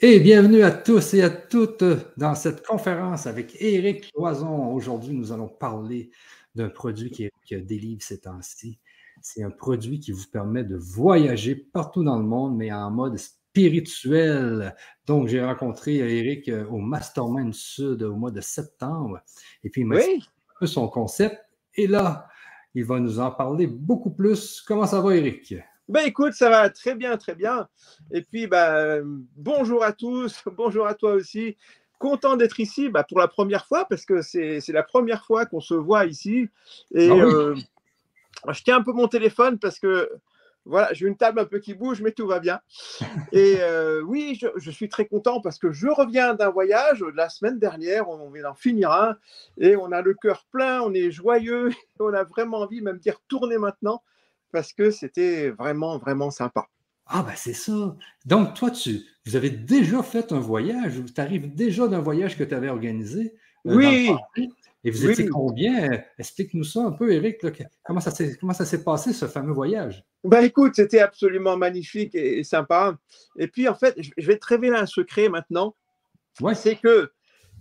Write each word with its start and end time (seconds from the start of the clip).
Et 0.00 0.20
bienvenue 0.20 0.62
à 0.62 0.70
tous 0.70 1.14
et 1.14 1.22
à 1.22 1.28
toutes 1.28 1.82
dans 2.16 2.36
cette 2.36 2.64
conférence 2.64 3.26
avec 3.26 3.60
Éric 3.60 4.12
Loison. 4.16 4.72
Aujourd'hui, 4.72 5.12
nous 5.12 5.32
allons 5.32 5.48
parler 5.48 6.12
d'un 6.54 6.68
produit 6.68 7.10
qui, 7.10 7.28
délivre 7.50 8.00
ces 8.00 8.20
temps-ci. 8.20 8.78
C'est 9.22 9.42
un 9.42 9.50
produit 9.50 9.98
qui 9.98 10.12
vous 10.12 10.26
permet 10.32 10.62
de 10.62 10.76
voyager 10.76 11.56
partout 11.56 12.04
dans 12.04 12.16
le 12.16 12.24
monde, 12.24 12.56
mais 12.56 12.70
en 12.70 12.92
mode 12.92 13.16
spirituel. 13.18 14.76
Donc, 15.04 15.26
j'ai 15.26 15.42
rencontré 15.42 15.96
Éric 15.96 16.48
euh, 16.48 16.64
au 16.68 16.78
Mastermind 16.78 17.52
Sud 17.52 18.04
au 18.04 18.14
mois 18.14 18.30
de 18.30 18.40
septembre. 18.40 19.18
Et 19.64 19.68
puis, 19.68 19.80
il 19.80 19.88
m'a 19.88 19.96
un 19.96 20.20
peu 20.60 20.68
son 20.68 20.86
concept. 20.86 21.44
Et 21.74 21.88
là, 21.88 22.28
il 22.72 22.84
va 22.84 23.00
nous 23.00 23.18
en 23.18 23.32
parler 23.32 23.66
beaucoup 23.66 24.10
plus. 24.10 24.60
Comment 24.60 24.86
ça 24.86 25.00
va, 25.00 25.16
Éric? 25.16 25.56
Ben 25.88 26.02
écoute, 26.04 26.34
ça 26.34 26.50
va 26.50 26.68
très 26.68 26.94
bien, 26.94 27.16
très 27.16 27.34
bien. 27.34 27.66
Et 28.12 28.20
puis, 28.20 28.46
bah, 28.46 28.98
bonjour 29.36 29.82
à 29.82 29.92
tous, 29.92 30.44
bonjour 30.56 30.86
à 30.86 30.94
toi 30.94 31.12
aussi. 31.12 31.56
Content 31.98 32.36
d'être 32.36 32.60
ici 32.60 32.90
bah, 32.90 33.04
pour 33.04 33.18
la 33.18 33.26
première 33.26 33.66
fois 33.66 33.86
parce 33.86 34.04
que 34.04 34.20
c'est 34.20 34.62
la 34.68 34.82
première 34.82 35.24
fois 35.24 35.46
qu'on 35.46 35.60
se 35.60 35.74
voit 35.74 36.04
ici. 36.04 36.48
Et 36.94 37.10
ah 37.10 37.14
euh, 37.14 37.56
je 38.50 38.62
tiens 38.62 38.76
un 38.76 38.82
peu 38.82 38.92
mon 38.92 39.08
téléphone 39.08 39.58
parce 39.58 39.80
que 39.80 40.10
voilà, 40.66 40.92
j'ai 40.92 41.06
une 41.06 41.16
table 41.16 41.40
un 41.40 41.46
peu 41.46 41.58
qui 41.58 41.72
bouge, 41.72 42.02
mais 42.02 42.12
tout 42.12 42.26
va 42.26 42.38
bien. 42.38 42.60
Et 43.32 43.56
euh, 43.60 44.02
oui, 44.02 44.38
je, 44.56 44.70
suis 44.70 44.90
très 44.90 45.06
content 45.06 45.40
parce 45.40 45.58
que 45.58 45.72
je 45.72 45.88
reviens 45.88 46.34
d'un 46.34 46.50
voyage 46.50 47.02
la 47.14 47.30
semaine 47.30 47.58
dernière, 47.58 48.10
on 48.10 48.30
vient 48.30 48.42
d'en 48.42 48.54
finir 48.54 48.92
un, 48.92 49.16
et 49.56 49.74
on 49.76 49.90
a 49.90 50.02
le 50.02 50.12
cœur 50.12 50.44
plein, 50.52 50.82
on 50.82 50.92
est 50.92 51.10
joyeux, 51.10 51.70
on 52.00 52.12
a 52.12 52.22
vraiment 52.22 52.58
envie 52.58 52.82
même 52.82 52.98
d'y 52.98 53.10
retourner 53.10 53.56
maintenant 53.56 54.02
parce 54.52 54.72
que 54.72 54.90
c'était 54.90 55.50
vraiment, 55.50 55.98
vraiment 55.98 56.30
sympa. 56.30 56.66
Ah, 57.06 57.22
ben 57.22 57.34
c'est 57.36 57.54
ça. 57.54 57.96
Donc, 58.26 58.54
toi, 58.54 58.70
tu, 58.70 59.00
vous 59.24 59.36
avez 59.36 59.50
déjà 59.50 60.02
fait 60.02 60.32
un 60.32 60.40
voyage, 60.40 61.02
tu 61.14 61.20
arrives 61.20 61.54
déjà 61.54 61.88
d'un 61.88 62.00
voyage 62.00 62.36
que 62.36 62.44
tu 62.44 62.54
avais 62.54 62.68
organisé. 62.68 63.34
Euh, 63.66 63.74
oui. 63.74 64.10
Et 64.84 64.90
vous 64.90 65.10
étiez 65.10 65.28
combien? 65.28 66.02
Explique-nous 66.18 66.64
ça 66.64 66.80
un 66.80 66.92
peu, 66.92 67.12
Eric. 67.12 67.44
comment 67.84 68.00
ça 68.00 68.10
s'est 68.10 68.84
passé, 68.84 69.12
ce 69.12 69.26
fameux 69.26 69.52
voyage? 69.52 70.04
Ben 70.24 70.42
écoute, 70.42 70.76
c'était 70.76 71.00
absolument 71.00 71.56
magnifique 71.56 72.14
et, 72.14 72.44
sympa. 72.44 72.96
Et 73.38 73.48
puis, 73.48 73.68
en 73.68 73.74
fait, 73.74 73.96
je 73.98 74.26
vais 74.26 74.38
te 74.38 74.46
révéler 74.46 74.76
un 74.76 74.86
secret 74.86 75.28
maintenant. 75.28 75.74
Ouais. 76.40 76.54
C'est 76.54 76.76
que 76.76 77.10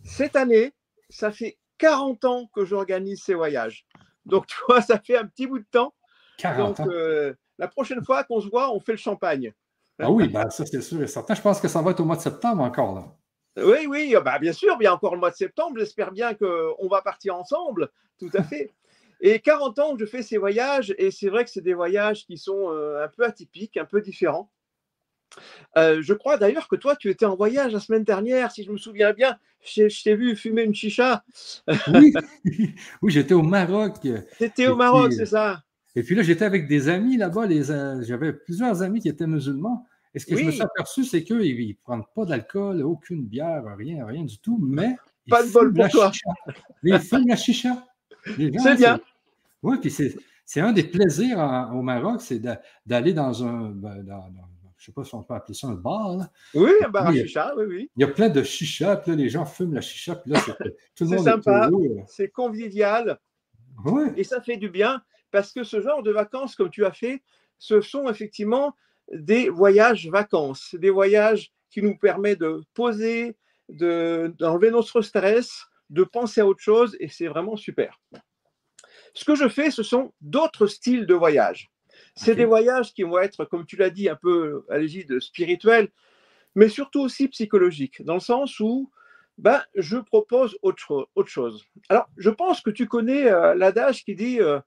cette 0.04 0.36
année, 0.36 0.74
ça 1.10 1.32
fait 1.32 1.58
40 1.80 2.26
ans 2.26 2.50
que 2.54 2.66
j'organise 2.66 3.22
ces 3.24 3.34
voyages. 3.34 3.86
Donc, 4.26 4.46
tu 4.48 4.56
vois, 4.68 4.82
ça 4.82 5.00
fait 5.00 5.18
un 5.18 5.26
petit 5.26 5.48
bout 5.48 5.60
de 5.60 5.68
temps. 5.72 5.94
Donc, 6.44 6.80
euh, 6.80 7.34
la 7.58 7.68
prochaine 7.68 8.04
fois 8.04 8.24
qu'on 8.24 8.42
se 8.42 8.48
voit, 8.48 8.74
on 8.74 8.80
fait 8.80 8.94
le 8.94 8.98
champagne. 8.98 9.54
Ah 10.00 10.12
oui, 10.12 10.28
ben, 10.28 10.50
ça 10.50 10.66
c'est 10.66 10.82
sûr 10.82 11.02
et 11.02 11.08
certain. 11.08 11.34
Je 11.34 11.42
pense 11.42 11.60
que 11.60 11.68
ça 11.68 11.82
va 11.82 11.92
être 11.92 12.00
au 12.00 12.06
mois 12.06 12.18
de 12.18 12.22
septembre 12.22 12.62
encore. 12.62 12.94
Là. 12.94 13.64
Oui, 13.66 13.88
oui, 13.88 14.16
bah, 14.24 14.38
bien 14.38 14.54
sûr, 14.54 14.78
il 14.80 14.84
y 14.84 14.88
a 14.88 14.94
encore 14.94 15.16
le 15.16 15.20
mois 15.20 15.32
de 15.32 15.36
septembre. 15.36 15.78
J'espère 15.80 16.12
bien 16.12 16.36
qu'on 16.36 16.88
va 16.88 17.02
partir 17.02 17.36
ensemble, 17.36 17.90
tout 18.20 18.30
à 18.36 18.44
fait. 18.44 18.74
Et 19.20 19.40
40 19.40 19.80
ans 19.80 19.94
que 19.96 20.00
je 20.00 20.06
fais 20.06 20.22
ces 20.22 20.38
voyages, 20.38 20.94
et 21.00 21.10
c'est 21.10 21.30
vrai 21.30 21.44
que 21.44 21.50
c'est 21.50 21.62
des 21.62 21.74
voyages 21.74 22.26
qui 22.26 22.38
sont 22.38 22.72
euh, 22.72 23.04
un 23.04 23.08
peu 23.08 23.26
atypiques, 23.26 23.78
un 23.78 23.86
peu 23.86 24.00
différents. 24.00 24.52
Euh, 25.76 26.02
je 26.02 26.14
crois 26.14 26.38
d'ailleurs 26.38 26.68
que 26.68 26.76
toi, 26.76 26.96
tu 26.96 27.10
étais 27.10 27.26
en 27.26 27.36
voyage 27.36 27.74
la 27.74 27.80
semaine 27.80 28.04
dernière, 28.04 28.52
si 28.52 28.64
je 28.64 28.72
me 28.72 28.78
souviens 28.78 29.14
bien. 29.14 29.38
Je, 29.64 30.04
t'ai 30.04 30.16
vu 30.16 30.36
fumer 30.36 30.62
une 30.62 30.76
chicha. 30.76 31.24
oui, 31.88 32.14
oui 33.02 33.12
j'étais 33.12 33.34
au 33.34 33.42
Maroc. 33.42 33.96
C'était 34.38 34.68
au 34.68 34.76
Maroc, 34.76 35.14
c'est 35.14 35.26
ça. 35.26 35.64
Et 35.96 36.04
puis 36.04 36.16
là, 36.16 36.22
j'étais 36.22 36.46
avec 36.46 36.68
des 36.68 36.90
amis 36.90 37.18
là-bas. 37.18 37.48
Euh, 37.50 38.04
j'avais 38.04 38.34
plusieurs 38.34 38.82
amis 38.82 39.00
qui 39.00 39.10
étaient 39.10 39.28
musulmans. 39.28 39.86
Et 40.14 40.20
ce 40.20 40.26
que 40.26 40.36
je 40.36 40.44
me 40.44 40.52
suis 40.52 40.62
aperçu, 40.62 41.04
c'est 41.04 41.24
qu'ils 41.24 41.38
ne 41.38 41.74
prennent 41.84 42.04
pas 42.16 42.26
d'alcool, 42.26 42.82
aucune 42.84 43.26
bière, 43.26 43.64
rien, 43.78 44.06
rien 44.06 44.24
du 44.24 44.40
tout, 44.40 44.58
mais. 44.62 44.96
Pas 45.30 45.46
de 45.46 45.52
bol 45.52 45.74
pour 45.74 45.90
toi. 45.90 46.12
Ils 46.84 47.00
fument 47.00 47.28
la 47.28 47.36
chicha. 47.36 47.86
C'est 48.26 48.76
bien. 48.78 49.00
Oui, 49.64 49.78
puis 49.82 49.92
c'est 49.92 50.62
un 50.62 50.72
des 50.72 50.84
plaisirs 50.84 51.40
au 51.74 51.82
Maroc, 51.82 52.22
c'est 52.22 52.42
d'aller 52.86 53.14
dans 53.14 53.44
un. 53.44 53.70
Ben, 53.72 54.06
je 54.78 54.84
ne 54.84 54.86
sais 54.86 54.92
pas 54.92 55.04
si 55.04 55.16
on 55.16 55.24
peut 55.24 55.34
appeler 55.34 55.56
ça 55.56 55.68
un 55.68 55.74
bar. 55.74 56.30
Oui, 56.54 56.70
un 56.86 56.90
bar 56.90 57.08
à 57.08 57.14
chicha, 57.14 57.54
oui, 57.58 57.66
oui. 57.68 57.92
Il 57.96 58.02
y 58.02 58.04
a 58.04 58.08
plein 58.08 58.30
de 58.30 58.44
chicha, 58.44 58.96
puis 58.96 59.12
là, 59.12 59.18
les 59.18 59.30
gens 59.30 59.46
fument 59.46 59.74
la 59.74 59.82
chicha, 59.82 60.16
puis 60.16 60.32
là, 60.32 60.40
c'est 60.96 61.08
sympa, 61.18 61.70
c'est 62.08 62.30
convivial. 62.30 63.20
Oui. 63.86 64.04
Et 64.16 64.24
ça 64.24 64.42
fait 64.42 64.58
du 64.58 64.70
bien 64.70 65.02
parce 65.32 65.52
que 65.52 65.64
ce 65.64 65.82
genre 65.82 66.04
de 66.04 66.12
vacances, 66.12 66.56
comme 66.56 66.70
tu 66.70 66.86
as 66.86 66.92
fait, 66.92 67.22
ce 67.60 67.82
sont 67.82 68.10
effectivement 68.10 68.76
des 69.12 69.50
voyages 69.50 70.10
vacances, 70.10 70.76
des 70.76 70.90
voyages 70.90 71.52
qui 71.70 71.82
nous 71.82 71.98
permettent 71.98 72.40
de 72.40 72.62
poser, 72.74 73.36
d'enlever 73.70 74.72
notre 74.72 75.02
stress, 75.02 75.66
de 75.90 76.04
penser 76.04 76.42
à 76.42 76.48
autre 76.48 76.62
chose, 76.62 76.96
et 77.00 77.08
c'est 77.08 77.28
vraiment 77.28 77.56
super. 77.56 78.00
Ce 79.14 79.26
que 79.26 79.36
je 79.36 79.48
fais, 79.48 79.72
ce 79.72 79.84
sont 79.84 80.14
d'autres 80.22 80.68
styles 80.68 81.06
de 81.06 81.14
voyages. 81.14 81.70
C'est 82.16 82.36
des 82.36 82.46
voyages 82.46 82.94
qui 82.94 83.04
vont 83.04 83.20
être, 83.20 83.46
comme 83.46 83.66
tu 83.66 83.76
l'as 83.76 83.90
dit, 83.90 84.10
un 84.10 84.16
peu 84.16 84.66
à 84.70 84.78
l'égide 84.78 85.20
spirituel, 85.20 85.90
mais 86.56 86.70
surtout 86.70 87.02
aussi 87.02 87.28
psychologique, 87.28 88.04
dans 88.04 88.16
le 88.16 88.20
sens 88.20 88.60
où 88.60 88.92
ben, 89.38 89.62
je 89.76 89.98
propose 89.98 90.58
autre, 90.64 91.10
autre 91.16 91.30
chose. 91.30 91.64
Alors, 91.90 92.10
je 92.18 92.32
pense 92.32 92.62
que 92.62 92.72
tu 92.72 92.88
connais 92.88 93.28
euh, 93.28 93.54
l'adage 93.54 94.04
qui 94.04 94.16
dit 94.16 94.42
euh, 94.42 94.60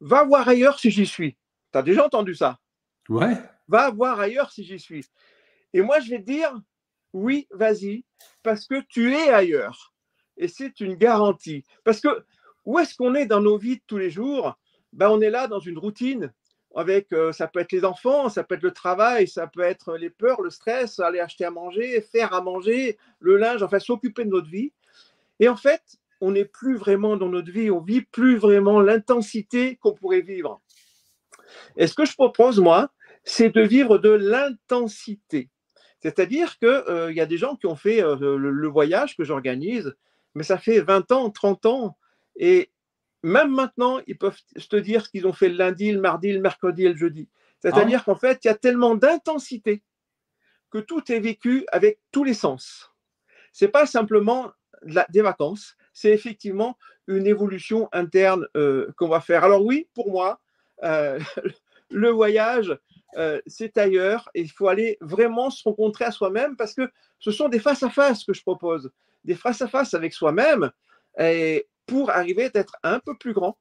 Va 0.00 0.24
voir 0.24 0.48
ailleurs 0.48 0.78
si 0.78 0.90
j'y 0.90 1.06
suis. 1.06 1.36
Tu 1.72 1.78
as 1.78 1.82
déjà 1.82 2.06
entendu 2.06 2.34
ça? 2.34 2.58
Ouais. 3.08 3.36
Va 3.66 3.90
voir 3.90 4.20
ailleurs 4.20 4.50
si 4.52 4.64
j'y 4.64 4.78
suis. 4.78 5.04
Et 5.72 5.82
moi, 5.82 6.00
je 6.00 6.10
vais 6.10 6.18
te 6.18 6.26
dire, 6.26 6.54
oui, 7.12 7.46
vas-y, 7.50 8.04
parce 8.42 8.66
que 8.66 8.80
tu 8.88 9.14
es 9.14 9.30
ailleurs. 9.30 9.92
Et 10.36 10.48
c'est 10.48 10.80
une 10.80 10.94
garantie. 10.94 11.64
Parce 11.84 12.00
que 12.00 12.24
où 12.64 12.78
est-ce 12.78 12.94
qu'on 12.94 13.14
est 13.14 13.26
dans 13.26 13.40
nos 13.40 13.58
vies 13.58 13.76
de 13.76 13.82
tous 13.86 13.98
les 13.98 14.10
jours? 14.10 14.58
Ben, 14.92 15.08
On 15.08 15.20
est 15.20 15.30
là 15.30 15.48
dans 15.48 15.60
une 15.60 15.78
routine. 15.78 16.32
Avec, 16.76 17.12
euh, 17.12 17.32
ça 17.32 17.48
peut 17.48 17.60
être 17.60 17.72
les 17.72 17.84
enfants, 17.84 18.28
ça 18.28 18.44
peut 18.44 18.54
être 18.54 18.62
le 18.62 18.72
travail, 18.72 19.26
ça 19.26 19.46
peut 19.46 19.62
être 19.62 19.96
les 19.96 20.10
peurs, 20.10 20.42
le 20.42 20.50
stress, 20.50 21.00
aller 21.00 21.18
acheter 21.18 21.46
à 21.46 21.50
manger, 21.50 22.00
faire 22.02 22.34
à 22.34 22.42
manger, 22.42 22.98
le 23.20 23.36
linge, 23.36 23.62
enfin 23.62 23.78
s'occuper 23.78 24.24
de 24.24 24.30
notre 24.30 24.48
vie. 24.48 24.72
Et 25.40 25.48
en 25.48 25.56
fait, 25.56 25.82
on 26.20 26.32
n'est 26.32 26.44
plus 26.44 26.76
vraiment 26.76 27.16
dans 27.16 27.28
notre 27.28 27.50
vie, 27.50 27.70
on 27.70 27.80
vit 27.80 28.02
plus 28.02 28.36
vraiment 28.36 28.80
l'intensité 28.80 29.76
qu'on 29.76 29.92
pourrait 29.92 30.20
vivre. 30.20 30.60
Et 31.76 31.86
ce 31.86 31.94
que 31.94 32.04
je 32.04 32.14
propose, 32.14 32.58
moi, 32.60 32.90
c'est 33.24 33.50
de 33.50 33.60
vivre 33.60 33.98
de 33.98 34.10
l'intensité. 34.10 35.50
C'est-à-dire 36.00 36.58
qu'il 36.58 36.68
euh, 36.68 37.12
y 37.12 37.20
a 37.20 37.26
des 37.26 37.38
gens 37.38 37.56
qui 37.56 37.66
ont 37.66 37.76
fait 37.76 38.02
euh, 38.02 38.36
le, 38.36 38.68
voyage 38.68 39.16
que 39.16 39.24
j'organise, 39.24 39.94
mais 40.34 40.44
ça 40.44 40.58
fait 40.58 40.80
20 40.80 41.10
ans, 41.12 41.30
30 41.30 41.66
ans, 41.66 41.98
et 42.36 42.70
même 43.22 43.52
maintenant, 43.52 44.00
ils 44.06 44.16
peuvent 44.16 44.38
te 44.54 44.76
dire 44.76 45.04
ce 45.04 45.10
qu'ils 45.10 45.26
ont 45.26 45.32
fait 45.32 45.48
le 45.48 45.56
lundi, 45.56 45.90
le 45.90 46.00
mardi, 46.00 46.32
le 46.32 46.40
mercredi 46.40 46.84
et 46.84 46.90
le 46.90 46.96
jeudi. 46.96 47.28
C'est-à-dire 47.60 48.00
ah. 48.02 48.04
qu'en 48.04 48.14
fait, 48.14 48.44
il 48.44 48.48
y 48.48 48.50
a 48.50 48.54
tellement 48.54 48.94
d'intensité 48.94 49.82
que 50.70 50.78
tout 50.78 51.10
est 51.10 51.18
vécu 51.18 51.66
avec 51.72 51.98
tous 52.12 52.22
les 52.22 52.34
sens. 52.34 52.92
Ce 53.52 53.64
n'est 53.64 53.70
pas 53.70 53.86
simplement 53.86 54.52
des 55.08 55.22
vacances, 55.22 55.76
c'est 55.98 56.12
effectivement 56.12 56.78
une 57.08 57.26
évolution 57.26 57.88
interne 57.90 58.46
euh, 58.56 58.92
qu'on 58.96 59.08
va 59.08 59.20
faire. 59.20 59.42
Alors 59.42 59.64
oui, 59.64 59.88
pour 59.94 60.12
moi, 60.12 60.40
euh, 60.84 61.18
le 61.90 62.10
voyage, 62.10 62.78
euh, 63.16 63.40
c'est 63.48 63.76
ailleurs 63.78 64.28
et 64.34 64.42
il 64.42 64.50
faut 64.50 64.68
aller 64.68 64.96
vraiment 65.00 65.50
se 65.50 65.64
rencontrer 65.64 66.04
à 66.04 66.12
soi-même 66.12 66.56
parce 66.56 66.72
que 66.72 66.88
ce 67.18 67.32
sont 67.32 67.48
des 67.48 67.58
face-à-face 67.58 68.22
que 68.22 68.32
je 68.32 68.42
propose, 68.42 68.92
des 69.24 69.34
face-à-face 69.34 69.94
avec 69.94 70.12
soi-même 70.12 70.70
pour 71.86 72.10
arriver 72.10 72.44
à 72.44 72.58
être 72.58 72.76
un 72.84 73.00
peu 73.00 73.16
plus 73.16 73.32
grand, 73.32 73.58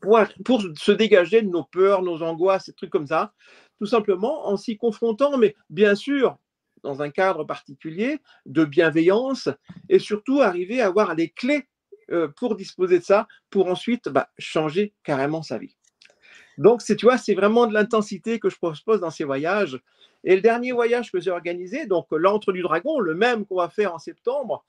pour, 0.00 0.18
pour 0.44 0.62
se 0.76 0.90
dégager 0.90 1.42
de 1.42 1.48
nos 1.48 1.62
peurs, 1.62 2.02
nos 2.02 2.22
angoisses, 2.22 2.64
ces 2.64 2.72
trucs 2.72 2.90
comme 2.90 3.06
ça, 3.06 3.34
tout 3.78 3.86
simplement 3.86 4.48
en 4.48 4.56
s'y 4.56 4.76
confrontant, 4.76 5.38
mais 5.38 5.54
bien 5.70 5.94
sûr, 5.94 6.38
dans 6.82 7.02
un 7.02 7.10
cadre 7.10 7.44
particulier 7.44 8.18
de 8.46 8.64
bienveillance 8.64 9.48
et 9.88 9.98
surtout 9.98 10.40
arriver 10.40 10.80
à 10.80 10.86
avoir 10.86 11.14
les 11.14 11.30
clés 11.30 11.68
euh, 12.10 12.28
pour 12.28 12.56
disposer 12.56 12.98
de 12.98 13.04
ça, 13.04 13.26
pour 13.50 13.68
ensuite 13.68 14.08
bah, 14.08 14.28
changer 14.38 14.94
carrément 15.04 15.42
sa 15.42 15.58
vie. 15.58 15.76
Donc, 16.58 16.82
tu 16.84 17.06
vois, 17.06 17.16
c'est 17.16 17.34
vraiment 17.34 17.66
de 17.66 17.72
l'intensité 17.72 18.38
que 18.38 18.50
je 18.50 18.56
propose 18.56 19.00
dans 19.00 19.10
ces 19.10 19.24
voyages. 19.24 19.80
Et 20.24 20.34
le 20.34 20.42
dernier 20.42 20.72
voyage 20.72 21.10
que 21.10 21.20
j'ai 21.20 21.30
organisé, 21.30 21.86
donc 21.86 22.06
l'Antre 22.10 22.52
du 22.52 22.62
Dragon, 22.62 23.00
le 23.00 23.14
même 23.14 23.46
qu'on 23.46 23.56
va 23.56 23.68
faire 23.68 23.94
en 23.94 23.98
septembre, 23.98 24.64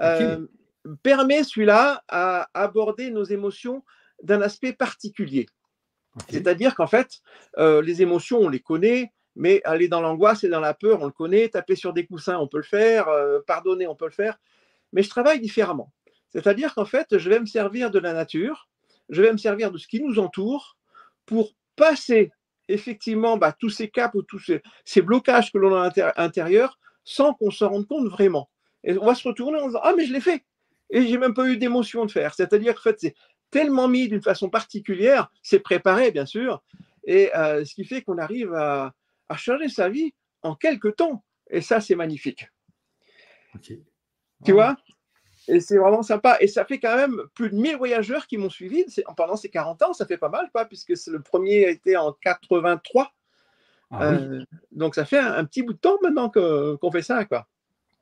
euh, 0.00 0.46
permet 1.02 1.44
celui-là 1.44 2.02
à 2.08 2.48
aborder 2.54 3.10
nos 3.10 3.24
émotions 3.24 3.84
d'un 4.22 4.40
aspect 4.40 4.72
particulier. 4.72 5.46
C'est-à-dire 6.28 6.74
qu'en 6.74 6.86
fait, 6.86 7.20
euh, 7.58 7.82
les 7.82 8.02
émotions, 8.02 8.38
on 8.38 8.48
les 8.48 8.60
connaît, 8.60 9.12
mais 9.38 9.62
aller 9.64 9.86
dans 9.86 10.00
l'angoisse 10.00 10.42
et 10.42 10.48
dans 10.48 10.60
la 10.60 10.74
peur, 10.74 11.00
on 11.00 11.06
le 11.06 11.12
connaît. 11.12 11.48
Taper 11.48 11.76
sur 11.76 11.92
des 11.92 12.04
coussins, 12.04 12.36
on 12.38 12.48
peut 12.48 12.58
le 12.58 12.64
faire. 12.64 13.08
Euh, 13.08 13.38
pardonner, 13.46 13.86
on 13.86 13.94
peut 13.94 14.06
le 14.06 14.10
faire. 14.10 14.36
Mais 14.92 15.02
je 15.02 15.08
travaille 15.08 15.40
différemment. 15.40 15.92
C'est-à-dire 16.30 16.74
qu'en 16.74 16.84
fait, 16.84 17.16
je 17.16 17.30
vais 17.30 17.38
me 17.38 17.46
servir 17.46 17.90
de 17.90 18.00
la 18.00 18.12
nature, 18.12 18.68
je 19.08 19.22
vais 19.22 19.32
me 19.32 19.38
servir 19.38 19.70
de 19.70 19.78
ce 19.78 19.86
qui 19.86 20.02
nous 20.02 20.18
entoure 20.18 20.76
pour 21.24 21.54
passer 21.76 22.32
effectivement 22.66 23.38
bah, 23.38 23.54
tous 23.58 23.70
ces 23.70 23.88
caps 23.88 24.14
ou 24.16 24.22
tous 24.22 24.42
ces, 24.84 25.02
blocages 25.02 25.52
que 25.52 25.58
l'on 25.58 25.74
a 25.74 25.88
à 25.88 26.22
l'intérieur 26.22 26.78
sans 27.04 27.32
qu'on 27.32 27.50
se 27.50 27.64
rende 27.64 27.86
compte 27.86 28.08
vraiment. 28.08 28.50
Et 28.82 28.98
on 28.98 29.06
va 29.06 29.14
se 29.14 29.26
retourner 29.26 29.60
en 29.60 29.68
disant 29.68 29.80
Ah, 29.84 29.94
mais 29.96 30.04
je 30.04 30.12
l'ai 30.12 30.20
fait. 30.20 30.44
Et 30.90 31.06
j'ai 31.06 31.16
même 31.16 31.34
pas 31.34 31.46
eu 31.46 31.56
d'émotion 31.56 32.04
de 32.04 32.10
faire. 32.10 32.34
C'est-à-dire 32.34 32.74
qu'en 32.74 32.82
fait, 32.82 32.96
c'est 32.98 33.14
tellement 33.50 33.86
mis 33.86 34.08
d'une 34.08 34.20
façon 34.20 34.50
particulière, 34.50 35.30
c'est 35.42 35.60
préparé, 35.60 36.10
bien 36.10 36.26
sûr, 36.26 36.62
et 37.04 37.34
euh, 37.36 37.64
ce 37.64 37.74
qui 37.74 37.84
fait 37.84 38.02
qu'on 38.02 38.18
arrive 38.18 38.52
à, 38.52 38.92
à, 39.28 39.36
changer 39.36 39.68
sa 39.68 39.88
vie 39.88 40.14
en 40.42 40.54
quelques 40.54 40.96
temps. 40.96 41.24
Et 41.50 41.60
ça, 41.60 41.80
c'est 41.80 41.94
magnifique. 41.94 42.48
Tu 43.62 44.52
vois? 44.52 44.76
Et 45.48 45.60
c'est 45.60 45.78
vraiment 45.78 46.02
sympa. 46.02 46.36
Et 46.40 46.46
ça 46.46 46.64
fait 46.64 46.78
quand 46.78 46.94
même 46.94 47.22
plus 47.34 47.50
de 47.50 47.56
1000 47.56 47.76
voyageurs 47.76 48.26
qui 48.26 48.36
m'ont 48.36 48.50
suivi 48.50 48.84
pendant 49.16 49.36
ces 49.36 49.48
40 49.48 49.82
ans. 49.82 49.92
Ça 49.94 50.06
fait 50.06 50.18
pas 50.18 50.28
mal, 50.28 50.50
quoi, 50.52 50.66
puisque 50.66 50.92
le 51.06 51.20
premier 51.20 51.64
a 51.64 51.70
été 51.70 51.96
en 51.96 52.12
83. 52.12 53.12
Ah 53.90 54.12
euh, 54.12 54.44
donc 54.70 54.94
ça 54.94 55.06
fait 55.06 55.18
un, 55.18 55.44
petit 55.46 55.62
bout 55.62 55.72
de 55.72 55.78
temps 55.78 55.96
maintenant 56.02 56.28
qu'on 56.28 56.90
fait 56.92 57.02
ça, 57.02 57.24
quoi. 57.24 57.48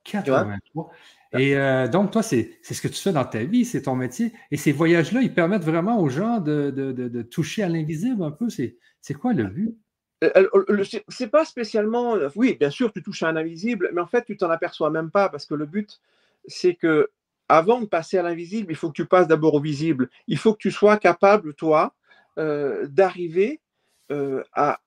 83. 0.03 0.91
Et 1.33 1.55
euh, 1.55 1.87
donc, 1.87 2.11
toi, 2.11 2.23
c'est 2.23 2.57
ce 2.61 2.81
que 2.81 2.87
tu 2.87 3.01
fais 3.01 3.11
dans 3.11 3.25
ta 3.25 3.43
vie, 3.43 3.65
c'est 3.65 3.83
ton 3.83 3.95
métier. 3.95 4.33
Et 4.51 4.57
ces 4.57 4.71
voyages-là, 4.71 5.21
ils 5.21 5.33
permettent 5.33 5.63
vraiment 5.63 5.99
aux 5.99 6.09
gens 6.09 6.39
de, 6.39 6.71
de, 6.71 6.91
de, 6.91 7.21
toucher 7.21 7.63
à 7.63 7.69
l'invisible 7.69 8.23
un 8.23 8.31
peu. 8.31 8.47
C'est 8.49 9.13
quoi 9.13 9.33
le 9.33 9.45
but? 9.45 9.77
Euh, 10.23 10.83
c'est 11.09 11.27
pas 11.27 11.45
spécialement. 11.45 12.17
Oui, 12.35 12.55
bien 12.59 12.69
sûr, 12.69 12.91
tu 12.91 13.03
touches 13.03 13.23
à 13.23 13.27
un 13.29 13.35
invisible, 13.35 13.91
mais 13.93 14.01
en 14.01 14.07
fait, 14.07 14.25
tu 14.25 14.35
t'en 14.37 14.49
aperçois 14.49 14.89
même 14.89 15.11
pas 15.11 15.29
parce 15.29 15.45
que 15.45 15.53
le 15.53 15.65
but, 15.65 15.99
c'est 16.47 16.73
que 16.75 17.09
avant 17.49 17.81
de 17.81 17.85
passer 17.85 18.17
à 18.17 18.23
l'invisible, 18.23 18.71
il 18.71 18.75
faut 18.75 18.89
que 18.89 18.95
tu 18.95 19.05
passes 19.05 19.27
d'abord 19.27 19.53
au 19.53 19.59
visible. 19.59 20.09
Il 20.27 20.37
faut 20.37 20.53
que 20.53 20.59
tu 20.59 20.71
sois 20.71 20.97
capable, 20.97 21.53
toi, 21.53 21.93
d'arriver 22.35 23.61
à 24.09 24.79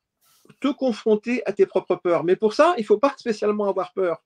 te 0.60 0.68
confronter 0.68 1.42
à 1.46 1.52
tes 1.52 1.66
propres 1.66 1.96
peurs. 1.96 2.24
Mais 2.24 2.36
pour 2.36 2.54
ça, 2.54 2.74
il 2.76 2.80
ne 2.80 2.86
faut 2.86 2.98
pas 2.98 3.14
spécialement 3.16 3.68
avoir 3.68 3.92
peur. 3.92 4.22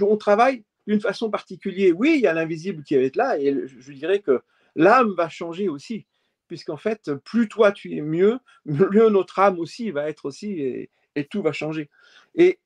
on 0.00 0.16
travaille 0.16 0.64
d'une 0.86 1.00
façon 1.00 1.30
particulière. 1.30 1.94
Oui, 1.96 2.14
il 2.16 2.20
y 2.20 2.26
a 2.26 2.32
l'invisible 2.32 2.82
qui 2.82 2.96
va 2.96 3.02
être 3.02 3.16
là, 3.16 3.38
et 3.38 3.66
je 3.66 3.92
dirais 3.92 4.20
que 4.20 4.42
l'âme 4.76 5.12
va 5.16 5.28
changer 5.28 5.68
aussi, 5.68 6.06
puisqu'en 6.50 6.76
fait, 6.76 7.14
plus 7.14 7.48
toi 7.48 7.70
tu 7.70 7.96
es 7.96 8.00
mieux, 8.00 8.40
mieux 8.64 9.08
notre 9.08 9.38
âme 9.38 9.60
aussi 9.60 9.92
va 9.92 10.08
être 10.08 10.24
aussi, 10.24 10.60
et, 10.60 10.90
tout 11.30 11.42
va 11.42 11.52
changer. 11.52 11.88
Et 12.34 12.58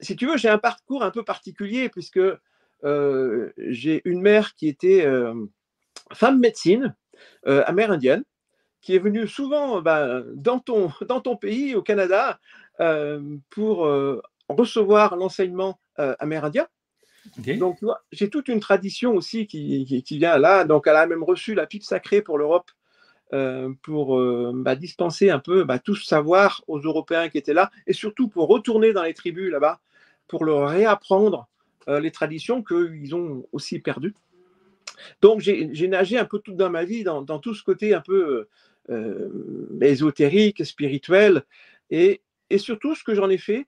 si 0.00 0.16
tu 0.16 0.26
veux, 0.26 0.38
j'ai 0.38 0.48
un 0.48 0.56
parcours 0.56 1.02
un 1.02 1.10
peu 1.10 1.22
particulier, 1.22 1.90
puisque 1.90 2.18
euh, 2.84 3.52
j'ai 3.58 4.00
une 4.06 4.22
mère 4.22 4.54
qui 4.54 4.68
était 4.68 5.04
euh, 5.04 5.34
femme 6.14 6.40
médecine 6.40 6.96
euh, 7.46 7.62
amérindienne, 7.66 8.24
qui 8.80 8.94
est 8.94 9.00
venue 9.00 9.28
souvent 9.28 9.82
bah, 9.82 10.22
dans, 10.32 10.58
ton, 10.58 10.90
dans 11.06 11.20
ton 11.20 11.36
pays, 11.36 11.74
au 11.74 11.82
Canada, 11.82 12.40
pour 13.50 13.86
recevoir 14.48 15.16
l'enseignement 15.16 15.78
amérindien. 15.96 16.66
Donc, 17.58 17.80
j'ai 18.12 18.30
toute 18.30 18.48
une 18.48 18.60
tradition 18.60 19.12
aussi 19.12 19.46
qui, 19.46 20.02
qui, 20.06 20.18
vient 20.18 20.38
là. 20.38 20.64
Donc, 20.64 20.86
elle 20.86 20.96
a 20.96 21.06
même 21.06 21.22
reçu 21.22 21.54
la 21.54 21.66
pipe 21.66 21.82
sacrée 21.82 22.22
pour 22.22 22.38
l'Europe 22.38 22.70
euh, 23.32 23.72
pour 23.82 24.20
euh, 24.20 24.52
bah, 24.54 24.76
dispenser 24.76 25.30
un 25.30 25.40
peu 25.40 25.64
bah, 25.64 25.80
tout 25.80 25.96
ce 25.96 26.06
savoir 26.06 26.62
aux 26.68 26.78
Européens 26.78 27.28
qui 27.28 27.38
étaient 27.38 27.54
là 27.54 27.72
et 27.88 27.92
surtout 27.92 28.28
pour 28.28 28.46
retourner 28.46 28.92
dans 28.92 29.02
les 29.02 29.14
tribus 29.14 29.50
là-bas 29.50 29.80
pour 30.28 30.44
leur 30.44 30.68
réapprendre 30.68 31.48
euh, 31.88 31.98
les 31.98 32.12
traditions 32.12 32.62
qu'ils 32.62 33.16
ont 33.16 33.44
aussi 33.50 33.80
perdues. 33.80 34.14
Donc, 35.20 35.40
j'ai 35.40 35.88
nagé 35.88 36.18
un 36.18 36.24
peu 36.24 36.38
tout 36.38 36.54
dans 36.54 36.70
ma 36.70 36.84
vie 36.84 37.02
dans, 37.02 37.24
tout 37.40 37.54
ce 37.54 37.64
côté 37.64 37.94
un 37.94 38.00
peu 38.00 38.48
ésotérique, 39.80 40.64
spirituel. 40.64 41.42
Et, 41.90 42.22
et 42.48 42.58
surtout, 42.58 42.94
ce 42.94 43.04
que 43.04 43.14
j'en 43.14 43.28
ai 43.28 43.38
fait, 43.38 43.66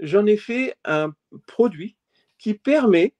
j'en 0.00 0.24
ai 0.24 0.36
fait 0.36 0.76
un 0.84 1.12
produit 1.46 1.96
qui 2.38 2.54
permet 2.54 3.12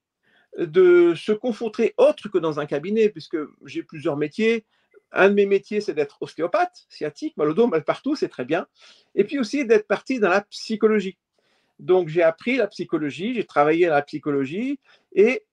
de 0.57 1.15
se 1.15 1.33
confronter 1.33 1.95
autre 1.97 2.29
que 2.29 2.39
dans 2.39 2.61
un 2.61 2.67
cabinet, 2.67 3.09
puisque 3.09 3.37
j'ai 3.67 3.83
plusieurs 3.83 4.17
métiers. 4.17 4.65
Un 5.13 5.29
de 5.29 5.35
mes 5.35 5.47
métiers, 5.47 5.81
c'est 5.81 5.95
d'être 5.95 6.19
ostéopathe, 6.21 6.87
sciatique, 6.89 7.37
mal 7.37 7.49
au 7.49 7.55
dos, 7.55 7.67
mal 7.67 7.85
partout, 7.85 8.15
c'est 8.15 8.29
très 8.29 8.45
bien. 8.45 8.67
Et 9.15 9.25
puis 9.25 9.39
aussi 9.39 9.65
d'être 9.65 9.87
parti 9.87 10.21
dans 10.21 10.29
la 10.29 10.43
psychologie. 10.43 11.19
Donc 11.79 12.09
j'ai 12.09 12.23
appris 12.23 12.57
la 12.57 12.67
psychologie, 12.69 13.35
j'ai 13.35 13.45
travaillé 13.45 13.87
à 13.87 13.91
la 13.91 14.03
psychologie, 14.03 14.79
et 15.15 15.45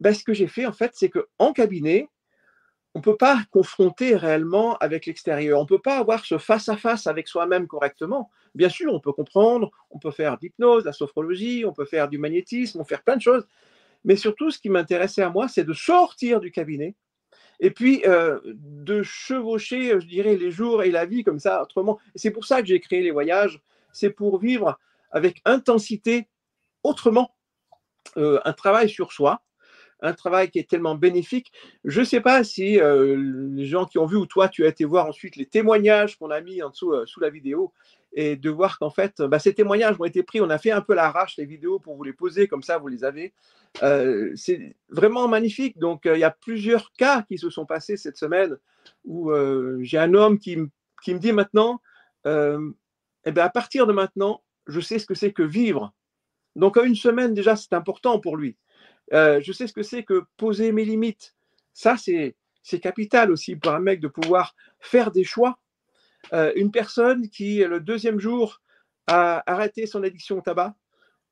ben, 0.00 0.14
ce 0.14 0.22
que 0.22 0.34
j'ai 0.34 0.46
fait 0.46 0.66
en 0.66 0.72
fait, 0.72 0.92
c'est 0.94 1.10
qu'en 1.10 1.52
cabinet, 1.52 2.08
on 2.94 2.98
ne 2.98 3.02
peut 3.02 3.16
pas 3.16 3.42
confronter 3.50 4.16
réellement 4.16 4.76
avec 4.78 5.06
l'extérieur. 5.06 5.58
On 5.58 5.62
ne 5.62 5.68
peut 5.68 5.80
pas 5.80 5.96
avoir 5.96 6.26
ce 6.26 6.36
face-à-face 6.36 7.06
avec 7.06 7.26
soi-même 7.26 7.66
correctement. 7.66 8.30
Bien 8.54 8.68
sûr, 8.68 8.92
on 8.92 9.00
peut 9.00 9.12
comprendre, 9.12 9.70
on 9.90 9.98
peut 9.98 10.10
faire 10.10 10.36
de 10.36 10.42
l'hypnose, 10.42 10.82
de 10.82 10.88
la 10.88 10.92
sophrologie, 10.92 11.64
on 11.66 11.72
peut 11.72 11.86
faire 11.86 12.08
du 12.08 12.18
magnétisme, 12.18 12.80
on 12.80 12.84
peut 12.84 12.90
faire 12.90 13.02
plein 13.02 13.16
de 13.16 13.22
choses. 13.22 13.46
Mais 14.04 14.16
surtout, 14.16 14.50
ce 14.50 14.58
qui 14.58 14.68
m'intéressait 14.68 15.22
à 15.22 15.30
moi, 15.30 15.48
c'est 15.48 15.64
de 15.64 15.72
sortir 15.72 16.40
du 16.40 16.50
cabinet 16.50 16.94
et 17.62 17.70
puis 17.70 18.02
euh, 18.06 18.40
de 18.44 19.02
chevaucher, 19.04 20.00
je 20.00 20.06
dirais, 20.06 20.36
les 20.36 20.50
jours 20.50 20.82
et 20.82 20.90
la 20.90 21.06
vie 21.06 21.22
comme 21.22 21.38
ça, 21.38 21.62
autrement. 21.62 21.98
C'est 22.16 22.32
pour 22.32 22.44
ça 22.44 22.60
que 22.60 22.66
j'ai 22.66 22.80
créé 22.80 23.02
les 23.02 23.12
voyages. 23.12 23.62
C'est 23.92 24.10
pour 24.10 24.38
vivre 24.38 24.78
avec 25.12 25.40
intensité 25.44 26.28
autrement 26.82 27.36
euh, 28.16 28.40
un 28.44 28.52
travail 28.52 28.88
sur 28.88 29.12
soi, 29.12 29.42
un 30.02 30.12
travail 30.12 30.50
qui 30.50 30.58
est 30.58 30.68
tellement 30.68 30.94
bénéfique. 30.94 31.52
Je 31.84 32.00
ne 32.00 32.04
sais 32.04 32.20
pas 32.20 32.44
si 32.44 32.78
euh, 32.80 33.16
les 33.16 33.64
gens 33.64 33.86
qui 33.86 33.98
ont 33.98 34.06
vu 34.06 34.16
ou 34.16 34.26
toi, 34.26 34.48
tu 34.48 34.64
as 34.64 34.68
été 34.68 34.84
voir 34.84 35.06
ensuite 35.06 35.36
les 35.36 35.46
témoignages 35.46 36.18
qu'on 36.18 36.30
a 36.30 36.40
mis 36.40 36.62
en 36.62 36.70
dessous 36.70 36.94
sous 37.06 37.20
la 37.20 37.30
vidéo 37.30 37.72
et 38.14 38.36
de 38.36 38.50
voir 38.50 38.78
qu'en 38.78 38.90
fait, 38.90 39.22
bah, 39.22 39.38
ces 39.38 39.54
témoignages 39.54 39.96
ont 39.98 40.04
été 40.04 40.22
pris. 40.22 40.40
On 40.40 40.50
a 40.50 40.58
fait 40.58 40.70
un 40.70 40.82
peu 40.82 40.94
l'arrache 40.94 41.36
les 41.38 41.46
vidéos 41.46 41.78
pour 41.78 41.96
vous 41.96 42.04
les 42.04 42.12
poser, 42.12 42.46
comme 42.46 42.62
ça 42.62 42.78
vous 42.78 42.88
les 42.88 43.04
avez. 43.04 43.32
Euh, 43.82 44.32
c'est 44.34 44.76
vraiment 44.90 45.28
magnifique. 45.28 45.78
Donc, 45.78 46.04
euh, 46.06 46.16
il 46.16 46.20
y 46.20 46.24
a 46.24 46.30
plusieurs 46.30 46.92
cas 46.92 47.22
qui 47.22 47.38
se 47.38 47.48
sont 47.48 47.64
passés 47.64 47.96
cette 47.96 48.18
semaine 48.18 48.58
où 49.04 49.30
euh, 49.30 49.78
j'ai 49.82 49.98
un 49.98 50.12
homme 50.14 50.38
qui, 50.38 50.56
me 50.56 51.18
dit 51.18 51.32
maintenant, 51.32 51.80
eh 52.26 53.30
ben, 53.30 53.42
à 53.44 53.48
partir 53.48 53.86
de 53.86 53.92
maintenant, 53.92 54.42
je 54.66 54.80
sais 54.80 54.98
ce 54.98 55.06
que 55.06 55.14
c'est 55.14 55.32
que 55.32 55.42
vivre. 55.42 55.92
Donc, 56.54 56.76
à 56.76 56.82
une 56.82 56.94
semaine, 56.94 57.32
déjà, 57.32 57.56
c'est 57.56 57.72
important 57.72 58.20
pour 58.20 58.36
lui. 58.36 58.56
Je 59.10 59.52
sais 59.52 59.66
ce 59.66 59.72
que 59.72 59.82
c'est 59.82 60.04
que 60.04 60.24
poser 60.36 60.72
mes 60.72 60.84
limites. 60.84 61.34
Ça, 61.72 61.96
c'est 61.96 62.80
capital 62.80 63.30
aussi 63.30 63.56
pour 63.56 63.72
un 63.72 63.80
mec 63.80 64.00
de 64.00 64.08
pouvoir 64.08 64.54
faire 64.80 65.10
des 65.10 65.24
choix 65.24 65.58
euh, 66.32 66.52
une 66.54 66.70
personne 66.70 67.28
qui, 67.28 67.58
le 67.58 67.80
deuxième 67.80 68.20
jour, 68.20 68.60
a 69.06 69.42
arrêté 69.50 69.86
son 69.86 70.02
addiction 70.02 70.38
au 70.38 70.40
tabac 70.40 70.74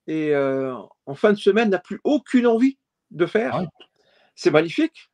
et 0.06 0.34
euh, 0.34 0.74
en 1.06 1.14
fin 1.14 1.32
de 1.32 1.38
semaine 1.38 1.70
n'a 1.70 1.78
plus 1.78 2.00
aucune 2.02 2.46
envie 2.46 2.78
de 3.10 3.26
faire. 3.26 3.62
C'est 4.34 4.50
magnifique. 4.50 5.10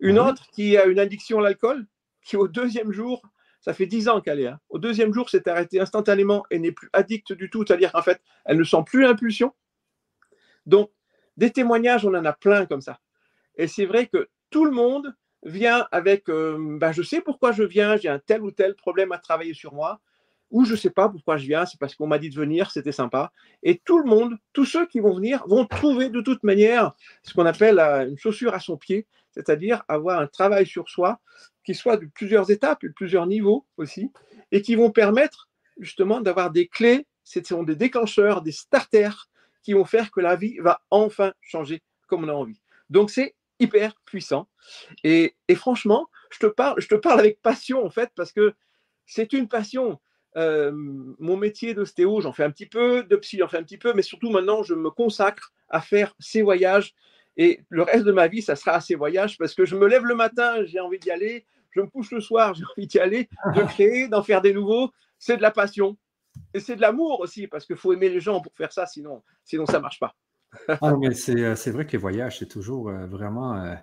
Une 0.00 0.18
autre 0.18 0.46
qui 0.52 0.76
a 0.76 0.84
une 0.84 0.98
addiction 0.98 1.38
à 1.38 1.42
l'alcool, 1.42 1.86
qui 2.22 2.36
au 2.36 2.48
deuxième 2.48 2.92
jour, 2.92 3.22
ça 3.60 3.72
fait 3.72 3.86
dix 3.86 4.08
ans 4.08 4.20
qu'elle 4.20 4.40
est, 4.40 4.48
hein, 4.48 4.60
au 4.68 4.78
deuxième 4.78 5.14
jour 5.14 5.30
s'est 5.30 5.48
arrêtée 5.48 5.80
instantanément 5.80 6.44
et 6.50 6.58
n'est 6.58 6.72
plus 6.72 6.90
addicte 6.92 7.32
du 7.32 7.48
tout, 7.48 7.64
c'est-à-dire 7.66 7.92
qu'en 7.92 8.02
fait, 8.02 8.20
elle 8.44 8.58
ne 8.58 8.64
sent 8.64 8.82
plus 8.84 9.02
l'impulsion. 9.02 9.54
Donc, 10.66 10.90
des 11.36 11.50
témoignages, 11.50 12.04
on 12.04 12.14
en 12.14 12.24
a 12.24 12.32
plein 12.32 12.66
comme 12.66 12.80
ça. 12.80 12.98
Et 13.56 13.66
c'est 13.66 13.86
vrai 13.86 14.06
que 14.06 14.28
tout 14.50 14.64
le 14.64 14.70
monde 14.70 15.14
vient 15.44 15.86
avec 15.92 16.26
ben, 16.26 16.92
je 16.92 17.02
sais 17.02 17.20
pourquoi 17.20 17.52
je 17.52 17.62
viens, 17.62 17.96
j'ai 17.96 18.08
un 18.08 18.18
tel 18.18 18.42
ou 18.42 18.50
tel 18.50 18.74
problème 18.74 19.12
à 19.12 19.18
travailler 19.18 19.54
sur 19.54 19.74
moi, 19.74 20.00
ou 20.50 20.64
je 20.64 20.72
ne 20.72 20.76
sais 20.76 20.90
pas 20.90 21.08
pourquoi 21.08 21.36
je 21.36 21.46
viens, 21.46 21.66
c'est 21.66 21.78
parce 21.80 21.96
qu'on 21.96 22.06
m'a 22.06 22.18
dit 22.18 22.30
de 22.30 22.34
venir, 22.36 22.70
c'était 22.70 22.92
sympa. 22.92 23.32
Et 23.64 23.80
tout 23.84 23.98
le 23.98 24.04
monde, 24.04 24.36
tous 24.52 24.64
ceux 24.64 24.86
qui 24.86 25.00
vont 25.00 25.12
venir, 25.12 25.44
vont 25.48 25.66
trouver 25.66 26.10
de 26.10 26.20
toute 26.20 26.44
manière 26.44 26.92
ce 27.24 27.34
qu'on 27.34 27.44
appelle 27.44 27.80
euh, 27.80 28.08
une 28.08 28.16
chaussure 28.16 28.54
à 28.54 28.60
son 28.60 28.76
pied, 28.76 29.06
c'est-à-dire 29.32 29.82
avoir 29.88 30.20
un 30.20 30.28
travail 30.28 30.64
sur 30.64 30.88
soi 30.88 31.20
qui 31.64 31.74
soit 31.74 31.96
de 31.96 32.06
plusieurs 32.06 32.52
étapes, 32.52 32.82
de 32.82 32.92
plusieurs 32.92 33.26
niveaux 33.26 33.66
aussi, 33.78 34.12
et 34.52 34.62
qui 34.62 34.76
vont 34.76 34.92
permettre 34.92 35.48
justement 35.80 36.20
d'avoir 36.20 36.50
des 36.52 36.68
clés, 36.68 37.06
ce 37.24 37.42
sont 37.42 37.64
des 37.64 37.74
déclencheurs, 37.74 38.42
des 38.42 38.52
starters 38.52 39.28
qui 39.64 39.72
vont 39.72 39.84
faire 39.84 40.12
que 40.12 40.20
la 40.20 40.36
vie 40.36 40.58
va 40.58 40.80
enfin 40.90 41.32
changer 41.40 41.82
comme 42.06 42.24
on 42.24 42.28
a 42.28 42.32
envie. 42.32 42.60
Donc 42.90 43.10
c'est 43.10 43.34
hyper 43.58 43.94
puissant. 44.04 44.48
Et, 45.02 45.34
franchement, 45.54 46.08
je 46.30 46.38
te, 46.38 46.46
parle, 46.46 46.80
je 46.80 46.88
te 46.88 46.94
parle 46.94 47.20
avec 47.20 47.40
passion, 47.42 47.84
en 47.84 47.90
fait, 47.90 48.10
parce 48.14 48.32
que 48.32 48.54
c'est 49.06 49.32
une 49.32 49.48
passion. 49.48 50.00
Euh, 50.36 50.72
mon 50.74 51.36
métier 51.36 51.74
d'ostéo, 51.74 52.20
j'en 52.20 52.32
fais 52.32 52.44
un 52.44 52.50
petit 52.50 52.66
peu, 52.66 53.04
de 53.04 53.16
psy, 53.16 53.38
j'en 53.38 53.48
fais 53.48 53.58
un 53.58 53.62
petit 53.62 53.78
peu, 53.78 53.92
mais 53.94 54.02
surtout 54.02 54.30
maintenant, 54.30 54.62
je 54.62 54.74
me 54.74 54.90
consacre 54.90 55.52
à 55.68 55.80
faire 55.80 56.14
ces 56.18 56.42
voyages. 56.42 56.94
Et 57.36 57.60
le 57.68 57.82
reste 57.82 58.04
de 58.04 58.12
ma 58.12 58.28
vie, 58.28 58.42
ça 58.42 58.56
sera 58.56 58.72
à 58.72 58.80
ces 58.80 58.94
voyages 58.94 59.38
parce 59.38 59.54
que 59.54 59.64
je 59.64 59.76
me 59.76 59.86
lève 59.86 60.04
le 60.04 60.14
matin, 60.14 60.64
j'ai 60.64 60.80
envie 60.80 60.98
d'y 60.98 61.10
aller. 61.10 61.46
Je 61.70 61.80
me 61.80 61.86
couche 61.86 62.10
le 62.12 62.20
soir, 62.20 62.54
j'ai 62.54 62.64
envie 62.64 62.86
d'y 62.86 62.98
aller, 62.98 63.28
de 63.54 63.62
créer, 63.68 64.08
d'en 64.08 64.22
faire 64.22 64.40
des 64.40 64.52
nouveaux. 64.52 64.90
C'est 65.18 65.36
de 65.36 65.42
la 65.42 65.50
passion. 65.50 65.96
Et 66.52 66.60
c'est 66.60 66.76
de 66.76 66.80
l'amour 66.80 67.20
aussi, 67.20 67.46
parce 67.46 67.66
qu'il 67.66 67.76
faut 67.76 67.92
aimer 67.92 68.08
les 68.08 68.20
gens 68.20 68.40
pour 68.40 68.52
faire 68.54 68.72
ça, 68.72 68.86
sinon, 68.86 69.22
sinon 69.44 69.66
ça 69.66 69.78
ne 69.78 69.82
marche 69.82 70.00
pas. 70.00 70.14
ah, 70.82 70.94
mais 70.98 71.08
euh, 71.08 71.56
c'est 71.56 71.70
vrai 71.70 71.86
que 71.86 71.92
les 71.92 71.98
voyages, 71.98 72.38
c'est 72.38 72.48
toujours 72.48 72.88
euh, 72.88 73.06
vraiment, 73.06 73.56
euh, 73.56 73.74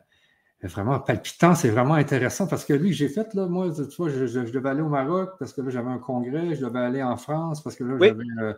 vraiment 0.63 0.99
palpitant, 0.99 1.53
c'est 1.53 1.69
vraiment 1.69 1.95
intéressant 1.95 2.47
parce 2.47 2.63
que 2.63 2.73
lui, 2.73 2.93
j'ai 2.93 3.09
fait, 3.09 3.33
là, 3.33 3.47
moi, 3.47 3.69
tu 3.71 3.95
vois, 3.97 4.09
je, 4.09 4.25
devais 4.25 4.69
aller 4.69 4.81
au 4.81 4.89
Maroc 4.89 5.31
parce 5.37 5.51
que 5.53 5.61
là, 5.61 5.69
j'avais 5.69 5.89
un 5.89 5.99
congrès, 5.99 6.55
je 6.55 6.65
devais 6.65 6.79
aller 6.79 7.03
en 7.03 7.17
France 7.17 7.61
parce 7.61 7.75
que 7.75 7.83
là, 7.83 7.97
j'avais 7.99 8.55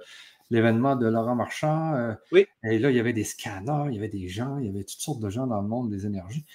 l'événement 0.53 0.95
de 0.95 1.07
Laurent 1.07 1.35
Marchand. 1.35 1.93
Euh, 1.95 2.13
oui. 2.31 2.45
Et 2.63 2.79
là, 2.79 2.91
il 2.91 2.95
y 2.95 2.99
avait 2.99 3.13
des 3.13 3.23
scanners, 3.23 3.85
il 3.89 3.95
y 3.95 3.97
avait 3.97 4.07
des 4.07 4.27
gens, 4.27 4.57
il 4.59 4.67
y 4.67 4.69
avait 4.69 4.83
toutes 4.83 4.99
sortes 4.99 5.19
de 5.19 5.29
gens 5.29 5.47
dans 5.47 5.61
le 5.61 5.67
monde 5.67 5.89
des 5.89 6.05
énergies. 6.05 6.45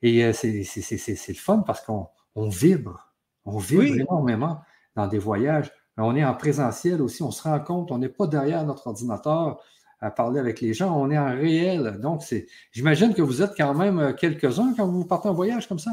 Et 0.00 0.24
euh, 0.24 0.32
c'est 0.32 0.48
le 0.48 1.34
fun 1.34 1.64
parce 1.66 1.80
qu'on 1.84 2.08
vibre. 2.48 3.12
On 3.44 3.58
vibre 3.58 3.82
énormément 3.82 4.60
dans 4.94 5.08
des 5.08 5.18
voyages. 5.18 5.72
On 5.98 6.14
est 6.16 6.24
en 6.24 6.34
présentiel 6.34 7.02
aussi, 7.02 7.22
on 7.22 7.30
se 7.30 7.42
rend 7.42 7.60
compte, 7.60 7.90
on 7.90 7.98
n'est 7.98 8.08
pas 8.08 8.26
derrière 8.26 8.64
notre 8.64 8.86
ordinateur 8.86 9.60
à 10.00 10.10
parler 10.10 10.38
avec 10.38 10.60
les 10.60 10.74
gens, 10.74 10.96
on 10.96 11.10
est 11.10 11.18
en 11.18 11.34
réel. 11.34 11.98
Donc, 12.00 12.22
j'imagine 12.70 13.14
que 13.14 13.22
vous 13.22 13.42
êtes 13.42 13.56
quand 13.56 13.74
même 13.74 13.98
euh, 13.98 14.12
quelques-uns 14.12 14.74
quand 14.76 14.86
vous 14.86 15.04
partez 15.04 15.28
en 15.28 15.34
voyage 15.34 15.66
comme 15.66 15.80
ça? 15.80 15.90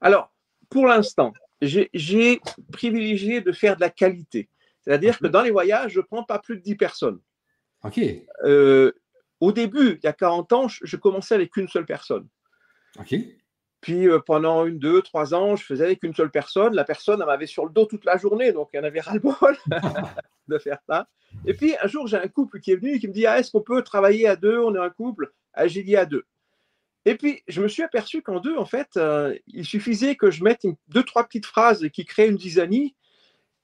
Alors, 0.00 0.32
pour 0.70 0.86
l'instant, 0.86 1.32
j'ai 1.60 2.40
privilégié 2.72 3.40
de 3.40 3.50
faire 3.50 3.74
de 3.74 3.80
la 3.80 3.90
qualité. 3.90 4.48
C'est-à-dire 4.80 5.18
que 5.18 5.26
dans 5.26 5.42
les 5.42 5.50
voyages, 5.50 5.92
je 5.92 6.00
ne 6.00 6.04
prends 6.04 6.22
pas 6.22 6.38
plus 6.38 6.56
de 6.56 6.62
10 6.62 6.76
personnes. 6.76 7.20
OK. 7.82 8.00
Euh, 8.44 8.92
au 9.40 9.52
début, 9.52 9.98
il 10.00 10.04
y 10.04 10.06
a 10.06 10.12
40 10.12 10.52
ans, 10.52 10.68
je 10.68 10.96
commençais 10.96 11.34
avec 11.34 11.56
une 11.56 11.68
seule 11.68 11.86
personne. 11.86 12.28
OK. 12.98 13.14
Puis 13.80 14.08
euh, 14.08 14.18
pendant 14.18 14.66
une, 14.66 14.78
deux, 14.78 15.02
trois 15.02 15.34
ans, 15.34 15.56
je 15.56 15.64
faisais 15.64 15.84
avec 15.84 16.02
une 16.02 16.14
seule 16.14 16.30
personne. 16.30 16.74
La 16.74 16.84
personne, 16.84 17.20
elle 17.20 17.26
m'avait 17.26 17.46
sur 17.46 17.64
le 17.64 17.72
dos 17.72 17.86
toute 17.86 18.04
la 18.04 18.16
journée, 18.16 18.52
donc 18.52 18.70
il 18.72 18.78
y 18.78 18.80
en 18.80 18.84
avait 18.84 19.00
ras-le-bol 19.00 19.56
de 20.48 20.58
faire 20.58 20.78
ça. 20.88 21.06
Et 21.46 21.54
puis 21.54 21.74
un 21.80 21.86
jour, 21.86 22.06
j'ai 22.06 22.16
un 22.16 22.28
couple 22.28 22.60
qui 22.60 22.72
est 22.72 22.76
venu 22.76 22.94
et 22.94 22.98
qui 22.98 23.08
me 23.08 23.12
dit 23.12 23.26
ah, 23.26 23.38
Est-ce 23.38 23.50
qu'on 23.50 23.62
peut 23.62 23.82
travailler 23.82 24.26
à 24.26 24.36
deux? 24.36 24.58
On 24.58 24.74
est 24.74 24.80
un 24.80 24.90
couple. 24.90 25.32
Ah, 25.54 25.68
j'ai 25.68 25.82
dit 25.82 25.96
à 25.96 26.06
deux. 26.06 26.24
Et 27.04 27.16
puis, 27.16 27.42
je 27.48 27.62
me 27.62 27.68
suis 27.68 27.82
aperçu 27.82 28.20
qu'en 28.20 28.38
deux, 28.38 28.56
en 28.56 28.66
fait, 28.66 28.88
euh, 28.96 29.34
il 29.46 29.64
suffisait 29.64 30.14
que 30.14 30.30
je 30.30 30.44
mette 30.44 30.66
deux, 30.88 31.02
trois 31.02 31.24
petites 31.24 31.46
phrases 31.46 31.88
qui 31.88 32.04
créent 32.04 32.28
une 32.28 32.36
dizaine. 32.36 32.90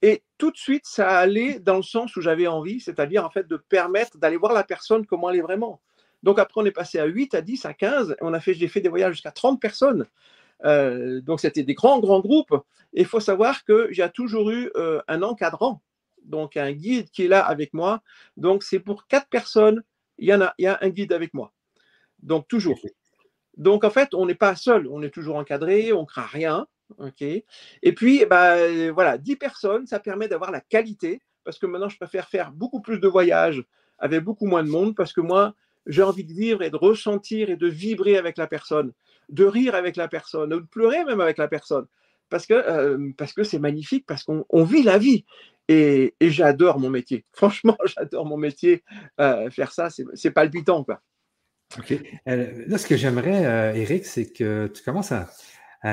Et 0.01 0.23
tout 0.37 0.51
de 0.51 0.57
suite, 0.57 0.85
ça 0.85 1.19
allait 1.19 1.59
dans 1.59 1.75
le 1.75 1.83
sens 1.83 2.15
où 2.15 2.21
j'avais 2.21 2.47
envie, 2.47 2.79
c'est-à-dire 2.79 3.25
en 3.25 3.29
fait 3.29 3.47
de 3.47 3.57
permettre 3.57 4.17
d'aller 4.17 4.37
voir 4.37 4.53
la 4.53 4.63
personne 4.63 5.05
comment 5.05 5.29
elle 5.29 5.37
est 5.37 5.41
vraiment. 5.41 5.81
Donc 6.25 6.39
après, 6.39 6.59
on 6.59 6.65
est 6.65 6.71
passé 6.71 6.97
à 6.97 7.05
8, 7.05 7.35
à 7.35 7.41
10, 7.41 7.65
à 7.65 7.75
15. 7.75 8.11
Et 8.13 8.15
on 8.21 8.33
a 8.33 8.39
fait, 8.39 8.55
j'ai 8.55 8.67
fait 8.67 8.81
des 8.81 8.89
voyages 8.89 9.13
jusqu'à 9.13 9.29
30 9.29 9.61
personnes. 9.61 10.07
Euh, 10.65 11.21
donc 11.21 11.39
c'était 11.39 11.61
des 11.61 11.75
grands, 11.75 11.99
grands 11.99 12.19
groupes. 12.19 12.55
Et 12.93 13.01
il 13.01 13.05
faut 13.05 13.19
savoir 13.19 13.63
que 13.63 13.87
j'ai 13.91 14.09
toujours 14.09 14.49
eu 14.49 14.71
euh, 14.75 15.01
un 15.07 15.21
encadrant, 15.21 15.83
donc 16.23 16.57
un 16.57 16.71
guide 16.71 17.11
qui 17.11 17.25
est 17.25 17.27
là 17.27 17.45
avec 17.45 17.75
moi. 17.75 18.01
Donc 18.37 18.63
c'est 18.63 18.79
pour 18.79 19.05
quatre 19.05 19.29
personnes, 19.29 19.83
il 20.17 20.27
y 20.27 20.33
en 20.33 20.41
a, 20.41 20.55
il 20.57 20.63
y 20.63 20.67
a 20.67 20.79
un 20.81 20.89
guide 20.89 21.13
avec 21.13 21.31
moi. 21.35 21.53
Donc 22.23 22.47
toujours. 22.47 22.79
Donc, 23.57 23.83
en 23.83 23.89
fait, 23.89 24.13
on 24.13 24.25
n'est 24.25 24.35
pas 24.35 24.55
seul, 24.55 24.87
on 24.87 25.01
est 25.01 25.11
toujours 25.11 25.37
encadré, 25.37 25.93
on 25.93 26.01
ne 26.01 26.05
craint 26.05 26.25
rien. 26.25 26.67
ok 26.97 27.21
Et 27.21 27.45
puis, 27.95 28.25
bah, 28.25 28.57
voilà, 28.91 29.17
10 29.17 29.35
personnes, 29.37 29.85
ça 29.87 29.99
permet 29.99 30.27
d'avoir 30.27 30.51
la 30.51 30.59
qualité, 30.59 31.21
parce 31.43 31.57
que 31.57 31.65
maintenant, 31.65 31.87
je 31.87 31.97
préfère 31.97 32.27
faire 32.27 32.51
beaucoup 32.51 32.81
plus 32.81 32.99
de 32.99 33.07
voyages 33.07 33.63
avec 33.97 34.23
beaucoup 34.23 34.45
moins 34.45 34.63
de 34.63 34.69
monde, 34.69 34.93
parce 34.93 35.13
que 35.13 35.21
moi, 35.21 35.55
j'ai 35.87 36.03
envie 36.03 36.23
de 36.23 36.33
vivre 36.33 36.61
et 36.61 36.69
de 36.69 36.75
ressentir 36.75 37.49
et 37.49 37.55
de 37.55 37.67
vibrer 37.67 38.17
avec 38.17 38.37
la 38.37 38.47
personne, 38.47 38.91
de 39.29 39.45
rire 39.45 39.75
avec 39.75 39.95
la 39.95 40.07
personne, 40.07 40.49
de 40.49 40.57
pleurer 40.57 41.03
même 41.05 41.21
avec 41.21 41.37
la 41.37 41.47
personne, 41.47 41.85
parce 42.29 42.45
que 42.45 42.53
euh, 42.53 43.11
parce 43.17 43.33
que 43.33 43.43
c'est 43.43 43.59
magnifique, 43.59 44.05
parce 44.07 44.23
qu'on 44.23 44.63
vit 44.63 44.83
la 44.83 44.97
vie. 44.97 45.25
Et, 45.67 46.13
j'adore 46.21 46.79
mon 46.79 46.89
métier. 46.89 47.25
Franchement, 47.33 47.77
j'adore 47.85 48.25
mon 48.25 48.37
métier. 48.37 48.83
Euh, 49.19 49.49
faire 49.49 49.71
ça, 49.71 49.89
c'est 49.89 50.31
palpitant, 50.31 50.83
quoi. 50.83 51.01
OK. 51.79 51.93
Euh, 52.27 52.63
là, 52.67 52.77
ce 52.77 52.85
que 52.85 52.95
j'aimerais, 52.95 53.75
Eric, 53.79 54.05
c'est 54.05 54.31
que 54.31 54.67
tu 54.67 54.83
commences 54.83 55.11
à, 55.11 55.27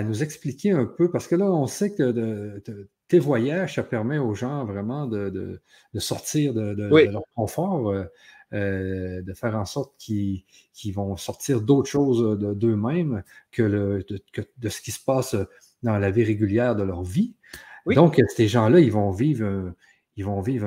nous 0.03 0.23
expliquer 0.23 0.71
un 0.71 0.87
peu, 0.87 1.11
parce 1.11 1.27
que 1.27 1.35
là, 1.35 1.45
on 1.47 1.67
sait 1.67 1.95
que 1.95 2.63
tes 3.09 3.19
voyages, 3.19 3.75
ça 3.75 3.83
permet 3.83 4.19
aux 4.19 4.35
gens 4.35 4.65
vraiment 4.65 5.07
de, 5.07 5.61
sortir 5.99 6.55
de, 6.55 6.75
leur 6.89 7.25
confort, 7.35 7.95
euh, 8.53 9.23
de 9.23 9.33
faire 9.35 9.57
en 9.57 9.65
sorte 9.65 9.97
qu'ils 9.99 10.45
vont 10.95 11.17
sortir 11.17 11.61
d'autres 11.61 11.89
choses 11.89 12.39
d'eux-mêmes 12.39 13.23
que, 13.51 13.63
de, 13.63 14.69
ce 14.69 14.81
qui 14.81 14.91
se 14.91 15.03
passe 15.03 15.37
dans 15.83 15.99
la 15.99 16.11
vie 16.11 16.25
régulière 16.25 16.77
de 16.77 16.83
leur 16.83 17.03
vie. 17.03 17.35
Donc, 17.87 18.21
ces 18.37 18.49
gens-là, 18.49 18.81
ils 18.81 18.93
vont 18.93 19.11
vivre, 19.11 19.73
ils 20.17 20.25
vont 20.25 20.41
vivre 20.41 20.67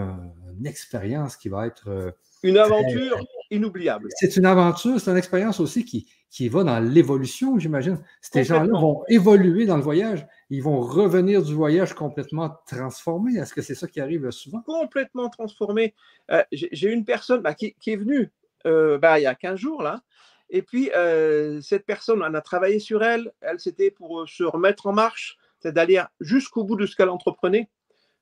une 0.57 0.67
expérience 0.67 1.37
qui 1.37 1.49
va 1.49 1.67
être 1.67 2.15
une 2.43 2.57
aventure 2.57 3.17
inoubliable. 3.51 4.09
C'est 4.15 4.35
une 4.37 4.45
aventure, 4.45 4.99
c'est 4.99 5.11
une 5.11 5.17
expérience 5.17 5.59
aussi 5.59 5.85
qui, 5.85 6.07
qui 6.29 6.49
va 6.49 6.63
dans 6.63 6.79
l'évolution, 6.79 7.57
j'imagine. 7.57 7.97
Ces 8.21 8.43
gens-là 8.43 8.77
vont 8.77 9.03
évoluer 9.07 9.65
dans 9.65 9.77
le 9.77 9.83
voyage, 9.83 10.25
ils 10.49 10.61
vont 10.61 10.81
revenir 10.81 11.41
du 11.41 11.53
voyage 11.53 11.93
complètement 11.93 12.53
transformés. 12.67 13.35
Est-ce 13.35 13.53
que 13.53 13.61
c'est 13.61 13.75
ça 13.75 13.87
qui 13.87 14.01
arrive 14.01 14.29
souvent? 14.31 14.61
Complètement 14.61 15.29
transformé. 15.29 15.93
Euh, 16.31 16.43
j'ai 16.51 16.91
une 16.91 17.05
personne 17.05 17.41
bah, 17.41 17.53
qui, 17.53 17.75
est 17.87 17.95
venue 17.95 18.31
euh, 18.65 18.97
bah, 18.97 19.19
il 19.19 19.23
y 19.23 19.27
a 19.27 19.35
15 19.35 19.57
jours, 19.57 19.81
là. 19.81 20.01
Et 20.49 20.61
puis, 20.61 20.91
euh, 20.95 21.61
cette 21.61 21.85
personne, 21.85 22.21
on 22.21 22.33
a 22.33 22.41
travaillé 22.41 22.79
sur 22.79 23.03
elle. 23.03 23.31
Elle, 23.41 23.59
c'était 23.59 23.89
pour 23.89 24.27
se 24.27 24.43
remettre 24.43 24.87
en 24.87 24.93
marche, 24.93 25.37
c'est 25.59 25.71
d'aller 25.71 26.01
jusqu'au 26.19 26.63
bout 26.63 26.75
de 26.75 26.85
ce 26.85 26.95
qu'elle 26.95 27.09
entreprenait. 27.09 27.69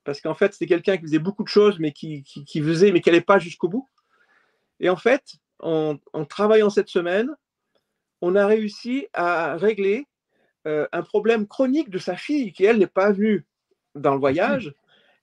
Parce 0.04 0.22
qu'en 0.22 0.34
fait, 0.34 0.54
c'était 0.54 0.68
quelqu'un 0.68 0.98
qui 0.98 1.04
faisait 1.04 1.20
beaucoup 1.20 1.44
de 1.44 1.50
choses, 1.50 1.80
mais 1.80 1.94
qui, 1.94 2.24
qui 2.24 2.62
faisait, 2.62 2.92
mais 2.92 3.02
qui 3.02 3.10
n'allait 3.10 3.22
pas 3.22 3.40
jusqu'au 3.40 3.70
bout. 3.70 3.90
Et 4.80 4.90
en 4.90 4.96
fait, 4.96 5.24
en, 5.60 5.98
travaillant 6.28 6.70
cette 6.70 6.90
semaine, 6.90 7.30
on 8.22 8.36
a 8.36 8.46
réussi 8.48 9.08
à 9.14 9.56
régler 9.56 10.08
euh, 10.68 10.88
un 10.92 11.02
problème 11.04 11.48
chronique 11.48 11.90
de 11.90 11.98
sa 11.98 12.16
fille 12.16 12.54
qui, 12.54 12.66
elle, 12.66 12.78
n'est 12.78 12.88
pas 12.88 13.12
venue 13.12 13.46
dans 13.96 14.14
le 14.14 14.20
voyage. 14.20 14.74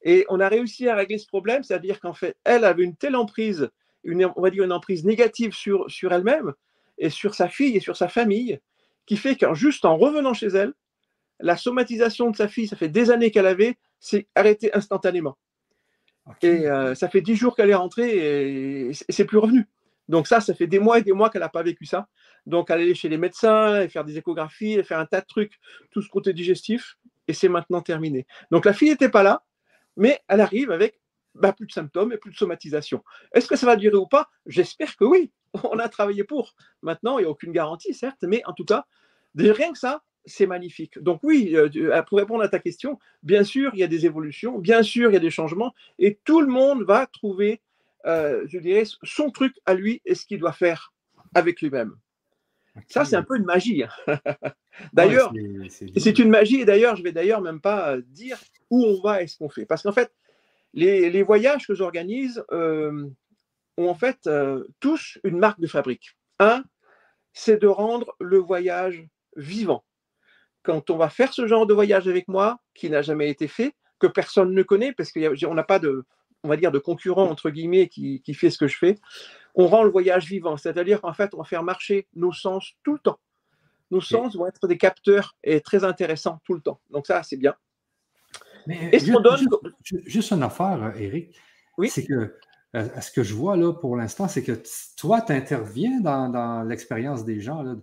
Et 0.03 0.25
on 0.29 0.41
a 0.41 0.49
réussi 0.49 0.89
à 0.89 0.97
régler 0.97 1.19
ce 1.19 1.27
problème, 1.27 1.63
c'est-à-dire 1.63 2.01
qu'en 2.01 2.15
fait, 2.15 2.37
elle 2.45 2.65
avait 2.65 2.85
une 2.85 2.97
telle 2.97 3.17
emprise, 3.17 3.71
une, 4.03 4.31
on 4.37 4.41
va 4.41 4.51
dire 4.51 4.65
une 4.65 4.73
emprise 4.73 5.05
négative 5.05 5.53
sur, 5.53 5.91
sur 5.91 6.13
elle-même 6.13 6.55
et 6.99 7.11
sur 7.11 7.35
sa 7.35 7.49
fille 7.49 7.77
et 7.77 7.81
sur 7.81 7.97
sa 7.97 8.09
famille, 8.09 8.61
qui 9.07 9.17
fait 9.17 9.37
qu'en 9.37 9.55
juste 9.55 9.85
en 9.85 9.97
revenant 9.97 10.35
chez 10.35 10.49
elle, 10.49 10.73
la 11.41 11.57
somatisation 11.57 12.31
de 12.31 12.37
sa 12.37 12.49
fille, 12.49 12.69
ça 12.69 12.77
fait 12.77 12.89
des 12.89 13.11
années 13.11 13.31
qu'elle 13.31 13.47
avait, 13.47 13.79
s'est 13.99 14.29
arrêtée 14.35 14.75
instantanément. 14.75 15.37
Et 16.43 16.67
euh, 16.67 16.95
ça 16.95 17.09
fait 17.09 17.21
dix 17.21 17.37
jours 17.37 17.57
qu'elle 17.57 17.71
est 17.71 17.75
rentrée 17.75 18.89
et, 18.89 18.93
c'est 19.09 19.25
plus 19.25 19.39
revenu. 19.39 19.69
Donc 20.09 20.27
ça, 20.27 20.41
ça 20.41 20.55
fait 20.55 20.67
des 20.67 20.79
mois 20.79 20.99
et 20.99 21.03
des 21.03 21.13
mois 21.13 21.31
qu'elle 21.31 21.43
n'a 21.43 21.49
pas 21.49 21.63
vécu 21.63 21.85
ça. 21.85 22.09
Donc 22.47 22.71
elle 22.71 22.81
allait 22.81 22.95
chez 22.95 23.09
les 23.09 23.19
médecins, 23.19 23.83
et 23.83 23.89
faire 23.89 24.05
des 24.05 24.19
échographies, 24.19 24.73
et 24.73 24.83
faire 24.83 24.99
un 24.99 25.07
tas 25.07 25.21
de 25.21 25.27
trucs, 25.27 25.59
tout 25.93 26.03
ce 26.03 26.09
côté 26.09 26.33
digestif, 26.33 26.97
et 27.29 27.33
c'est 27.33 27.49
maintenant 27.49 27.81
terminé. 27.81 28.27
Donc 28.51 28.65
la 28.65 28.73
fille 28.73 28.91
n'était 28.91 29.09
pas 29.09 29.23
là, 29.23 29.45
mais 29.97 30.21
elle 30.27 30.41
arrive 30.41 30.73
avec 30.73 31.01
bah, 31.35 31.53
plus 31.53 31.67
de 31.67 31.73
symptômes 31.73 32.13
et 32.13 32.17
plus 32.17 32.33
de 32.33 32.37
somatisation. 32.37 33.05
Est-ce 33.33 33.47
que 33.47 33.57
ça 33.57 33.67
va 33.67 33.77
durer 33.77 33.97
ou 33.97 34.07
pas? 34.07 34.29
J'espère 34.47 34.97
que 34.97 35.05
oui. 35.05 35.33
On 35.65 35.79
a 35.79 35.89
travaillé 35.89 36.25
pour. 36.25 36.55
Maintenant, 36.83 37.19
il 37.19 37.23
n'y 37.23 37.27
a 37.27 37.31
aucune 37.31 37.53
garantie, 37.53 37.95
certes, 37.95 38.23
mais 38.23 38.43
en 38.47 38.53
tout 38.53 38.65
cas, 38.65 38.87
rien 39.37 39.73
que 39.73 39.79
ça, 39.79 40.03
c'est 40.25 40.47
magnifique. 40.47 40.99
Donc 40.99 41.21
oui, 41.23 41.55
euh, 41.55 41.69
euh, 41.77 42.03
pour 42.03 42.19
répondre 42.19 42.43
à 42.43 42.49
ta 42.49 42.59
question, 42.59 42.99
bien 43.23 43.45
sûr, 43.45 43.71
il 43.75 43.81
y 43.81 43.83
a 43.83 43.89
des 43.89 44.07
évolutions, 44.07 44.59
bien 44.59 44.83
sûr, 44.83 45.11
il 45.11 45.15
y 45.15 45.17
a 45.17 45.21
des 45.21 45.31
changements, 45.31 45.75
et 45.99 46.19
tout 46.25 46.41
le 46.41 46.47
monde 46.47 46.83
va 46.83 47.07
trouver, 47.07 47.61
euh, 48.07 48.45
je 48.47 48.59
dirais, 48.59 48.85
son 49.03 49.31
truc 49.31 49.55
à 49.67 49.75
lui 49.75 50.01
et 50.05 50.15
ce 50.15 50.27
qu'il 50.27 50.39
doit 50.39 50.53
faire 50.53 50.93
avec 51.35 51.61
lui-même. 51.61 51.95
Ça, 52.89 53.05
c'est 53.05 53.17
un 53.17 53.23
peu 53.23 53.37
une 53.37 53.45
magie. 53.45 53.83
Hein. 53.83 53.91
d'ailleurs, 54.93 55.33
c'est 55.97 56.19
une 56.19 56.31
magie, 56.31 56.61
et 56.61 56.65
d'ailleurs, 56.65 56.97
je 56.97 57.03
vais 57.03 57.13
d'ailleurs 57.13 57.41
même 57.41 57.61
pas 57.61 57.99
dire 58.01 58.39
où 58.71 58.85
on 58.85 59.01
va 59.01 59.23
et 59.23 59.27
ce 59.27 59.39
qu'on 59.39 59.49
fait. 59.49 59.67
Parce 59.67 59.83
qu'en 59.83 59.93
fait, 59.93 60.13
les, 60.73 61.23
voyages 61.23 61.67
que 61.67 61.75
j'organise 61.75 62.45
ont 62.51 63.13
en 63.77 63.95
fait 63.95 64.31
tous 64.79 65.19
une 65.25 65.39
marque 65.39 65.61
de 65.61 65.67
fabrique. 65.67 66.17
Un, 66.39 66.63
c'est 67.33 67.61
de 67.61 67.67
rendre 67.67 68.15
le 68.21 68.39
voyage 68.39 69.05
vivant 69.37 69.85
quand 70.63 70.91
on 70.91 70.97
va 70.97 71.09
faire 71.09 71.33
ce 71.33 71.47
genre 71.47 71.67
de 71.67 71.75
voyage 71.75 72.09
avec 72.09 72.29
moi, 72.29 72.59
qui 72.75 72.91
n'a 72.91 73.03
jamais 73.03 73.31
été 73.31 73.49
fait, 73.49 73.75
que 73.99 74.07
personne 74.07 74.55
ne 74.55 74.63
connaît, 74.63 74.93
parce 74.93 75.13
qu'on 75.13 75.55
n'a 75.55 75.63
pas 75.63 75.79
de, 75.79 76.05
on 76.43 76.49
va 76.49 76.57
dire, 76.57 76.73
de 76.73 76.79
concurrent, 76.79 77.29
entre 77.29 77.51
guillemets, 77.51 77.89
qui, 77.89 78.23
fait 78.35 78.51
ce 78.51 78.59
que 78.59 78.67
je 78.67 78.77
fais, 78.77 78.99
on 79.55 79.67
rend 79.67 79.83
le 79.83 79.91
voyage 79.91 80.27
vivant. 80.27 80.57
C'est-à-dire 80.57 81.01
qu'en 81.01 81.13
fait, 81.13 81.35
on 81.35 81.39
va 81.39 81.45
faire 81.45 81.63
marcher 81.63 82.09
nos 82.15 82.33
sens 82.33 82.73
tout 82.83 82.93
le 82.93 82.99
temps. 82.99 83.19
Nos 83.91 84.01
sens 84.01 84.37
vont 84.37 84.47
être 84.47 84.69
des 84.69 84.79
capteurs 84.79 85.35
et 85.43 85.61
très 85.61 85.83
intéressants 85.83 86.41
tout 86.45 86.55
le 86.55 86.61
temps. 86.61 86.81
Donc 86.91 87.07
ça, 87.07 87.23
c'est 87.23 87.37
bien. 87.37 87.55
Mais 88.67 88.91
juste, 88.93 89.11
donne... 89.11 89.49
juste, 90.07 90.31
une 90.31 90.43
affaire, 90.43 90.93
Eric. 90.97 91.35
Oui. 91.77 91.89
C'est 91.89 92.07
que 92.07 92.37
euh, 92.77 93.01
ce 93.01 93.11
que 93.11 93.25
je 93.25 93.35
vois 93.35 93.57
là 93.57 93.73
pour 93.73 93.97
l'instant, 93.97 94.29
c'est 94.29 94.45
que 94.45 94.63
toi, 94.97 95.23
tu 95.23 95.33
interviens 95.33 96.01
dans, 96.01 96.29
dans 96.29 96.63
l'expérience 96.63 97.25
des 97.25 97.41
gens. 97.41 97.63
Là. 97.63 97.75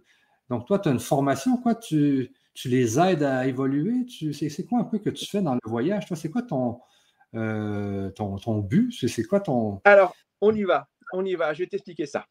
Donc, 0.49 0.65
toi, 0.65 0.79
tu 0.79 0.87
as 0.87 0.93
une 0.93 0.99
formation, 0.99 1.57
quoi? 1.57 1.75
Tu, 1.75 2.31
tu 2.57 2.69
les 2.69 2.99
aides 2.99 3.21
à 3.21 3.45
évoluer? 3.45 4.07
c'est, 4.33 4.65
quoi 4.65 4.79
un 4.79 4.83
peu 4.83 4.97
que 4.97 5.11
tu 5.11 5.27
fais 5.27 5.43
dans 5.43 5.53
le 5.53 5.59
voyage? 5.63 6.07
Toi, 6.07 6.17
c'est 6.17 6.31
quoi 6.31 6.41
ton, 6.41 6.79
euh, 7.35 8.09
ton, 8.09 8.57
but? 8.57 8.91
C'est, 8.91 9.23
quoi 9.25 9.39
ton. 9.39 9.79
Alors, 9.83 10.15
on 10.41 10.53
y 10.55 10.63
va. 10.63 10.87
On 11.13 11.23
y 11.23 11.35
va. 11.35 11.53
Je 11.53 11.59
vais 11.59 11.67
t'expliquer 11.67 12.07
ça. 12.07 12.25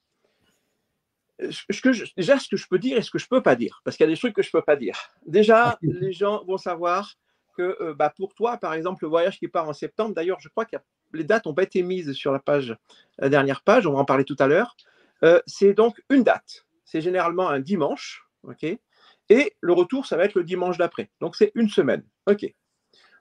Ce 1.39 1.81
que 1.81 1.91
déjà, 2.17 2.41
ce 2.41 2.49
que 2.49 2.57
je 2.57 2.67
peux 2.67 2.81
dire 2.81 2.97
et 2.97 3.03
ce 3.03 3.11
que 3.13 3.21
je 3.21 3.27
ne 3.27 3.37
peux 3.37 3.43
pas 3.43 3.55
dire, 3.55 3.81
parce 3.85 3.97
qu'il 3.97 4.05
y 4.05 4.09
a 4.09 4.13
des 4.13 4.19
trucs 4.19 4.35
que 4.35 4.43
je 4.43 4.49
ne 4.49 4.59
peux 4.59 4.65
pas 4.65 4.75
dire. 4.75 4.99
Déjà, 5.27 5.79
les 5.81 6.13
gens 6.13 6.45
vont 6.45 6.59
savoir 6.59 7.15
que 7.57 7.77
euh, 7.81 7.95
bah, 7.95 8.13
pour 8.17 8.35
toi, 8.35 8.57
par 8.57 8.75
exemple, 8.75 9.05
le 9.05 9.09
voyage 9.09 9.39
qui 9.39 9.47
part 9.47 9.69
en 9.69 9.75
septembre, 9.75 10.13
d'ailleurs, 10.13 10.41
je 10.41 10.49
crois 10.49 10.65
a 10.65 10.79
les 11.13 11.25
dates 11.25 11.47
n'ont 11.47 11.55
pas 11.55 11.63
été 11.63 11.83
mises 11.83 12.13
sur 12.15 12.33
la 12.33 12.41
page, 12.41 12.77
la 13.19 13.29
dernière 13.29 13.63
page, 13.63 13.87
on 13.87 13.93
va 13.93 14.01
en 14.01 14.05
parler 14.05 14.25
tout 14.25 14.37
à 14.41 14.49
l'heure. 14.49 14.77
Euh, 15.23 15.41
c'est 15.47 15.73
donc 15.73 16.03
une 16.11 16.25
date. 16.25 16.67
C'est 16.85 17.01
généralement 17.01 17.49
un 17.49 17.61
dimanche, 17.61 18.27
ok? 18.43 18.77
Et 19.29 19.55
le 19.61 19.73
retour, 19.73 20.07
ça 20.07 20.17
va 20.17 20.25
être 20.25 20.35
le 20.35 20.45
dimanche 20.45 20.79
d'après. 20.79 21.11
Donc 21.21 21.37
c'est 21.37 21.53
une 21.55 21.69
semaine, 21.69 22.05
ok 22.27 22.47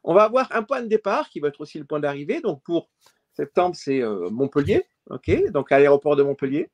On 0.04 0.14
va 0.14 0.24
avoir 0.24 0.48
un 0.52 0.64
point 0.64 0.82
de 0.82 0.88
départ 0.88 1.30
qui 1.30 1.40
va 1.40 1.48
être 1.48 1.62
aussi 1.62 1.80
le 1.80 1.86
point 1.86 2.00
d'arrivée. 2.00 2.42
Donc 2.42 2.64
pour 2.64 2.90
septembre, 3.34 3.76
c'est 3.76 4.02
euh, 4.02 4.30
Montpellier, 4.30 4.86
ok 5.10 5.52
Donc 5.52 5.72
à 5.72 5.80
l'aéroport 5.80 6.16
de 6.16 6.24
Montpellier. 6.24 6.70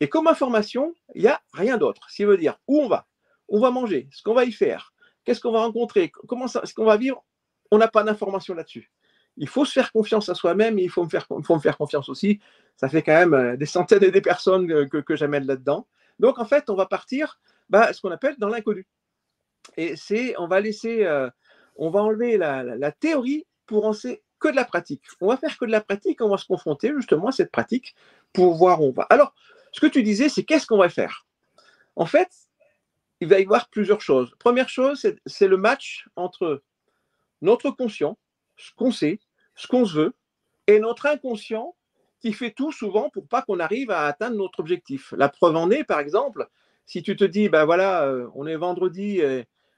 Et 0.00 0.08
comme 0.08 0.26
information, 0.26 0.94
il 1.14 1.22
n'y 1.22 1.28
a 1.28 1.40
rien 1.52 1.78
d'autre. 1.78 2.02
Ce 2.10 2.16
qui 2.16 2.24
veut 2.24 2.36
dire 2.36 2.58
où 2.66 2.80
on 2.80 2.88
va, 2.88 3.06
on 3.48 3.60
va 3.60 3.70
manger, 3.70 4.08
ce 4.12 4.22
qu'on 4.22 4.34
va 4.34 4.44
y 4.44 4.52
faire, 4.52 4.92
qu'est-ce 5.24 5.40
qu'on 5.40 5.52
va 5.52 5.60
rencontrer, 5.60 6.10
comment 6.28 6.48
ça, 6.48 6.64
ce 6.64 6.74
qu'on 6.74 6.84
va 6.84 6.96
vivre, 6.96 7.24
on 7.70 7.78
n'a 7.78 7.88
pas 7.88 8.02
d'informations 8.02 8.54
là-dessus. 8.54 8.90
Il 9.38 9.48
faut 9.48 9.64
se 9.64 9.72
faire 9.72 9.92
confiance 9.92 10.28
à 10.28 10.34
soi-même 10.34 10.78
et 10.78 10.82
il 10.82 10.90
faut 10.90 11.04
me, 11.04 11.08
faire, 11.08 11.76
confiance 11.76 12.08
aussi. 12.08 12.40
Ça 12.76 12.88
fait 12.88 13.02
quand 13.02 13.12
même 13.12 13.34
euh, 13.34 13.56
des 13.56 13.66
centaines 13.66 14.04
et 14.04 14.10
des 14.10 14.22
personnes 14.22 14.66
que, 14.88 14.98
que, 14.98 15.16
j'amène 15.16 15.46
là-dedans. 15.46 15.86
Donc, 16.18 16.38
en 16.38 16.46
fait, 16.46 16.70
on 16.70 16.74
va 16.74 16.86
partir 16.86 17.38
bah, 17.68 17.92
ce 17.92 18.00
qu'on 18.00 18.10
appelle 18.10 18.36
dans 18.38 18.48
l'inconnu. 18.48 18.86
Et 19.76 19.96
c'est, 19.96 20.38
on 20.38 20.46
va 20.46 20.60
laisser, 20.60 21.04
euh, 21.04 21.28
on 21.76 21.90
va 21.90 22.02
enlever 22.02 22.36
la, 22.36 22.62
la, 22.62 22.92
théorie 22.92 23.46
pour 23.66 23.86
en 23.86 23.92
faire 23.92 24.16
que 24.38 24.48
de 24.48 24.56
la 24.56 24.64
pratique. 24.64 25.02
On 25.20 25.28
va 25.28 25.36
faire 25.36 25.56
que 25.58 25.64
de 25.64 25.70
la 25.70 25.80
pratique, 25.80 26.20
on 26.20 26.28
va 26.28 26.38
se 26.38 26.46
confronter 26.46 26.92
justement 26.96 27.28
à 27.28 27.32
cette 27.32 27.50
pratique 27.50 27.94
pour 28.32 28.54
voir 28.54 28.80
où 28.80 28.86
on 28.86 28.92
va. 28.92 29.04
Alors, 29.10 29.34
ce 29.72 29.80
que 29.80 29.86
tu 29.86 30.02
disais, 30.02 30.28
c'est 30.28 30.44
qu'est-ce 30.44 30.66
qu'on 30.66 30.78
va 30.78 30.88
faire? 30.88 31.26
En 31.96 32.06
fait, 32.06 32.30
il 33.20 33.28
va 33.28 33.40
y 33.40 33.42
avoir 33.42 33.68
plusieurs 33.68 34.00
choses. 34.00 34.34
Première 34.38 34.68
chose, 34.68 35.06
c'est 35.24 35.48
le 35.48 35.56
match 35.56 36.08
entre 36.16 36.62
notre 37.42 37.70
conscient, 37.70 38.18
ce 38.56 38.72
qu'on 38.74 38.92
sait, 38.92 39.18
ce 39.54 39.66
qu'on 39.66 39.84
veut, 39.84 40.14
et 40.66 40.78
notre 40.80 41.06
inconscient 41.06 41.74
qui 42.20 42.32
fait 42.32 42.50
tout 42.50 42.72
souvent 42.72 43.10
pour 43.10 43.26
pas 43.26 43.42
qu'on 43.42 43.60
arrive 43.60 43.90
à 43.90 44.06
atteindre 44.06 44.36
notre 44.36 44.60
objectif. 44.60 45.12
La 45.16 45.28
preuve 45.28 45.56
en 45.56 45.70
est, 45.70 45.84
par 45.84 46.00
exemple, 46.00 46.48
si 46.86 47.02
tu 47.02 47.16
te 47.16 47.24
dis, 47.24 47.48
ben 47.48 47.64
voilà, 47.64 48.10
on 48.34 48.46
est 48.46 48.56
vendredi, 48.56 49.20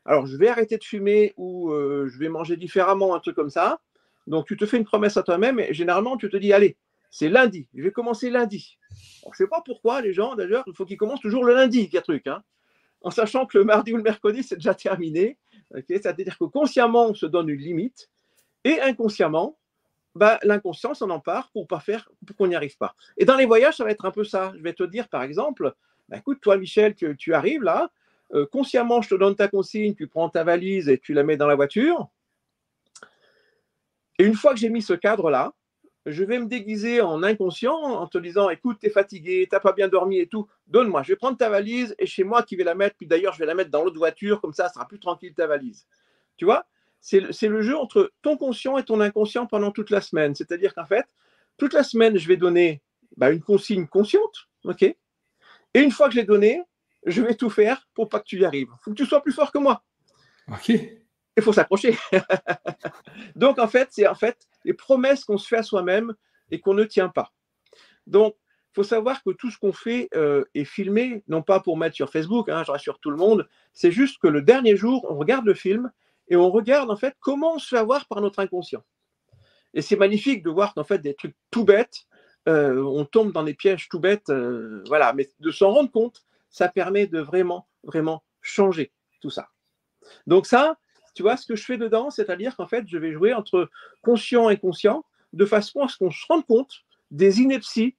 alors 0.04 0.26
je 0.26 0.36
vais 0.36 0.48
arrêter 0.48 0.78
de 0.78 0.84
fumer 0.84 1.34
ou 1.36 1.72
je 1.72 2.18
vais 2.18 2.28
manger 2.28 2.56
différemment, 2.56 3.14
un 3.14 3.20
truc 3.20 3.34
comme 3.34 3.50
ça. 3.50 3.80
Donc 4.26 4.46
tu 4.46 4.56
te 4.56 4.66
fais 4.66 4.76
une 4.76 4.84
promesse 4.84 5.16
à 5.16 5.22
toi-même 5.22 5.58
et 5.58 5.72
généralement 5.72 6.16
tu 6.16 6.28
te 6.28 6.36
dis, 6.36 6.52
allez, 6.52 6.76
c'est 7.10 7.30
lundi, 7.30 7.66
je 7.74 7.82
vais 7.82 7.92
commencer 7.92 8.28
lundi. 8.28 8.78
je 8.90 9.28
ne 9.28 9.34
sais 9.34 9.46
pas 9.46 9.62
pourquoi 9.64 10.02
les 10.02 10.12
gens, 10.12 10.34
d'ailleurs, 10.36 10.64
il 10.66 10.74
faut 10.74 10.84
qu'ils 10.84 10.98
commencent 10.98 11.22
toujours 11.22 11.44
le 11.44 11.54
lundi, 11.54 11.88
a 11.96 12.02
truc. 12.02 12.26
Hein 12.26 12.42
en 13.02 13.10
sachant 13.10 13.46
que 13.46 13.58
le 13.58 13.64
mardi 13.64 13.92
ou 13.92 13.96
le 13.96 14.02
mercredi, 14.02 14.42
c'est 14.42 14.56
déjà 14.56 14.74
terminé. 14.74 15.38
C'est-à-dire 15.86 16.38
que 16.38 16.44
consciemment, 16.44 17.06
on 17.06 17.14
se 17.14 17.26
donne 17.26 17.48
une 17.48 17.60
limite 17.60 18.08
et 18.64 18.80
inconsciemment, 18.80 19.56
bah, 20.14 20.38
l'inconscient 20.42 20.94
s'en 20.94 21.10
empare 21.10 21.50
pour 21.52 21.66
pas 21.66 21.80
faire, 21.80 22.10
pour 22.26 22.36
qu'on 22.36 22.48
n'y 22.48 22.56
arrive 22.56 22.76
pas. 22.76 22.94
Et 23.16 23.24
dans 23.24 23.36
les 23.36 23.46
voyages, 23.46 23.76
ça 23.76 23.84
va 23.84 23.90
être 23.90 24.04
un 24.04 24.10
peu 24.10 24.24
ça. 24.24 24.52
Je 24.56 24.62
vais 24.62 24.72
te 24.72 24.82
dire, 24.82 25.08
par 25.08 25.22
exemple, 25.22 25.74
bah, 26.08 26.18
écoute, 26.18 26.40
toi, 26.40 26.56
Michel, 26.56 26.94
tu, 26.94 27.34
arrives 27.34 27.62
là, 27.62 27.90
euh, 28.34 28.46
consciemment, 28.46 29.02
je 29.02 29.10
te 29.10 29.14
donne 29.14 29.36
ta 29.36 29.48
consigne, 29.48 29.94
tu 29.94 30.06
prends 30.06 30.28
ta 30.28 30.44
valise 30.44 30.88
et 30.88 30.98
tu 30.98 31.14
la 31.14 31.22
mets 31.22 31.36
dans 31.36 31.46
la 31.46 31.54
voiture. 31.54 32.08
Et 34.18 34.24
une 34.24 34.34
fois 34.34 34.52
que 34.52 34.60
j'ai 34.60 34.68
mis 34.68 34.82
ce 34.82 34.94
cadre-là, 34.94 35.52
je 36.06 36.24
vais 36.24 36.38
me 36.38 36.46
déguiser 36.46 37.00
en 37.00 37.22
inconscient 37.22 37.74
en 37.74 38.06
te 38.06 38.18
disant 38.18 38.48
écoute, 38.48 38.78
tu 38.80 38.86
es 38.86 38.90
fatigué, 38.90 39.46
tu 39.48 39.54
n'as 39.54 39.60
pas 39.60 39.72
bien 39.72 39.88
dormi 39.88 40.18
et 40.18 40.26
tout, 40.26 40.48
donne-moi, 40.66 41.02
je 41.02 41.12
vais 41.12 41.16
prendre 41.16 41.36
ta 41.36 41.50
valise 41.50 41.94
et 41.98 42.06
chez 42.06 42.24
moi 42.24 42.42
qui 42.42 42.56
vais 42.56 42.64
la 42.64 42.74
mettre, 42.74 42.96
puis 42.96 43.06
d'ailleurs 43.06 43.34
je 43.34 43.38
vais 43.38 43.46
la 43.46 43.54
mettre 43.54 43.70
dans 43.70 43.84
l'autre 43.84 43.98
voiture, 43.98 44.40
comme 44.40 44.54
ça, 44.54 44.68
ça 44.68 44.74
sera 44.74 44.88
plus 44.88 44.98
tranquille 44.98 45.34
ta 45.34 45.46
valise. 45.46 45.86
Tu 46.36 46.44
vois 46.44 46.66
c'est 47.00 47.48
le, 47.48 47.62
jeu 47.62 47.76
entre 47.76 48.12
ton 48.22 48.36
conscient 48.36 48.76
et 48.78 48.84
ton 48.84 49.00
inconscient 49.00 49.46
pendant 49.46 49.70
toute 49.70 49.90
la 49.90 50.00
semaine. 50.00 50.34
C'est-à-dire 50.34 50.74
qu'en 50.74 50.86
fait, 50.86 51.06
toute 51.56 51.72
la 51.72 51.82
semaine, 51.82 52.18
je 52.18 52.28
vais 52.28 52.36
donner 52.36 52.82
bah, 53.16 53.30
une 53.30 53.42
consigne 53.42 53.86
consciente, 53.86 54.48
ok? 54.64 54.96
Et 55.74 55.80
une 55.80 55.90
fois 55.90 56.08
que 56.08 56.14
je 56.14 56.20
l'ai 56.20 56.26
donnée, 56.26 56.62
je 57.06 57.22
vais 57.22 57.34
tout 57.34 57.50
faire 57.50 57.88
pour 57.94 58.08
pas 58.08 58.20
que 58.20 58.26
tu 58.26 58.40
y 58.40 58.44
arrives. 58.44 58.68
Il 58.72 58.82
faut 58.82 58.90
que 58.90 58.96
tu 58.96 59.06
sois 59.06 59.22
plus 59.22 59.32
fort 59.32 59.52
que 59.52 59.58
moi. 59.58 59.82
Ok 60.50 60.72
il 61.38 61.44
faut 61.44 61.52
s'accrocher. 61.52 61.96
Donc, 63.36 63.58
en 63.58 63.68
fait, 63.68 63.88
c'est 63.92 64.06
en 64.06 64.14
fait 64.14 64.36
les 64.64 64.74
promesses 64.74 65.24
qu'on 65.24 65.38
se 65.38 65.46
fait 65.46 65.58
à 65.58 65.62
soi-même 65.62 66.14
et 66.50 66.60
qu'on 66.60 66.74
ne 66.74 66.84
tient 66.84 67.08
pas. 67.08 67.32
Donc, 68.06 68.34
il 68.72 68.74
faut 68.74 68.82
savoir 68.82 69.22
que 69.22 69.30
tout 69.30 69.50
ce 69.50 69.58
qu'on 69.58 69.72
fait 69.72 70.08
euh, 70.14 70.44
est 70.54 70.64
filmé, 70.64 71.22
non 71.28 71.42
pas 71.42 71.60
pour 71.60 71.76
mettre 71.76 71.96
sur 71.96 72.10
Facebook, 72.10 72.48
hein, 72.48 72.62
je 72.66 72.70
rassure 72.70 72.98
tout 73.00 73.10
le 73.10 73.16
monde, 73.16 73.48
c'est 73.72 73.92
juste 73.92 74.18
que 74.20 74.28
le 74.28 74.42
dernier 74.42 74.76
jour, 74.76 75.06
on 75.08 75.16
regarde 75.16 75.46
le 75.46 75.54
film 75.54 75.90
et 76.28 76.36
on 76.36 76.50
regarde 76.50 76.90
en 76.90 76.96
fait 76.96 77.16
comment 77.20 77.54
on 77.54 77.58
se 77.58 77.68
fait 77.68 77.78
avoir 77.78 78.06
par 78.06 78.20
notre 78.20 78.40
inconscient. 78.40 78.84
Et 79.74 79.82
c'est 79.82 79.96
magnifique 79.96 80.42
de 80.42 80.50
voir 80.50 80.74
qu'en 80.74 80.84
fait 80.84 80.98
des 80.98 81.14
trucs 81.14 81.36
tout 81.50 81.64
bêtes, 81.64 82.07
euh, 82.48 82.82
on 82.82 83.04
tombe 83.04 83.32
dans 83.32 83.42
des 83.42 83.54
pièges 83.54 83.88
tout 83.88 84.00
bêtes, 84.00 84.30
euh, 84.30 84.82
voilà, 84.86 85.12
mais 85.12 85.28
de 85.38 85.50
s'en 85.50 85.70
rendre 85.70 85.90
compte, 85.90 86.24
ça 86.50 86.68
permet 86.68 87.06
de 87.06 87.20
vraiment, 87.20 87.68
vraiment 87.82 88.24
changer 88.40 88.92
tout 89.20 89.30
ça. 89.30 89.50
Donc 90.26 90.46
ça, 90.46 90.78
tu 91.14 91.22
vois, 91.22 91.36
ce 91.36 91.46
que 91.46 91.56
je 91.56 91.64
fais 91.64 91.76
dedans, 91.76 92.10
c'est-à-dire 92.10 92.56
qu'en 92.56 92.66
fait, 92.66 92.84
je 92.86 92.96
vais 92.96 93.12
jouer 93.12 93.34
entre 93.34 93.68
conscient 94.02 94.48
et 94.48 94.54
inconscient 94.54 95.04
de 95.32 95.44
façon 95.44 95.82
à 95.82 95.88
ce 95.88 95.98
qu'on 95.98 96.10
se 96.10 96.24
rende 96.26 96.46
compte 96.46 96.84
des 97.10 97.40
inepties 97.40 97.96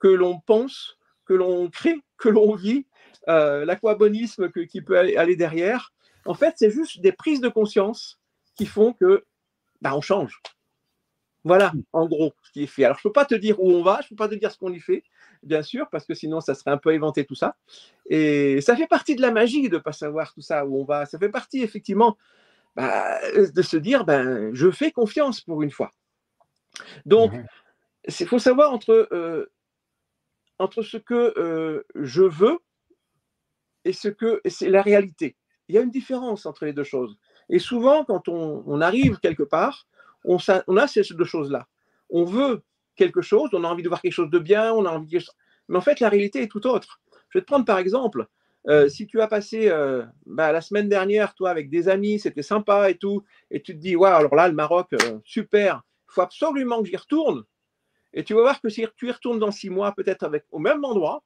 que 0.00 0.08
l'on 0.08 0.40
pense, 0.40 0.98
que 1.24 1.34
l'on 1.34 1.70
crée, 1.70 2.02
que 2.18 2.28
l'on 2.28 2.54
vit, 2.54 2.86
euh, 3.28 3.64
l'aquabonisme 3.64 4.50
qui 4.50 4.80
peut 4.82 4.98
aller, 4.98 5.36
derrière. 5.36 5.92
En 6.24 6.34
fait, 6.34 6.54
c'est 6.56 6.70
juste 6.70 7.00
des 7.00 7.12
prises 7.12 7.40
de 7.40 7.48
conscience 7.48 8.18
qui 8.56 8.66
font 8.66 8.92
que 8.92 9.24
bah, 9.80 9.94
on 9.94 10.00
change. 10.00 10.40
Voilà, 11.46 11.72
en 11.92 12.08
gros, 12.08 12.34
ce 12.42 12.50
qui 12.50 12.64
est 12.64 12.66
fait. 12.66 12.84
Alors, 12.84 12.96
je 12.96 13.06
ne 13.06 13.10
peux 13.10 13.12
pas 13.12 13.24
te 13.24 13.36
dire 13.36 13.60
où 13.60 13.70
on 13.70 13.80
va, 13.80 14.00
je 14.00 14.06
ne 14.06 14.08
peux 14.10 14.16
pas 14.16 14.28
te 14.28 14.34
dire 14.34 14.50
ce 14.50 14.58
qu'on 14.58 14.72
y 14.72 14.80
fait, 14.80 15.04
bien 15.44 15.62
sûr, 15.62 15.88
parce 15.92 16.04
que 16.04 16.12
sinon, 16.12 16.40
ça 16.40 16.56
serait 16.56 16.72
un 16.72 16.76
peu 16.76 16.92
éventé 16.92 17.24
tout 17.24 17.36
ça. 17.36 17.54
Et 18.06 18.60
ça 18.62 18.74
fait 18.74 18.88
partie 18.88 19.14
de 19.14 19.22
la 19.22 19.30
magie 19.30 19.68
de 19.68 19.76
ne 19.76 19.80
pas 19.80 19.92
savoir 19.92 20.34
tout 20.34 20.40
ça, 20.40 20.66
où 20.66 20.80
on 20.80 20.84
va. 20.84 21.06
Ça 21.06 21.20
fait 21.20 21.28
partie, 21.28 21.62
effectivement, 21.62 22.18
bah, 22.74 23.20
de 23.32 23.62
se 23.62 23.76
dire 23.76 24.04
ben, 24.04 24.52
je 24.54 24.72
fais 24.72 24.90
confiance 24.90 25.40
pour 25.40 25.62
une 25.62 25.70
fois. 25.70 25.92
Donc, 27.04 27.32
il 28.08 28.26
faut 28.26 28.40
savoir 28.40 28.72
entre, 28.72 29.08
euh, 29.12 29.46
entre 30.58 30.82
ce 30.82 30.96
que 30.96 31.32
euh, 31.38 31.86
je 31.94 32.22
veux 32.22 32.58
et 33.84 33.92
ce 33.92 34.08
que 34.08 34.40
c'est 34.46 34.68
la 34.68 34.82
réalité. 34.82 35.36
Il 35.68 35.76
y 35.76 35.78
a 35.78 35.82
une 35.82 35.90
différence 35.90 36.44
entre 36.44 36.64
les 36.64 36.72
deux 36.72 36.84
choses. 36.84 37.16
Et 37.48 37.60
souvent, 37.60 38.04
quand 38.04 38.28
on, 38.28 38.80
arrive 38.80 39.18
quelque 39.18 39.44
part, 39.44 39.86
on, 40.26 40.76
a 40.76 40.86
ces 40.86 41.02
deux 41.14 41.24
choses-là. 41.24 41.66
On 42.10 42.24
veut 42.24 42.62
quelque 42.96 43.22
chose, 43.22 43.50
on 43.52 43.64
a 43.64 43.68
envie 43.68 43.82
de 43.82 43.88
voir 43.88 44.02
quelque 44.02 44.12
chose 44.12 44.30
de 44.30 44.38
bien, 44.38 44.72
on 44.72 44.84
a 44.84 44.90
envie 44.90 45.18
de... 45.18 45.24
Mais 45.68 45.78
en 45.78 45.80
fait, 45.80 46.00
la 46.00 46.08
réalité 46.08 46.42
est 46.42 46.48
tout 46.48 46.66
autre. 46.66 47.00
Je 47.30 47.38
vais 47.38 47.42
te 47.42 47.46
prendre 47.46 47.64
par 47.64 47.78
exemple, 47.78 48.26
euh, 48.68 48.88
si 48.88 49.06
tu 49.06 49.20
as 49.20 49.28
passé 49.28 49.68
euh, 49.68 50.04
bah, 50.24 50.50
la 50.50 50.60
semaine 50.60 50.88
dernière, 50.88 51.34
toi, 51.34 51.50
avec 51.50 51.70
des 51.70 51.88
amis, 51.88 52.18
c'était 52.18 52.42
sympa 52.42 52.90
et 52.90 52.96
tout, 52.96 53.22
et 53.50 53.62
tu 53.62 53.72
te 53.74 53.78
dis, 53.78 53.94
waouh, 53.94 54.14
alors 54.14 54.34
là, 54.34 54.48
le 54.48 54.54
Maroc, 54.54 54.88
euh, 54.92 55.18
super, 55.24 55.82
il 56.08 56.14
faut 56.14 56.22
absolument 56.22 56.82
que 56.82 56.88
j'y 56.88 56.96
retourne. 56.96 57.44
Et 58.12 58.24
tu 58.24 58.34
vas 58.34 58.40
voir 58.40 58.60
que 58.60 58.68
si 58.68 58.84
tu 58.96 59.08
y 59.08 59.12
retournes 59.12 59.38
dans 59.38 59.52
six 59.52 59.70
mois, 59.70 59.92
peut-être 59.92 60.24
avec 60.24 60.44
au 60.50 60.58
même 60.58 60.84
endroit, 60.84 61.22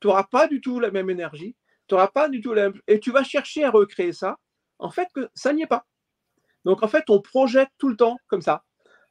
tu 0.00 0.08
n'auras 0.08 0.24
pas 0.24 0.48
du 0.48 0.60
tout 0.60 0.80
la 0.80 0.90
même 0.90 1.08
énergie, 1.08 1.56
tu 1.86 1.94
n'auras 1.94 2.08
pas 2.08 2.28
du 2.28 2.40
tout 2.40 2.52
la 2.52 2.70
même... 2.70 2.80
Et 2.88 3.00
tu 3.00 3.10
vas 3.10 3.22
chercher 3.22 3.64
à 3.64 3.70
recréer 3.70 4.12
ça, 4.12 4.38
en 4.78 4.90
fait, 4.90 5.08
que 5.14 5.30
ça 5.34 5.52
n'y 5.52 5.62
est 5.62 5.66
pas. 5.66 5.86
Donc, 6.64 6.82
en 6.82 6.88
fait, 6.88 7.04
on 7.08 7.20
projette 7.20 7.68
tout 7.78 7.88
le 7.88 7.96
temps 7.96 8.18
comme 8.28 8.42
ça, 8.42 8.64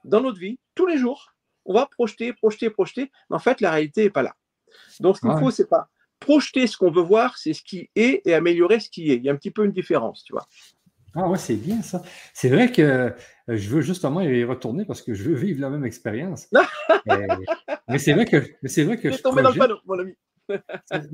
dans 0.03 0.21
notre 0.21 0.39
vie, 0.39 0.59
tous 0.75 0.85
les 0.85 0.97
jours. 0.97 1.33
On 1.65 1.73
va 1.73 1.85
projeter, 1.85 2.33
projeter, 2.33 2.69
projeter, 2.69 3.11
mais 3.29 3.35
en 3.35 3.39
fait, 3.39 3.61
la 3.61 3.71
réalité 3.71 4.03
n'est 4.03 4.09
pas 4.09 4.23
là. 4.23 4.35
Donc, 4.99 5.17
ce 5.17 5.21
qu'il 5.21 5.37
faut, 5.37 5.51
c'est 5.51 5.69
pas 5.69 5.89
projeter 6.19 6.67
ce 6.67 6.77
qu'on 6.77 6.91
veut 6.91 7.01
voir, 7.01 7.37
c'est 7.37 7.53
ce 7.53 7.61
qui 7.61 7.89
est, 7.95 8.21
et 8.25 8.33
améliorer 8.33 8.79
ce 8.79 8.89
qui 8.89 9.11
est. 9.11 9.17
Il 9.17 9.23
y 9.23 9.29
a 9.29 9.33
un 9.33 9.35
petit 9.35 9.51
peu 9.51 9.65
une 9.65 9.71
différence, 9.71 10.23
tu 10.23 10.31
vois. 10.33 10.47
Ah 11.13 11.27
ouais, 11.27 11.37
c'est 11.37 11.55
bien 11.55 11.81
ça. 11.81 12.01
C'est 12.33 12.47
vrai 12.47 12.71
que 12.71 12.81
euh, 12.81 13.09
je 13.49 13.69
veux 13.69 13.81
justement 13.81 14.21
y 14.21 14.43
retourner 14.45 14.85
parce 14.85 15.01
que 15.01 15.13
je 15.13 15.23
veux 15.23 15.35
vivre 15.35 15.59
la 15.59 15.69
même 15.69 15.83
expérience. 15.83 16.47
mais 17.89 17.97
c'est 17.97 18.13
vrai 18.13 18.25
que, 18.25 18.41
c'est 18.63 18.83
vrai 18.83 18.97
que 18.97 19.11
je 19.11 19.17
tombé 19.17 19.41
dans 19.41 19.51
le 19.51 19.57
panneau, 19.57 19.77
mon 19.85 19.99
ami. 19.99 20.15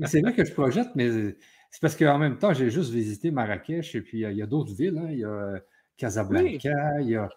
c'est 0.04 0.20
vrai 0.20 0.34
que 0.34 0.44
je 0.44 0.52
projette, 0.52 0.88
mais 0.94 1.34
c'est 1.70 1.80
parce 1.80 1.96
qu'en 1.96 2.18
même 2.18 2.38
temps, 2.38 2.54
j'ai 2.54 2.70
juste 2.70 2.90
visité 2.92 3.32
Marrakech 3.32 3.94
et 3.96 4.00
puis 4.00 4.20
il 4.20 4.36
y 4.36 4.42
a, 4.42 4.46
d'autres 4.46 4.72
villes. 4.72 4.98
Hein. 4.98 5.08
Il 5.10 5.18
y 5.18 5.24
a 5.24 5.60
Casablanca, 5.98 7.00
il 7.00 7.10
y 7.10 7.16
a 7.16 7.28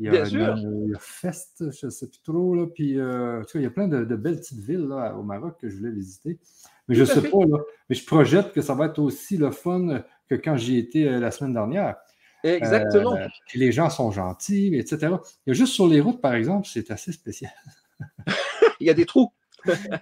il 0.00 0.06
y, 0.06 0.16
a, 0.16 0.98
Fest, 1.00 1.64
je 1.72 1.86
ne 1.86 1.90
sais 1.90 2.06
plus 2.06 2.20
trop, 2.22 2.54
là, 2.54 2.66
puis 2.72 3.00
euh, 3.00 3.42
il 3.54 3.62
y 3.62 3.66
a 3.66 3.70
plein 3.70 3.88
de, 3.88 4.04
belles 4.14 4.36
petites 4.36 4.60
villes 4.60 4.86
là, 4.88 5.16
au 5.16 5.24
Maroc 5.24 5.56
que 5.60 5.68
je 5.68 5.76
voulais 5.76 5.90
visiter. 5.90 6.38
Mais 6.86 6.94
je 6.94 7.00
ne 7.00 7.06
sais 7.06 7.22
pas, 7.22 7.44
là, 7.44 7.58
mais 7.88 7.96
je 7.96 8.06
projette 8.06 8.52
que 8.52 8.62
ça 8.62 8.74
va 8.74 8.86
être 8.86 9.00
aussi 9.00 9.36
le 9.36 9.50
fun 9.50 10.04
que 10.28 10.36
quand 10.36 10.56
j'y 10.56 10.78
étais 10.78 11.04
euh, 11.04 11.18
la 11.18 11.32
semaine 11.32 11.52
dernière. 11.52 11.96
Exactement. 12.44 13.16
Euh, 13.16 13.26
les 13.56 13.72
gens 13.72 13.90
sont 13.90 14.12
gentils, 14.12 14.72
etc. 14.76 15.16
Il 15.46 15.48
y 15.48 15.50
a 15.50 15.54
juste 15.54 15.72
sur 15.72 15.88
les 15.88 16.00
routes, 16.00 16.20
par 16.20 16.34
exemple, 16.34 16.68
c'est 16.70 16.92
assez 16.92 17.10
spécial. 17.10 17.50
il 18.80 18.86
y 18.86 18.90
a 18.90 18.94
des 18.94 19.04
trous. 19.04 19.32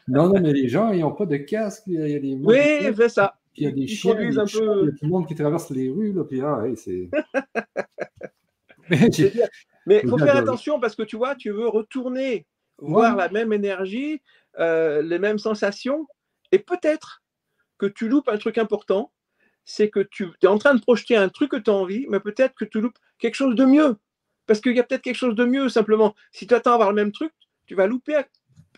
non, 0.09 0.29
non, 0.29 0.41
mais 0.41 0.53
les 0.53 0.69
gens, 0.69 0.93
ils 0.93 1.01
n'ont 1.01 1.15
pas 1.15 1.25
de 1.25 1.39
casque. 1.39 1.85
Il 1.87 1.95
y 1.95 2.15
a 2.15 2.21
des 2.21 2.35
oui, 2.35 2.95
c'est 2.95 3.09
ça. 3.09 3.35
Il 3.57 3.65
y 3.65 3.67
a 3.67 3.71
des 3.71 3.87
chiens, 3.87 4.17
il 4.21 4.35
y 4.35 4.39
a 4.39 4.45
tout 4.45 4.61
le 4.63 5.09
monde 5.09 5.27
qui 5.27 5.35
traverse 5.35 5.71
les 5.71 5.89
rues. 5.89 6.13
Là, 6.13 6.25
puis, 6.25 6.41
ah, 6.41 6.65
c'est... 6.77 7.09
Mais 9.87 10.01
il 10.03 10.09
faut 10.09 10.19
faire 10.19 10.37
attention 10.37 10.81
parce 10.81 10.97
que 10.97 11.03
tu 11.03 11.17
vois, 11.17 11.35
tu 11.35 11.51
veux 11.51 11.69
retourner 11.69 12.47
voir 12.79 13.17
la 13.17 13.29
même 13.29 13.53
énergie, 13.53 14.21
euh, 14.59 15.03
les 15.03 15.19
mêmes 15.19 15.39
sensations, 15.39 16.07
et 16.53 16.59
peut-être 16.59 17.23
que 17.79 17.87
tu 17.87 18.09
loupes 18.09 18.29
un 18.29 18.39
truc 18.39 18.59
important, 18.59 19.13
c'est 19.65 19.91
que 19.91 20.01
tu 20.01 20.29
es 20.43 20.47
en 20.47 20.59
train 20.59 20.75
de 20.75 20.81
projeter 20.81 21.17
un 21.17 21.29
truc 21.29 21.51
que 21.51 21.57
tu 21.57 21.71
as 21.71 21.75
envie, 21.75 22.07
mais 22.09 22.21
peut-être 22.21 22.55
que 22.55 22.65
tu 22.65 22.81
loupes 22.81 22.99
quelque 23.19 23.35
chose 23.35 23.55
de 23.55 23.65
mieux. 23.65 23.97
Parce 24.47 24.61
qu'il 24.61 24.77
y 24.77 24.81
a 24.81 24.85
peut-être 24.85 25.03
quelque 25.03 25.17
chose 25.17 25.35
de 25.35 25.45
mieux, 25.45 25.69
simplement. 25.69 26.15
Si 26.31 26.47
tu 26.47 26.55
attends 26.55 26.71
à 26.71 26.75
avoir 26.75 26.91
le 26.91 26.95
même 26.95 27.11
truc, 27.11 27.33
tu 27.67 27.75
vas 27.75 27.89
louper, 27.89 28.21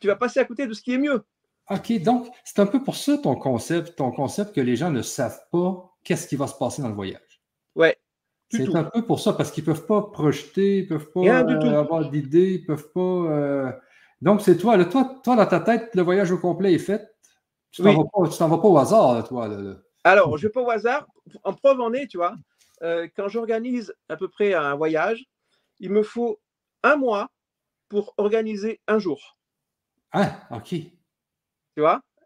tu 0.01 0.07
vas 0.07 0.17
passer 0.17 0.41
à 0.41 0.45
côté 0.45 0.67
de 0.67 0.73
ce 0.73 0.81
qui 0.81 0.95
est 0.95 0.99
mieux. 0.99 1.23
OK, 1.71 2.03
donc 2.03 2.29
c'est 2.45 2.61
un 2.61 2.67
peu 2.67 2.83
pour 2.83 2.97
ça 2.97 3.19
ton 3.19 3.35
concept, 3.35 3.97
ton 3.97 4.11
concept 4.11 4.55
que 4.55 4.61
les 4.61 4.77
gens 4.77 4.91
ne 4.91 5.03
savent 5.03 5.41
pas 5.53 5.95
qu'est-ce 6.05 6.27
qui 6.27 6.37
va 6.37 6.47
se 6.47 6.55
passer 6.55 6.83
dans 6.83 6.89
le 6.89 6.95
voyage. 6.95 7.43
Ouais. 7.75 7.97
C'est 8.51 8.75
un 8.75 8.85
peu 8.85 9.05
pour 9.05 9.21
ça, 9.21 9.35
parce 9.35 9.51
qu'ils 9.51 9.63
ne 9.65 9.67
peuvent 9.67 9.87
pas 9.87 10.03
projeter, 10.03 10.79
ils 10.79 10.85
ne 10.85 10.89
peuvent 10.89 11.13
pas 11.13 11.21
euh, 11.21 11.79
avoir 11.79 12.09
d'idées, 12.09 12.55
ils 12.55 12.61
ne 12.63 12.67
peuvent 12.67 12.91
pas. 12.93 13.01
Euh, 13.01 13.71
donc, 14.23 14.41
c'est 14.41 14.57
toi, 14.57 14.83
toi, 14.87 15.21
toi, 15.23 15.37
dans 15.37 15.47
ta 15.47 15.61
tête, 15.61 15.95
le 15.95 16.03
voyage 16.03 16.33
au 16.33 16.39
complet 16.39 16.73
est 16.73 16.79
fait. 16.79 17.15
Tu 17.71 17.83
ne 17.83 17.93
t'en 17.93 18.49
vas, 18.49 18.59
pas 18.59 18.69
au 18.69 18.79
hasard, 18.79 19.29
toi. 19.29 19.51
Alors, 20.05 20.39
je 20.39 20.47
ne 20.47 20.49
vais 20.49 20.53
pas 20.53 20.63
au 20.63 20.71
hasard. 20.71 21.07
En 21.45 21.53
preuve 21.53 21.81
en 21.81 21.93
est, 21.93 22.07
tu 22.07 22.17
vois, 22.17 22.37
euh, 22.83 23.07
quand 23.15 23.29
j'organise 23.29 23.95
à 24.09 24.17
peu 24.17 24.29
près 24.29 24.55
un 24.55 24.75
voyage, 24.75 25.27
il 25.79 25.91
me 25.91 26.03
faut 26.03 26.41
un 26.83 26.97
mois 26.97 27.29
pour 27.91 28.15
organiser 28.17 28.81
un 28.89 28.99
jour. 28.99 29.37
Ah, 30.13 30.41
ok. 30.51 30.75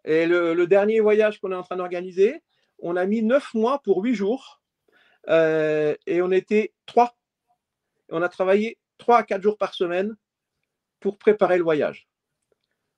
Et 0.05 0.27
le, 0.27 0.67
dernier 0.67 1.01
voyage 1.01 1.41
qu'on 1.41 1.53
est 1.53 1.57
en 1.57 1.62
train 1.62 1.77
d'organiser, 1.77 2.43
on 2.79 2.97
a 2.97 3.07
mis 3.07 3.23
neuf 3.23 3.55
mois 3.55 3.81
pour 3.83 4.03
huit 4.03 4.15
jours. 4.15 4.61
Euh, 5.29 5.95
et 6.07 6.21
on 6.23 6.33
était 6.33 6.75
trois. 6.87 7.17
On 8.11 8.23
a 8.23 8.29
travaillé 8.29 8.79
trois 8.99 9.19
à 9.19 9.23
quatre 9.23 9.43
jours 9.43 9.57
par 9.57 9.75
semaine 9.75 10.17
pour 11.01 11.19
préparer 11.19 11.59
le 11.59 11.65
voyage. 11.65 12.09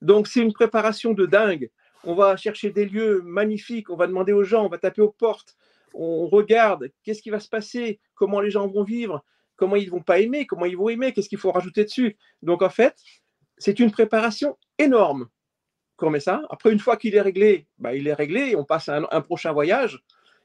Donc, 0.01 0.27
c'est 0.27 0.41
une 0.41 0.53
préparation 0.53 1.13
de 1.13 1.27
dingue. 1.27 1.71
On 2.05 2.15
va 2.15 2.37
chercher 2.37 2.71
des 2.71 2.87
lieux 2.87 3.23
magnifiques, 3.23 3.89
on 3.91 3.97
va 3.97 4.07
demander 4.07 4.33
aux 4.33 4.45
gens, 4.45 4.65
on 4.65 4.69
va 4.69 4.79
taper 4.79 5.01
aux 5.01 5.13
portes, 5.13 5.57
on 5.95 6.27
regarde 6.27 6.91
qu'est-ce 7.03 7.23
qui 7.23 7.31
va 7.31 7.41
se 7.41 7.49
passer, 7.49 8.01
comment 8.15 8.41
les 8.41 8.51
gens 8.51 8.67
vont 8.69 8.83
vivre, 8.83 9.25
comment 9.57 9.77
ils 9.77 9.91
vont 9.91 10.03
pas 10.03 10.19
aimer, 10.19 10.47
comment 10.47 10.67
ils 10.67 10.77
vont 10.77 10.91
aimer, 10.91 11.13
qu'est-ce 11.13 11.31
qu'il 11.31 11.39
faut 11.39 11.53
rajouter 11.53 11.85
dessus. 11.85 12.19
Donc 12.43 12.61
en 12.61 12.69
fait, 12.69 12.95
c'est 13.57 13.81
une 13.81 13.91
préparation 13.91 14.59
énorme 14.79 15.29
Après, 16.51 16.73
une 16.73 16.79
fois 16.79 16.97
qu'il 16.97 17.15
est 17.15 17.21
réglé, 17.21 17.67
bah, 17.79 17.95
il 17.95 18.09
est 18.09 18.15
réglé 18.15 18.57
on 18.57 18.65
passe 18.65 18.89
à 18.89 19.01
un, 19.11 19.21
prochain 19.21 19.53
voyage. 19.53 20.03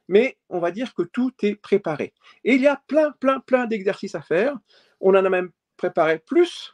Mais 0.08 0.38
on 0.50 0.60
va 0.60 0.72
dire 0.72 0.94
que 0.96 1.04
tout 1.04 1.32
est 1.44 1.56
préparé. 1.56 2.14
Et 2.44 2.56
il 2.56 2.62
y 2.62 2.68
a 2.68 2.82
plein, 2.88 3.12
plein, 3.20 3.40
plein 3.40 3.68
d'exercices 3.68 4.16
à 4.16 4.22
faire. 4.22 4.56
On 5.00 5.12
en 5.12 5.24
a 5.24 5.30
même 5.30 5.52
préparé 5.78 6.20
plus 6.20 6.74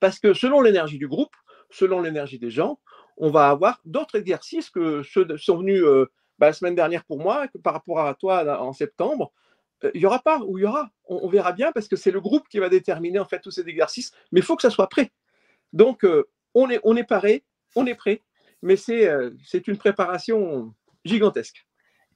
parce 0.00 0.18
que 0.18 0.34
selon 0.34 0.60
l'énergie 0.60 0.98
du 0.98 1.08
groupe, 1.08 1.34
selon 1.70 2.00
l'énergie 2.00 2.38
des 2.38 2.50
gens, 2.50 2.78
on 3.16 3.30
va 3.30 3.48
avoir 3.48 3.80
d'autres 3.84 4.16
exercices 4.16 4.68
que 4.68 5.02
ceux 5.02 5.24
qui 5.24 5.44
sont 5.44 5.58
venus 5.58 5.82
euh, 5.82 6.10
bah, 6.38 6.48
la 6.48 6.52
semaine 6.52 6.74
dernière 6.74 7.04
pour 7.04 7.20
moi, 7.20 7.46
par 7.62 7.72
rapport 7.72 8.00
à 8.00 8.14
toi 8.14 8.60
en 8.60 8.72
septembre. 8.72 9.32
Euh, 9.84 9.90
il 9.94 10.00
n'y 10.00 10.06
aura 10.06 10.18
pas 10.20 10.40
ou 10.40 10.58
il 10.58 10.62
y 10.62 10.64
aura. 10.64 10.90
On, 11.06 11.28
verra 11.28 11.52
bien 11.52 11.72
parce 11.72 11.88
que 11.88 11.96
c'est 11.96 12.10
le 12.10 12.20
groupe 12.20 12.48
qui 12.48 12.58
va 12.58 12.68
déterminer 12.68 13.18
en 13.18 13.24
fait 13.24 13.40
tous 13.40 13.50
ces 13.50 13.68
exercices, 13.68 14.12
mais 14.30 14.40
il 14.40 14.42
faut 14.44 14.56
que 14.56 14.62
ça 14.62 14.70
soit 14.70 14.88
prêt. 14.88 15.12
Donc, 15.72 16.04
euh, 16.04 16.28
on, 16.54 16.70
est, 16.70 16.80
on 16.84 16.96
est 16.96 17.04
paré, 17.04 17.44
on 17.76 17.86
est 17.86 17.94
prêt, 17.94 18.22
mais 18.62 18.76
c'est 18.76 19.08
euh, 19.08 19.30
c'est 19.44 19.68
une 19.68 19.76
préparation 19.76 20.74
gigantesque. 21.04 21.66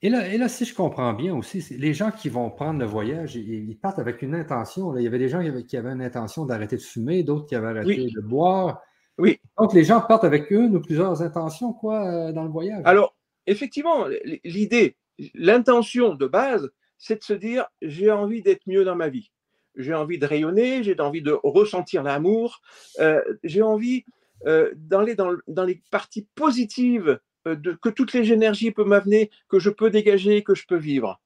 Et 0.03 0.11
là, 0.11 0.29
et 0.29 0.37
là, 0.37 0.49
si 0.49 0.64
je 0.66 0.75
comprends 0.75 1.14
bien 1.14 1.35
aussi, 1.35 1.64
les 1.71 1.95
gens 1.95 2.11
qui 2.11 2.29
vont 2.29 2.51
prendre 2.51 2.79
le 2.79 2.85
voyage, 2.85 3.35
ils, 3.35 3.79
partent 3.79 3.99
avec 3.99 4.21
une 4.21 4.35
intention. 4.35 4.95
Il 4.97 5.03
y 5.03 5.07
avait 5.07 5.19
des 5.19 5.31
gens 5.31 5.40
qui 5.66 5.77
avaient, 5.77 5.92
une 5.92 6.03
intention 6.03 6.45
d'arrêter 6.45 6.77
de 6.77 6.83
fumer, 6.83 7.23
d'autres 7.23 7.47
qui 7.47 7.55
avaient 7.55 7.69
arrêté 7.69 8.09
de 8.14 8.21
boire. 8.21 8.83
Oui. 9.16 9.40
Donc, 9.59 9.73
les 9.73 9.85
gens 9.85 10.03
partent 10.03 10.25
avec 10.25 10.51
une 10.51 10.77
ou 10.77 10.81
plusieurs 10.83 11.23
intentions, 11.23 11.73
quoi, 11.73 12.31
dans 12.33 12.45
le 12.45 12.51
voyage. 12.51 12.83
Alors, 12.85 13.16
effectivement, 13.47 14.07
l'idée, 14.45 14.97
l'intention 15.35 16.14
de 16.14 16.27
base, 16.27 16.71
c'est 16.99 17.19
de 17.19 17.25
se 17.25 17.33
dire 17.33 17.66
j'ai 17.83 18.11
envie 18.11 18.42
d'être 18.42 18.66
mieux 18.66 18.85
dans 18.85 18.97
ma 18.97 19.09
vie. 19.09 19.31
J'ai 19.77 19.95
envie 19.95 20.19
de 20.19 20.27
rayonner, 20.27 20.83
j'ai 20.83 20.99
envie 21.01 21.23
de 21.23 21.38
ressentir 21.42 22.03
l'amour, 22.03 22.61
euh, 22.99 23.21
j'ai 23.45 23.62
envie 23.62 24.05
euh, 24.46 24.70
d'aller 24.75 25.14
dans, 25.14 25.64
les 25.64 25.83
parties 25.90 26.27
positives 26.35 27.18
euh, 27.46 27.57
de, 27.57 27.72
que 27.72 27.88
toutes 27.88 28.12
les 28.12 28.33
énergies 28.33 28.70
peuvent 28.70 28.87
m'amener, 28.87 29.31
que 29.49 29.59
je 29.59 29.70
peux 29.70 29.90
dégager, 29.90 30.42
que 30.42 30.55
je 30.55 30.66
peux 30.66 30.77
vivre. 30.77 31.20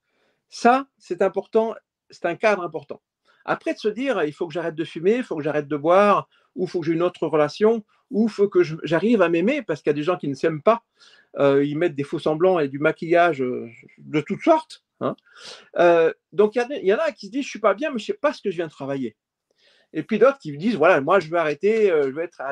Ça, 0.49 0.87
c'est 0.99 1.23
important, 1.23 1.75
c'est 2.11 2.27
un 2.27 2.37
cadre 2.37 2.63
important. 2.63 3.01
Après, 3.45 3.75
de 3.75 3.79
se 3.79 3.89
dire, 3.89 4.23
il 4.25 4.33
faut 4.33 4.47
que 4.47 4.53
j'arrête 4.53 4.75
de 4.75 4.85
fumer, 4.85 5.17
il 5.17 5.25
faut 5.25 5.37
que 5.37 5.43
j'arrête 5.43 5.69
de 5.69 5.77
boire, 5.77 6.29
ou 6.55 6.65
il 6.65 6.71
faut 6.71 6.81
que 6.81 6.87
j'ai 6.87 6.93
une 6.93 7.03
autre 7.03 7.27
relation, 7.27 7.85
ou 8.11 8.27
il 8.27 8.31
faut 8.31 8.49
que 8.49 8.63
j'arrive 8.85 9.23
à 9.23 9.29
m'aimer, 9.29 9.63
parce 9.63 9.81
qu'il 9.81 9.91
y 9.91 9.95
a 9.95 9.95
des 9.95 10.03
gens 10.03 10.17
qui 10.17 10.29
ne 10.29 10.35
s'aiment 10.35 10.63
pas. 10.63 10.83
ils 11.39 11.77
mettent 11.77 11.95
des 11.95 12.05
faux 12.05 12.19
semblants 12.19 12.59
et 12.59 12.69
du 12.69 12.79
maquillage 12.79 13.39
de 13.39 14.21
toutes 14.21 14.43
sortes. 14.43 14.85
Hein. 15.01 15.17
Euh, 15.79 16.13
donc 16.33 16.55
il 16.55 16.87
y, 16.87 16.93
en 16.93 16.99
a 16.99 17.13
qui 17.13 17.27
se 17.27 17.33
disent 17.33 17.45
je 17.45 17.51
suis 17.51 17.59
pas 17.59 17.75
bien, 17.75 17.91
mais 17.91 17.99
je 17.99 18.07
sais 18.07 18.13
pas 18.13 18.33
ce 18.33 18.43
que 18.43 18.51
je 18.51 18.57
viens 18.57 18.67
de 18.67 18.73
travailler. 18.73 19.17
Et 19.93 20.03
puis 20.03 20.19
d'autres 20.19 20.39
qui 20.39 20.53
me 20.53 20.57
disent 20.57 20.77
voilà, 20.77 21.01
moi 21.01 21.21
je 21.21 21.29
vais 21.29 21.39
arrêter, 21.39 21.91
euh, 21.91 22.05
je 22.05 22.11
vais 22.11 22.25
être, 22.25 22.43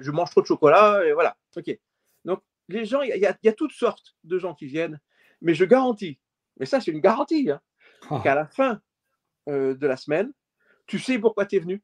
je 0.00 0.10
mange 0.10 0.30
trop 0.30 0.40
de 0.40 0.46
chocolat, 0.46 1.04
et 1.04 1.12
voilà. 1.12 1.36
Ok. 1.56 1.76
Donc 2.24 2.42
les 2.68 2.84
gens, 2.84 3.02
il 3.02 3.16
y, 3.16 3.26
a 3.26 3.52
toutes 3.52 3.72
sortes 3.72 4.16
de 4.24 4.38
gens 4.38 4.54
qui 4.54 4.66
viennent, 4.66 5.00
mais 5.40 5.54
je 5.54 5.64
garantis, 5.64 6.18
mais 6.58 6.66
ça 6.66 6.80
c'est 6.80 6.92
une 6.92 7.00
garantie, 7.00 7.50
hein, 7.50 7.60
ah. 8.10 8.20
qu'à 8.22 8.34
la 8.34 8.46
fin 8.46 8.80
euh, 9.48 9.74
de 9.74 9.86
la 9.86 9.96
semaine, 9.96 10.32
tu 10.86 10.98
sais 10.98 11.18
pourquoi 11.18 11.46
tu 11.46 11.56
es 11.56 11.58
venu, 11.58 11.82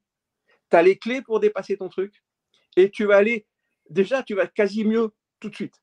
tu 0.71 0.77
as 0.77 0.83
les 0.83 0.97
clés 0.97 1.23
pour 1.23 1.41
dépasser 1.41 1.77
ton 1.77 1.89
truc, 1.89 2.23
et 2.77 2.91
tu 2.91 3.05
vas 3.05 3.17
aller, 3.17 3.47
déjà 3.91 4.23
tu 4.23 4.35
vas 4.35 4.47
quasi 4.47 4.85
mieux 4.85 5.11
tout 5.41 5.49
de 5.49 5.55
suite. 5.55 5.75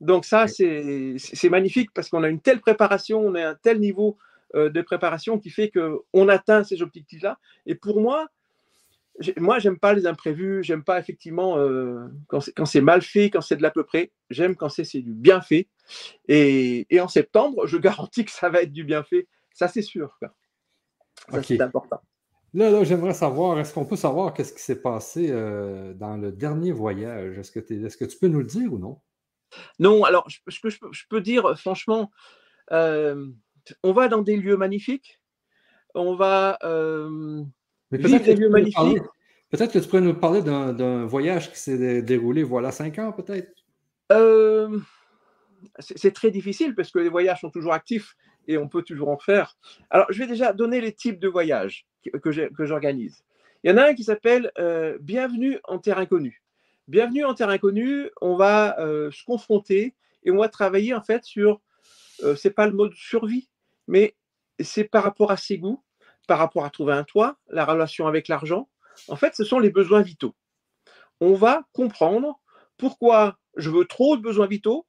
Donc 0.00 0.24
ça, 0.24 0.46
c'est 0.46 1.48
magnifique 1.50 1.90
parce 1.92 2.08
qu'on 2.08 2.22
a 2.22 2.28
une 2.28 2.40
telle 2.40 2.60
préparation, 2.60 3.20
on 3.20 3.34
a 3.34 3.48
un 3.48 3.54
tel 3.56 3.80
niveau 3.80 4.16
euh, 4.54 4.70
de 4.70 4.80
préparation 4.80 5.38
qui 5.38 5.50
fait 5.50 5.70
qu'on 5.70 6.28
atteint 6.28 6.62
ces 6.62 6.82
objectifs-là. 6.82 7.38
Et 7.66 7.74
pour 7.74 8.00
moi, 8.00 8.28
moi, 9.36 9.58
j'aime 9.58 9.78
pas 9.78 9.94
les 9.94 10.06
imprévus, 10.06 10.62
j'aime 10.62 10.84
pas 10.84 10.98
effectivement 10.98 11.58
euh, 11.58 12.06
quand 12.28 12.64
c'est 12.64 12.80
mal 12.80 13.02
fait, 13.02 13.30
quand 13.30 13.40
c'est 13.40 13.56
de 13.56 13.62
l'à 13.62 13.70
peu 13.70 13.84
près. 13.84 14.12
J'aime 14.30 14.56
quand 14.56 14.68
c'est 14.68 15.00
du 15.00 15.12
bien 15.12 15.40
fait. 15.40 15.68
Et, 16.28 16.86
en 17.00 17.08
septembre, 17.08 17.66
je 17.66 17.76
garantis 17.78 18.24
que 18.24 18.30
ça 18.30 18.48
va 18.48 18.62
être 18.62 18.72
du 18.72 18.84
bien 18.84 19.02
fait. 19.02 19.28
Ça, 19.52 19.68
c'est 19.68 19.82
sûr. 19.82 20.16
Ça, 20.20 21.42
c'est 21.42 21.60
important. 21.60 22.00
Là, 22.54 22.70
là 22.70 22.84
j'aimerais 22.84 23.14
savoir, 23.14 23.58
est-ce 23.58 23.74
qu'on 23.74 23.84
peut 23.84 23.96
savoir 23.96 24.32
qu'est-ce 24.32 24.54
qui 24.54 24.62
s'est 24.62 24.80
passé 24.80 25.28
euh, 25.30 25.92
dans 25.94 26.16
le 26.16 26.32
dernier 26.32 26.72
voyage? 26.72 27.38
Est-ce 27.38 27.52
que, 27.52 27.60
-ce 27.60 27.96
que 27.96 28.04
tu 28.04 28.18
peux 28.18 28.28
nous 28.28 28.38
le 28.38 28.46
dire 28.46 28.72
ou 28.72 28.78
non? 28.78 29.00
Non, 29.78 30.04
alors 30.04 30.28
je, 30.28 30.38
je, 30.46 31.02
peux 31.08 31.20
dire 31.20 31.58
franchement, 31.58 32.10
euh, 32.70 33.26
on 33.82 33.92
va 33.92 34.08
dans 34.08 34.22
des 34.22 34.36
lieux 34.36 34.56
magnifiques, 34.56 35.20
on 35.94 36.14
va 36.14 36.58
euh. 37.92 39.00
Peut-être 39.50 39.72
que 39.72 39.78
tu 39.78 39.88
pourrais 39.88 40.02
nous 40.02 40.14
parler 40.14 40.42
d'un 40.42 41.06
voyage 41.06 41.50
qui 41.50 41.58
s'est 41.58 42.02
déroulé 42.02 42.42
voilà 42.42 42.70
cinq 42.70 42.98
ans, 42.98 43.12
peut-être? 43.12 43.50
Euh, 44.12 44.78
C'est 45.78 46.12
très 46.12 46.30
difficile 46.30 46.74
parce 46.74 46.90
que 46.90 46.98
les 46.98 47.08
voyages 47.08 47.40
sont 47.40 47.50
toujours 47.50 47.72
actifs 47.72 48.14
et 48.46 48.58
on 48.58 48.68
peut 48.68 48.82
toujours 48.82 49.08
en 49.08 49.18
faire. 49.18 49.56
Alors, 49.90 50.06
je 50.10 50.18
vais 50.18 50.26
déjà 50.26 50.52
donner 50.52 50.80
les 50.80 50.92
types 50.92 51.18
de 51.18 51.28
voyages 51.28 51.86
que 52.22 52.64
j'organise. 52.66 53.24
Il 53.64 53.70
y 53.70 53.74
en 53.74 53.76
a 53.76 53.88
un 53.88 53.94
qui 53.94 54.04
s'appelle 54.04 54.52
Bienvenue 55.00 55.58
en 55.64 55.78
terre 55.78 55.98
inconnue. 55.98 56.42
Bienvenue 56.88 57.26
en 57.26 57.34
terre 57.34 57.50
inconnue, 57.50 58.08
on 58.22 58.34
va 58.34 58.80
euh, 58.80 59.10
se 59.10 59.22
confronter 59.22 59.94
et 60.24 60.30
on 60.30 60.38
va 60.38 60.48
travailler 60.48 60.94
en 60.94 61.02
fait 61.02 61.22
sur, 61.22 61.60
euh, 62.22 62.34
c'est 62.34 62.48
pas 62.52 62.66
le 62.66 62.72
mode 62.72 62.94
survie, 62.94 63.50
mais 63.86 64.16
c'est 64.58 64.84
par 64.84 65.04
rapport 65.04 65.30
à 65.30 65.36
ses 65.36 65.58
goûts, 65.58 65.82
par 66.28 66.38
rapport 66.38 66.64
à 66.64 66.70
trouver 66.70 66.92
un 66.92 67.02
toit, 67.02 67.36
la 67.48 67.64
relation 67.64 68.06
avec 68.06 68.28
l'argent. 68.28 68.68
En 69.08 69.16
fait, 69.16 69.34
ce 69.34 69.42
sont 69.42 69.58
les 69.58 69.70
besoins 69.70 70.02
vitaux. 70.02 70.36
On 71.20 71.32
va 71.32 71.64
comprendre 71.72 72.38
pourquoi 72.76 73.38
je 73.56 73.70
veux 73.70 73.86
trop 73.86 74.16
de 74.16 74.22
besoins 74.22 74.46
vitaux, 74.46 74.86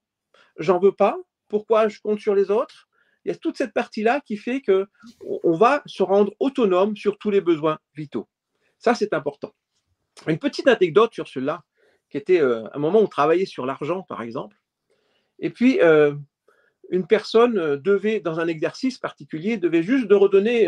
j'en 0.58 0.80
veux 0.80 0.91
pas, 0.91 1.17
pourquoi 1.47 1.88
je 1.88 1.99
compte 2.02 2.19
sur 2.19 2.36
les 2.36 2.52
autres. 2.52 2.88
Il 3.23 3.30
y 3.30 3.32
a 3.32 3.38
toute 3.38 3.58
cette 3.58 3.73
partie-là 3.73 4.21
qui 4.25 4.38
fait 4.38 4.62
que 4.62 4.86
on 5.43 5.54
va 5.54 5.82
se 5.86 6.04
rendre 6.04 6.34
autonome 6.39 6.95
sur 6.95 7.17
tous 7.17 7.32
les 7.32 7.41
besoins 7.41 7.80
vitaux. 7.95 8.28
Ça, 8.78 8.93
c'est 8.93 9.13
important. 9.13 9.54
Une 10.28 10.39
petite 10.39 10.67
anecdote 10.67 11.13
sur 11.13 11.28
cela 11.28 11.63
qui 12.10 12.17
était 12.17 12.41
euh, 12.41 12.65
un 12.73 12.80
moment 12.80 12.99
où 12.99 13.04
on 13.04 13.08
travaillait 13.08 13.45
sur 13.45 13.65
l'argent, 13.65 14.04
par 14.04 14.21
exemple. 14.21 14.58
Et 15.39 15.49
puis, 15.49 15.80
euh, 15.82 16.15
une 16.89 17.08
personne 17.08 17.58
euh, 17.58 17.78
devait, 17.78 18.19
dans 18.19 18.39
un 18.39 18.47
exercice 18.47 18.97
particulier, 18.97 19.58
devait 19.58 19.84
juste 19.84 20.08
de 20.08 20.15
redonner 20.15 20.67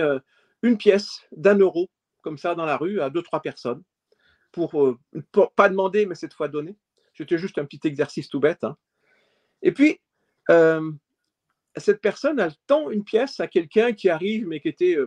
une 0.61 0.77
pièce 0.77 1.21
d'un 1.31 1.57
euro, 1.57 1.89
comme 2.21 2.37
ça, 2.37 2.55
dans 2.55 2.65
la 2.65 2.77
rue, 2.77 3.01
à 3.01 3.09
deux, 3.09 3.21
trois 3.21 3.41
personnes, 3.41 3.83
pour, 4.51 4.97
pas 5.55 5.69
demander, 5.69 6.05
mais 6.05 6.15
cette 6.15 6.33
fois 6.33 6.47
donner. 6.47 6.77
C'était 7.13 7.37
juste 7.37 7.57
un 7.57 7.65
petit 7.65 7.87
exercice 7.87 8.29
tout 8.29 8.39
bête. 8.39 8.63
Hein. 8.63 8.77
Et 9.61 9.71
puis, 9.71 9.99
cette 11.75 12.01
personne, 12.01 12.39
elle 12.39 12.53
tend 12.67 12.89
une 12.89 13.03
pièce 13.03 13.39
à 13.39 13.47
quelqu'un 13.47 13.93
qui 13.93 14.09
arrive, 14.09 14.47
mais 14.47 14.59
qui 14.59 14.67
était 14.67 14.97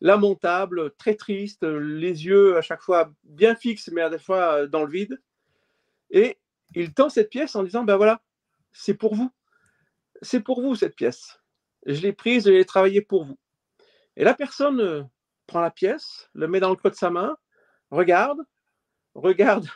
lamentable, 0.00 0.94
très 0.96 1.14
triste, 1.14 1.62
les 1.62 2.26
yeux 2.26 2.56
à 2.56 2.62
chaque 2.62 2.82
fois 2.82 3.12
bien 3.22 3.54
fixes, 3.54 3.88
mais 3.90 4.02
à 4.02 4.10
des 4.10 4.18
fois 4.18 4.66
dans 4.66 4.84
le 4.84 4.90
vide. 4.90 5.20
Et 6.10 6.38
il 6.74 6.92
tend 6.92 7.08
cette 7.08 7.30
pièce 7.30 7.56
en 7.56 7.62
disant, 7.62 7.84
ben 7.84 7.96
voilà, 7.96 8.22
c'est 8.72 8.94
pour 8.94 9.14
vous. 9.14 9.32
C'est 10.22 10.40
pour 10.40 10.60
vous 10.60 10.74
cette 10.74 10.94
pièce. 10.94 11.40
Je 11.86 12.00
l'ai 12.00 12.12
prise, 12.12 12.44
je 12.44 12.50
l'ai 12.50 12.64
travaillée 12.64 13.00
pour 13.00 13.24
vous. 13.24 13.38
Et 14.16 14.24
la 14.24 14.34
personne 14.34 14.80
euh, 14.80 15.02
prend 15.46 15.60
la 15.60 15.70
pièce, 15.70 16.30
le 16.34 16.48
met 16.48 16.60
dans 16.60 16.70
le 16.70 16.76
creux 16.76 16.90
de 16.90 16.96
sa 16.96 17.10
main, 17.10 17.36
regarde, 17.90 18.38
regarde 19.14 19.68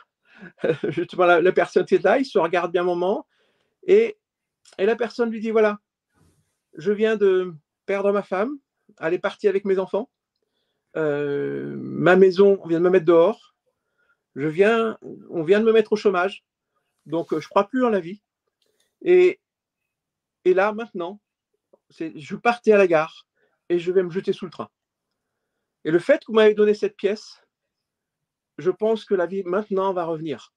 justement 0.88 1.27
la, 1.27 1.53
personne 1.53 1.85
qui 1.85 1.96
est 1.96 2.05
là, 2.05 2.18
il 2.18 2.24
se 2.24 2.38
regarde 2.38 2.72
bien 2.72 2.83
un 2.83 2.87
moment, 2.87 3.27
et, 3.87 4.16
la 4.79 4.96
personne 4.96 5.31
lui 5.31 5.40
dit, 5.40 5.51
voilà, 5.51 5.79
je 6.74 6.92
viens 6.92 7.16
de 7.16 7.55
perdre 7.87 8.12
ma 8.12 8.22
femme, 8.22 8.59
elle 9.01 9.14
est 9.14 9.18
partie 9.18 9.48
avec 9.48 9.64
mes 9.64 9.79
enfants, 9.79 10.11
euh, 10.96 11.74
ma 11.79 12.16
maison, 12.16 12.61
on 12.62 12.68
vient 12.68 12.79
de 12.79 12.85
me 12.85 12.90
mettre 12.90 13.07
dehors, 13.07 13.55
je 14.37 14.46
viens, 14.46 14.98
on 15.31 15.42
vient 15.42 15.61
de 15.61 15.64
me 15.64 15.72
mettre 15.72 15.94
au 15.94 15.96
chômage, 15.96 16.44
donc 17.07 17.33
euh, 17.33 17.40
je 17.40 17.46
ne 17.46 17.48
crois 17.48 17.66
plus 17.66 17.85
en 17.85 17.88
la 17.88 18.01
vie. 18.01 18.22
Et, 19.03 19.40
et 20.44 20.55
là, 20.55 20.72
maintenant, 20.72 21.18
je 21.90 22.37
partais 22.37 22.72
à 22.72 22.77
la 22.77 22.87
gare 22.87 23.27
et 23.68 23.78
je 23.78 23.92
vais 23.92 24.02
me 24.02 24.11
jeter 24.11 24.33
sous 24.33 24.44
le 24.44 24.50
train. 24.50 24.68
Et 25.85 25.90
le 25.90 25.98
fait 25.98 26.20
que 26.20 26.26
vous 26.28 26.35
m'avez 26.35 26.54
donné 26.54 26.74
cette 26.74 26.96
pièce, 26.96 27.40
je 28.59 28.70
pense 28.70 29.04
que 29.04 29.14
la 29.14 29.26
vie 29.26 29.42
maintenant 29.44 29.92
va 29.92 30.04
revenir. 30.04 30.52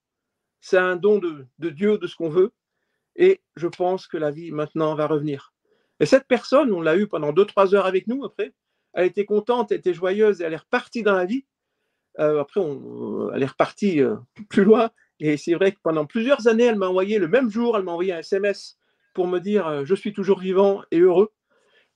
C'est 0.60 0.78
un 0.78 0.96
don 0.96 1.20
de, 1.20 1.48
Dieu, 1.70 1.98
de 1.98 2.08
ce 2.08 2.16
qu'on 2.16 2.30
veut, 2.30 2.52
et 3.16 3.42
je 3.56 3.68
pense 3.68 4.08
que 4.08 4.18
la 4.18 4.32
vie 4.32 4.52
maintenant 4.52 4.96
va 4.96 5.08
revenir. 5.08 5.54
Et 6.00 6.06
cette 6.06 6.28
personne, 6.28 6.72
on 6.74 6.82
l'a 6.82 6.98
eu 6.98 7.08
pendant 7.08 7.32
2-3 7.32 7.76
heures 7.76 7.86
avec 7.86 8.08
nous 8.08 8.24
après, 8.24 8.54
elle 8.94 9.08
était 9.08 9.26
contente, 9.26 9.72
elle 9.72 9.80
était 9.80 9.94
joyeuse, 9.94 10.42
et 10.42 10.44
elle 10.46 10.54
est 10.54 10.58
repartie 10.58 11.04
dans 11.04 11.14
la 11.16 11.26
vie. 11.26 11.46
Euh, 12.20 12.42
après, 12.42 12.62
elle 13.34 13.44
est 13.44 13.48
repartie 13.48 14.02
euh, 14.02 14.18
plus 14.50 14.64
loin, 14.64 14.90
et 15.20 15.38
c'est 15.38 15.54
vrai 15.54 15.72
que 15.72 15.80
pendant 15.82 16.06
plusieurs 16.06 16.48
années, 16.48 16.66
elle 16.66 16.78
m'a 16.78 16.88
envoyé 16.88 17.20
le 17.20 17.28
même 17.28 17.50
jour, 17.50 17.78
elle 17.78 17.84
m'a 17.84 17.92
envoyé 17.92 18.12
un 18.12 18.20
SMS 18.20 18.78
pour 19.14 19.28
me 19.28 19.40
dire 19.40 19.68
euh, 19.68 19.86
je 19.86 19.96
suis 19.96 20.14
toujours 20.14 20.40
vivant 20.40 20.82
et 20.90 21.00
heureux. 21.00 21.32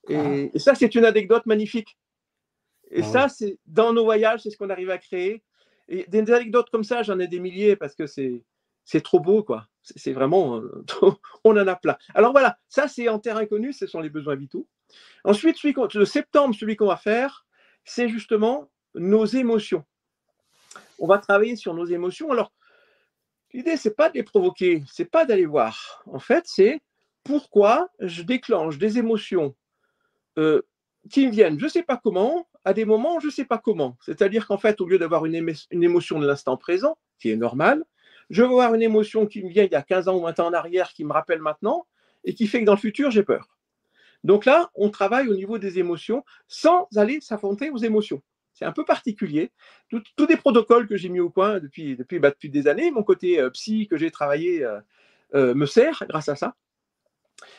Et, 0.10 0.52
ah. 0.54 0.60
ça, 0.60 0.76
c'est 0.76 0.96
une 0.96 1.06
anecdote 1.06 1.46
magnifique. 1.46 1.98
Et 2.92 3.02
ah 3.02 3.04
ça, 3.04 3.30
c'est 3.30 3.58
dans 3.66 3.94
nos 3.94 4.04
voyages, 4.04 4.42
c'est 4.44 4.50
ce 4.50 4.58
qu'on 4.58 4.70
arrive 4.70 4.90
à 4.90 4.98
créer. 4.98 5.44
Et 5.88 6.06
des 6.08 6.32
anecdotes 6.32 6.70
comme 6.70 6.84
ça, 6.84 7.04
j'en 7.04 7.20
ai 7.20 7.28
des 7.28 7.40
milliers 7.40 7.76
parce 7.76 7.96
que 7.96 8.08
c'est 8.08 8.44
c'est 8.86 9.02
trop 9.02 9.20
beau, 9.20 9.44
quoi. 9.44 9.68
C'est 9.82 10.14
vraiment, 10.14 10.58
euh, 10.58 10.86
on 11.44 11.58
en 11.58 11.68
a 11.68 11.76
plein. 11.76 11.98
Alors 12.14 12.32
voilà, 12.32 12.58
ça 12.68 12.88
c'est 12.88 13.10
en 13.10 13.20
terre 13.20 13.38
inconnue, 13.38 13.74
ce 13.74 13.88
sont 13.88 14.00
les 14.00 14.10
besoins 14.10 14.36
vitaux. 14.36 14.68
Ensuite, 15.24 15.58
celui 15.58 15.76
le 15.96 16.06
septembre, 16.06 16.56
celui 16.56 16.76
qu'on 16.76 16.88
va 16.88 16.98
faire, 16.98 17.46
c'est 17.84 18.08
justement 18.08 18.70
nos 18.94 19.26
émotions. 19.26 19.84
On 21.00 21.08
va 21.08 21.18
travailler 21.18 21.56
sur 21.56 21.74
nos 21.74 21.86
émotions. 21.86 22.32
Alors, 22.32 22.52
l'idée, 23.54 23.76
c'est 23.76 23.96
pas 23.96 24.10
de 24.10 24.16
les 24.16 24.24
provoquer, 24.24 24.84
c'est 24.88 25.06
pas 25.10 25.26
d'aller 25.26 25.46
voir. 25.46 26.04
En 26.06 26.20
fait, 26.20 26.44
c'est 26.48 26.82
pourquoi 27.24 27.90
je 28.00 28.22
déclenche 28.22 28.78
des 28.78 29.00
émotions 29.00 29.56
euh, 30.38 30.62
qui 31.10 31.28
me 31.28 31.32
viennent, 31.32 31.60
je 31.60 31.66
ne 31.66 31.70
sais 31.70 31.84
pas 31.84 31.98
comment, 31.98 32.48
à 32.64 32.74
des 32.74 32.86
moments, 32.86 33.20
je 33.20 33.28
ne 33.28 33.32
sais 33.32 33.46
pas 33.46 33.58
comment. 33.58 33.98
C'est-à-dire 34.02 34.48
qu'en 34.48 34.58
fait, 34.58 34.82
au 34.82 34.88
lieu 34.88 34.98
d'avoir 34.98 35.26
une, 35.26 35.36
émotion 35.72 36.20
de 36.20 36.26
l'instant 36.26 36.58
présent, 36.58 36.98
qui 37.20 37.30
est 37.30 37.36
normale, 37.36 37.84
je 38.32 38.42
vais 38.42 38.50
avoir 38.50 38.74
une 38.74 38.82
émotion 38.82 39.28
qui 39.28 39.44
me 39.44 39.50
vient 39.50 39.64
il 39.64 39.72
y 39.72 39.76
a 39.76 39.84
15 39.84 40.08
ans 40.08 40.18
ou 40.18 40.22
20 40.22 40.40
ans 40.40 40.48
en 40.48 40.54
arrière, 40.54 40.90
qui 40.94 41.04
me 41.04 41.14
rappelle 41.14 41.42
maintenant, 41.42 41.86
et 42.24 42.34
qui 42.34 42.48
fait 42.48 42.60
que 42.60 42.66
dans 42.66 42.74
le 42.74 42.80
futur, 42.80 43.12
j'ai 43.12 43.24
peur. 43.24 43.56
Donc 44.24 44.46
là, 44.46 44.72
on 44.74 44.90
travaille 44.90 45.28
au 45.28 45.36
niveau 45.36 45.60
des 45.60 45.78
émotions 45.78 46.26
sans 46.48 46.88
aller 46.96 47.22
s'affronter 47.22 47.70
aux 47.70 47.78
émotions. 47.78 48.24
C'est 48.54 48.66
un 48.66 48.72
peu 48.72 48.86
particulier. 48.86 49.52
Tous 49.90 50.26
des 50.26 50.38
protocoles 50.38 50.88
que 50.88 50.98
j'ai 50.98 51.10
mis 51.10 51.20
au 51.20 51.30
point 51.30 51.60
depuis, 51.60 51.96
depuis, 51.96 52.18
bah, 52.18 52.32
depuis 52.32 52.50
des 52.50 52.68
années, 52.68 52.90
mon 52.90 53.04
côté 53.04 53.40
euh, 53.40 53.52
psy 53.52 53.88
que 53.88 53.98
j'ai 53.98 54.10
travaillé 54.10 54.66
euh, 55.36 55.54
me 55.54 55.66
sert 55.66 56.04
grâce 56.08 56.30
à 56.30 56.36
ça. 56.36 56.56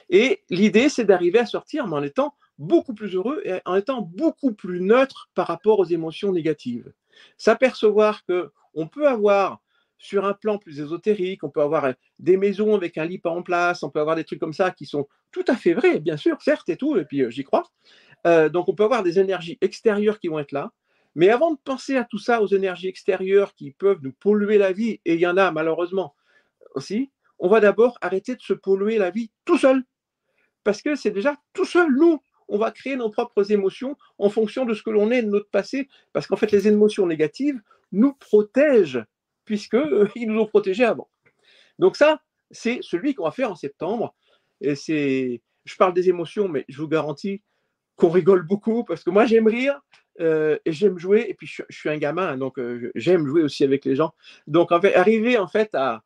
Et 0.08 0.42
l'idée, 0.48 0.88
c'est 0.88 1.04
d'arriver 1.04 1.38
à 1.38 1.46
sortir 1.46 1.84
en 1.84 2.02
étant 2.02 2.34
beaucoup 2.58 2.94
plus 2.94 3.14
heureux 3.14 3.42
et 3.44 3.60
en 3.64 3.74
étant 3.74 4.00
beaucoup 4.00 4.52
plus 4.52 4.80
neutre 4.80 5.30
par 5.34 5.46
rapport 5.46 5.78
aux 5.78 5.84
émotions 5.84 6.32
négatives. 6.32 6.92
S'apercevoir 7.36 8.24
que 8.24 8.50
on 8.74 8.86
peut 8.86 9.08
avoir 9.08 9.60
sur 9.98 10.24
un 10.24 10.34
plan 10.34 10.58
plus 10.58 10.80
ésotérique, 10.80 11.42
on 11.42 11.50
peut 11.50 11.62
avoir 11.62 11.94
des 12.18 12.36
maisons 12.36 12.74
avec 12.74 12.98
un 12.98 13.04
lit 13.06 13.18
pas 13.18 13.30
en 13.30 13.42
place, 13.42 13.82
on 13.82 13.90
peut 13.90 14.00
avoir 14.00 14.16
des 14.16 14.24
trucs 14.24 14.40
comme 14.40 14.52
ça 14.52 14.70
qui 14.70 14.84
sont 14.86 15.08
tout 15.32 15.44
à 15.48 15.56
fait 15.56 15.74
vrais, 15.74 16.00
bien 16.00 16.16
sûr, 16.16 16.40
certes 16.42 16.68
et 16.68 16.76
tout, 16.76 16.96
et 16.96 17.04
puis 17.04 17.22
euh, 17.22 17.30
j'y 17.30 17.44
crois. 17.44 17.64
Euh, 18.26 18.48
donc 18.48 18.68
on 18.68 18.74
peut 18.74 18.84
avoir 18.84 19.02
des 19.02 19.18
énergies 19.18 19.58
extérieures 19.60 20.18
qui 20.18 20.28
vont 20.28 20.38
être 20.38 20.52
là. 20.52 20.72
Mais 21.14 21.30
avant 21.30 21.52
de 21.52 21.58
penser 21.64 21.96
à 21.96 22.04
tout 22.04 22.18
ça, 22.18 22.42
aux 22.42 22.46
énergies 22.46 22.88
extérieures 22.88 23.54
qui 23.54 23.70
peuvent 23.70 24.00
nous 24.02 24.12
polluer 24.12 24.58
la 24.58 24.72
vie, 24.72 25.00
et 25.06 25.14
il 25.14 25.20
y 25.20 25.26
en 25.26 25.38
a 25.38 25.50
malheureusement 25.50 26.14
aussi, 26.74 27.10
on 27.38 27.48
va 27.48 27.60
d'abord 27.60 27.96
arrêter 28.02 28.34
de 28.34 28.42
se 28.42 28.52
polluer 28.52 28.98
la 28.98 29.10
vie 29.10 29.30
tout 29.44 29.56
seul. 29.56 29.82
Parce 30.62 30.82
que 30.82 30.94
c'est 30.94 31.10
déjà 31.10 31.36
tout 31.54 31.64
seul, 31.64 31.90
nous, 31.94 32.20
on 32.48 32.58
va 32.58 32.70
créer 32.70 32.96
nos 32.96 33.10
propres 33.10 33.52
émotions 33.52 33.96
en 34.18 34.30
fonction 34.30 34.64
de 34.64 34.74
ce 34.74 34.82
que 34.82 34.90
l'on 34.90 35.10
est 35.10 35.22
de 35.22 35.28
notre 35.28 35.48
passé. 35.50 35.88
Parce 36.12 36.26
qu'en 36.26 36.36
fait, 36.36 36.52
les 36.52 36.68
émotions 36.68 37.06
négatives 37.06 37.60
nous 37.92 38.14
protègent, 38.14 39.04
puisqu'ils 39.44 39.78
euh, 39.78 40.08
nous 40.16 40.40
ont 40.40 40.46
protégés 40.46 40.84
avant. 40.84 41.08
Donc 41.78 41.96
ça, 41.96 42.20
c'est 42.50 42.78
celui 42.82 43.14
qu'on 43.14 43.24
va 43.24 43.30
faire 43.30 43.50
en 43.50 43.56
septembre. 43.56 44.14
Et 44.60 44.74
c'est, 44.74 45.40
je 45.64 45.76
parle 45.76 45.94
des 45.94 46.08
émotions, 46.08 46.48
mais 46.48 46.64
je 46.68 46.78
vous 46.78 46.88
garantis 46.88 47.42
qu'on 47.96 48.10
rigole 48.10 48.46
beaucoup, 48.46 48.84
parce 48.84 49.02
que 49.02 49.10
moi, 49.10 49.26
j'aime 49.26 49.46
rire. 49.46 49.80
Euh, 50.20 50.58
et 50.64 50.72
j'aime 50.72 50.98
jouer, 50.98 51.26
et 51.28 51.34
puis 51.34 51.46
je, 51.46 51.62
suis 51.68 51.90
un 51.90 51.98
gamin, 51.98 52.38
donc 52.38 52.58
euh, 52.58 52.90
j'aime 52.94 53.26
jouer 53.26 53.42
aussi 53.42 53.64
avec 53.64 53.84
les 53.84 53.94
gens. 53.94 54.14
Donc, 54.46 54.72
en 54.72 54.80
fait, 54.80 54.94
arriver 54.94 55.36
en 55.36 55.46
fait 55.46 55.74
à, 55.74 56.02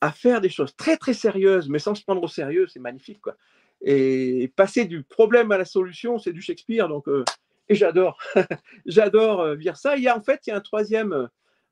à 0.00 0.12
faire 0.12 0.40
des 0.40 0.48
choses 0.50 0.76
très 0.76 0.96
très 0.96 1.14
sérieuses, 1.14 1.68
mais 1.68 1.78
sans 1.80 1.94
se 1.94 2.02
prendre 2.04 2.22
au 2.22 2.28
sérieux, 2.28 2.66
c'est 2.68 2.78
magnifique. 2.78 3.20
Quoi. 3.20 3.36
Et 3.86 4.50
passer 4.56 4.86
du 4.86 5.02
problème 5.02 5.52
à 5.52 5.58
la 5.58 5.66
solution, 5.66 6.18
c'est 6.18 6.32
du 6.32 6.40
Shakespeare. 6.40 6.88
Donc, 6.88 7.06
euh, 7.06 7.22
et 7.68 7.74
j'adore, 7.74 8.18
j'adore 8.86 9.42
euh, 9.42 9.56
lire 9.56 9.76
ça. 9.76 9.96
Il 9.96 10.02
y 10.02 10.08
a 10.08 10.16
en 10.16 10.22
fait, 10.22 10.40
il 10.46 10.50
y 10.50 10.52
a 10.54 10.56
un 10.56 10.62
troisième 10.62 11.28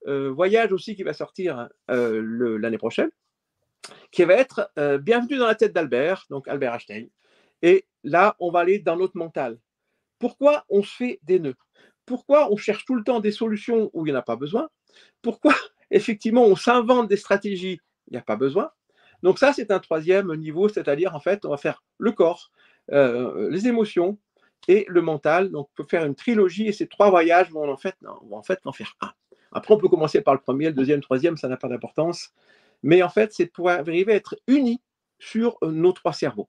euh, 0.06 0.30
voyage 0.30 0.72
aussi 0.72 0.94
qui 0.94 1.04
va 1.04 1.14
sortir 1.14 1.68
l'année 1.88 2.78
prochaine, 2.78 3.10
qui 4.10 4.24
va 4.24 4.34
être 4.34 4.70
Bienvenue 5.00 5.38
dans 5.38 5.46
la 5.46 5.54
tête 5.54 5.72
d'Albert, 5.72 6.26
donc 6.28 6.48
Albert 6.48 6.74
Einstein. 6.74 7.08
Et 7.62 7.86
là, 8.04 8.36
on 8.40 8.50
va 8.50 8.60
aller 8.60 8.78
dans 8.78 8.96
notre 8.96 9.16
mental. 9.16 9.58
Pourquoi 10.18 10.64
on 10.68 10.82
se 10.82 10.94
fait 10.94 11.18
des 11.22 11.38
nœuds? 11.38 11.56
Pourquoi 12.04 12.52
on 12.52 12.56
cherche 12.56 12.84
tout 12.84 12.94
le 12.94 13.04
temps 13.04 13.20
des 13.20 13.32
solutions 13.32 13.90
où 13.94 14.04
il 14.04 14.10
n'y 14.10 14.16
en 14.16 14.20
a 14.20 14.22
pas 14.22 14.36
besoin? 14.36 14.68
Pourquoi, 15.22 15.54
effectivement, 15.90 16.44
on 16.44 16.56
s'invente 16.56 17.08
des 17.08 17.16
stratégies 17.16 17.80
il 18.08 18.12
n'y 18.12 18.18
a 18.18 18.22
pas 18.22 18.36
besoin? 18.36 18.70
Donc 19.22 19.38
ça, 19.38 19.52
c'est 19.52 19.70
un 19.70 19.78
troisième 19.78 20.34
niveau, 20.36 20.68
c'est-à-dire 20.68 21.14
en 21.14 21.20
fait, 21.20 21.44
on 21.44 21.50
va 21.50 21.56
faire 21.56 21.82
le 21.98 22.12
corps, 22.12 22.50
euh, 22.90 23.48
les 23.50 23.68
émotions 23.68 24.18
et 24.68 24.84
le 24.88 25.00
mental. 25.00 25.50
Donc 25.50 25.68
on 25.72 25.82
peut 25.82 25.88
faire 25.88 26.04
une 26.04 26.14
trilogie 26.14 26.66
et 26.66 26.72
ces 26.72 26.88
trois 26.88 27.10
voyages 27.10 27.50
vont 27.50 27.70
en 27.70 27.76
fait, 27.76 27.94
vont 28.00 28.36
en 28.36 28.42
fait 28.42 28.60
en 28.64 28.72
faire 28.72 28.96
un. 29.00 29.12
Après, 29.52 29.74
on 29.74 29.78
peut 29.78 29.88
commencer 29.88 30.22
par 30.22 30.34
le 30.34 30.40
premier, 30.40 30.66
le 30.66 30.72
deuxième, 30.72 30.96
le 30.96 31.02
troisième, 31.02 31.36
ça 31.36 31.48
n'a 31.48 31.56
pas 31.56 31.68
d'importance. 31.68 32.32
Mais 32.82 33.02
en 33.02 33.10
fait, 33.10 33.32
c'est 33.32 33.46
pour 33.46 33.68
arriver 33.70 34.12
à 34.12 34.16
être 34.16 34.36
unis 34.48 34.80
sur 35.18 35.56
euh, 35.62 35.70
nos 35.70 35.92
trois 35.92 36.12
cerveaux. 36.12 36.48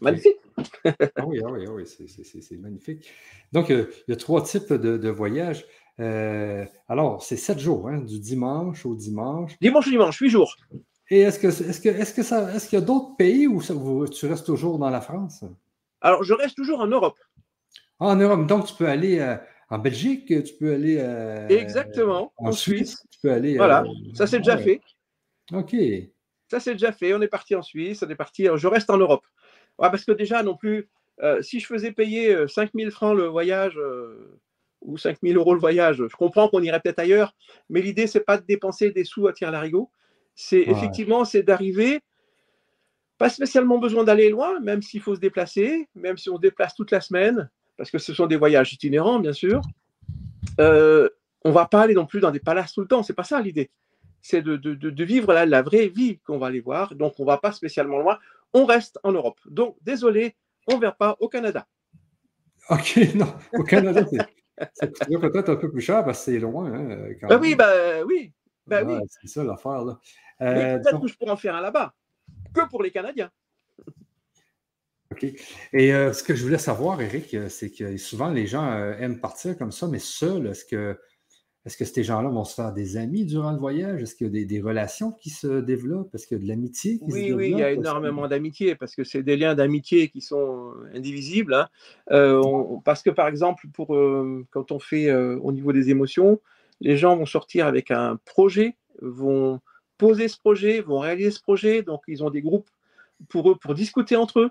Magnifique. 0.00 0.36
ah 0.56 1.26
oui, 1.26 1.40
ah 1.44 1.50
oui, 1.50 1.64
ah 1.66 1.72
oui 1.72 1.86
c'est 1.86 2.58
magnifique. 2.58 3.10
Donc, 3.52 3.70
euh, 3.70 3.90
il 4.06 4.12
y 4.12 4.14
a 4.14 4.16
trois 4.16 4.42
types 4.42 4.72
de, 4.72 4.96
de 4.96 5.08
voyages. 5.08 5.64
Euh, 6.00 6.64
alors, 6.88 7.22
c'est 7.22 7.36
sept 7.36 7.58
jours, 7.58 7.88
hein, 7.88 7.98
du 7.98 8.18
dimanche 8.18 8.84
au 8.86 8.94
dimanche. 8.94 9.56
Dimanche 9.60 9.86
au 9.86 9.90
dimanche, 9.90 10.18
huit 10.18 10.30
jours. 10.30 10.56
Et 11.12 11.20
est-ce 11.20 11.38
que 11.38 11.48
est-ce 11.48 11.78
que 11.78 11.90
est-ce 11.90 12.14
que 12.14 12.22
ça 12.22 12.50
est-ce 12.54 12.66
qu'il 12.70 12.78
y 12.78 12.82
a 12.82 12.84
d'autres 12.84 13.14
pays 13.16 13.46
où 13.46 13.60
tu 14.08 14.26
restes 14.26 14.46
toujours 14.46 14.78
dans 14.78 14.88
la 14.88 15.02
France? 15.02 15.44
Alors, 16.00 16.24
je 16.24 16.32
reste 16.32 16.56
toujours 16.56 16.80
en 16.80 16.86
Europe. 16.86 17.18
Ah, 18.00 18.06
en 18.06 18.16
Europe, 18.16 18.46
donc 18.46 18.64
tu 18.64 18.74
peux 18.74 18.88
aller 18.88 19.18
euh, 19.18 19.36
en 19.68 19.78
Belgique, 19.78 20.28
tu 20.42 20.54
peux 20.58 20.72
aller 20.72 20.96
euh, 20.98 21.46
exactement 21.48 22.32
en, 22.38 22.50
Suisse, 22.52 23.04
tu 23.10 23.18
peux 23.22 23.30
aller. 23.30 23.58
Voilà, 23.58 23.84
ça 24.14 24.26
c'est 24.26 24.38
déjà 24.38 24.56
fait. 24.56 24.80
Ok. 25.52 25.76
Ça 26.50 26.60
c'est 26.60 26.72
déjà 26.72 26.92
fait. 26.92 27.12
On 27.12 27.20
est 27.20 27.28
parti 27.28 27.54
en 27.54 27.62
Suisse, 27.62 28.02
on 28.02 28.08
est 28.08 28.16
parti. 28.16 28.48
Je 28.56 28.66
reste 28.66 28.88
en 28.88 28.96
Europe. 28.96 29.26
parce 29.76 30.06
que 30.06 30.12
déjà 30.12 30.42
non 30.42 30.56
plus, 30.56 30.88
si 31.42 31.60
je 31.60 31.66
faisais 31.66 31.92
payer 31.92 32.48
5000 32.48 32.90
francs 32.90 33.14
le 33.14 33.26
voyage 33.26 33.78
ou 34.80 34.96
5 34.96 35.18
000 35.22 35.38
euros 35.38 35.52
le 35.52 35.60
voyage. 35.60 35.98
Je 35.98 36.16
comprends 36.16 36.48
qu'on 36.48 36.62
irait 36.62 36.80
peut-être 36.80 37.00
ailleurs, 37.00 37.36
mais 37.68 37.82
l'idée, 37.82 38.06
c'est 38.06 38.24
pas 38.24 38.38
de 38.38 38.46
dépenser 38.46 38.92
des 38.92 39.04
sous 39.04 39.28
à 39.28 39.32
la 39.42 39.50
larigot. 39.50 39.90
C'est 40.34 40.62
effectivement, 40.62 41.24
c'est 41.24 41.42
d'arriver, 41.42 42.00
pas 43.18 43.28
spécialement 43.28 43.78
besoin 43.78 44.04
d'aller 44.04 44.30
loin, 44.30 44.60
même 44.60 44.82
s'il 44.82 45.00
faut 45.00 45.14
se 45.14 45.20
déplacer, 45.20 45.88
même 45.94 46.16
si 46.16 46.30
on 46.30 46.36
se 46.36 46.40
déplace 46.40 46.74
toute 46.74 46.90
la 46.90 47.00
semaine, 47.00 47.50
parce 47.76 47.90
que 47.90 47.98
ce 47.98 48.14
sont 48.14 48.26
des 48.26 48.36
voyages 48.36 48.72
itinérants, 48.72 49.20
bien 49.20 49.32
sûr. 49.32 49.60
Euh, 50.60 51.08
on 51.44 51.52
va 51.52 51.66
pas 51.66 51.82
aller 51.82 51.94
non 51.94 52.06
plus 52.06 52.20
dans 52.20 52.30
des 52.30 52.40
palaces 52.40 52.72
tout 52.72 52.80
le 52.80 52.88
temps, 52.88 53.02
c'est 53.02 53.14
pas 53.14 53.24
ça 53.24 53.40
l'idée. 53.40 53.70
C'est 54.20 54.42
de, 54.42 54.56
de, 54.56 54.74
de, 54.74 55.04
vivre 55.04 55.32
la, 55.32 55.46
la 55.46 55.62
vraie 55.62 55.88
vie 55.88 56.18
qu'on 56.20 56.38
va 56.38 56.46
aller 56.46 56.60
voir. 56.60 56.94
Donc, 56.94 57.14
on 57.18 57.24
va 57.24 57.38
pas 57.38 57.50
spécialement 57.50 57.98
loin. 57.98 58.18
On 58.54 58.64
reste 58.64 58.98
en 59.02 59.12
Europe. 59.12 59.40
Donc, 59.46 59.76
désolé, 59.82 60.36
on 60.68 60.76
ne 60.76 60.80
va 60.80 60.92
pas 60.92 61.16
au 61.18 61.28
Canada. 61.28 61.66
OK, 62.70 63.00
non. 63.14 63.34
Au 63.52 63.64
Canada, 63.64 64.04
c'est 64.74 64.90
peut-être 64.90 65.48
un 65.48 65.56
peu 65.56 65.70
plus 65.70 65.80
cher 65.80 66.04
parce 66.04 66.24
que 66.24 66.32
c'est 66.32 66.38
loin. 66.38 66.72
Hein, 66.72 67.08
ben 67.28 67.40
oui, 67.40 67.54
ben 67.54 68.04
oui. 68.06 68.32
Ben 68.66 68.86
oui. 68.86 68.98
C'est 69.20 69.28
ça 69.28 69.44
l'affaire. 69.44 69.84
là. 69.84 69.98
Euh, 70.42 70.78
peut-être 70.78 71.00
que 71.00 71.08
je 71.08 71.16
pourrais 71.16 71.30
en 71.30 71.36
faire 71.36 71.54
un 71.54 71.60
là-bas, 71.60 71.94
que 72.54 72.68
pour 72.68 72.82
les 72.82 72.90
Canadiens. 72.90 73.30
OK. 75.12 75.24
Et 75.72 75.92
euh, 75.92 76.12
ce 76.12 76.22
que 76.22 76.34
je 76.34 76.42
voulais 76.42 76.58
savoir, 76.58 77.00
Eric, 77.00 77.34
euh, 77.34 77.48
c'est 77.48 77.70
que 77.70 77.96
souvent 77.96 78.30
les 78.30 78.46
gens 78.46 78.72
aiment 78.98 79.20
partir 79.20 79.56
comme 79.56 79.72
ça, 79.72 79.86
mais 79.86 79.98
seul, 79.98 80.46
est-ce 80.46 80.64
que 80.64 80.98
est-ce 81.64 81.76
que 81.76 81.84
ces 81.84 82.02
gens-là 82.02 82.28
vont 82.28 82.42
se 82.42 82.56
faire 82.56 82.72
des 82.72 82.96
amis 82.96 83.24
durant 83.24 83.52
le 83.52 83.58
voyage? 83.58 84.02
Est-ce 84.02 84.16
qu'il 84.16 84.34
y 84.36 84.42
a 84.42 84.44
des, 84.44 84.60
relations 84.60 85.12
qui 85.12 85.30
se 85.30 85.60
développent? 85.60 86.12
Est-ce 86.12 86.26
qu'il 86.26 86.38
y 86.38 86.40
a 86.40 86.42
de 86.42 86.48
l'amitié 86.48 86.98
qui 86.98 87.04
oui, 87.04 87.12
se 87.12 87.16
développe? 87.18 87.38
Oui, 87.38 87.50
il 87.52 87.58
y 87.58 87.62
a 87.62 87.70
énormément 87.70 88.26
d'amitié 88.26 88.74
parce 88.74 88.96
que 88.96 89.04
c'est 89.04 89.22
des 89.22 89.36
liens 89.36 89.54
d'amitié 89.54 90.08
qui 90.08 90.20
sont 90.22 90.72
indivisibles. 90.92 91.54
Hein. 91.54 91.68
Euh, 92.10 92.42
parce 92.84 93.04
que, 93.04 93.10
par 93.10 93.28
exemple, 93.28 93.68
pour, 93.72 93.96
quand 94.50 94.72
on 94.72 94.80
fait 94.80 95.14
au 95.14 95.52
niveau 95.52 95.72
des 95.72 95.90
émotions, 95.90 96.40
les 96.82 96.96
gens 96.96 97.16
vont 97.16 97.26
sortir 97.26 97.66
avec 97.66 97.90
un 97.90 98.18
projet, 98.24 98.76
vont 99.00 99.60
poser 99.98 100.28
ce 100.28 100.36
projet, 100.36 100.80
vont 100.80 100.98
réaliser 100.98 101.30
ce 101.30 101.40
projet. 101.40 101.82
Donc, 101.82 102.02
ils 102.08 102.24
ont 102.24 102.30
des 102.30 102.42
groupes 102.42 102.68
pour 103.28 103.50
eux, 103.50 103.56
pour 103.56 103.74
discuter 103.74 104.16
entre 104.16 104.40
eux. 104.40 104.50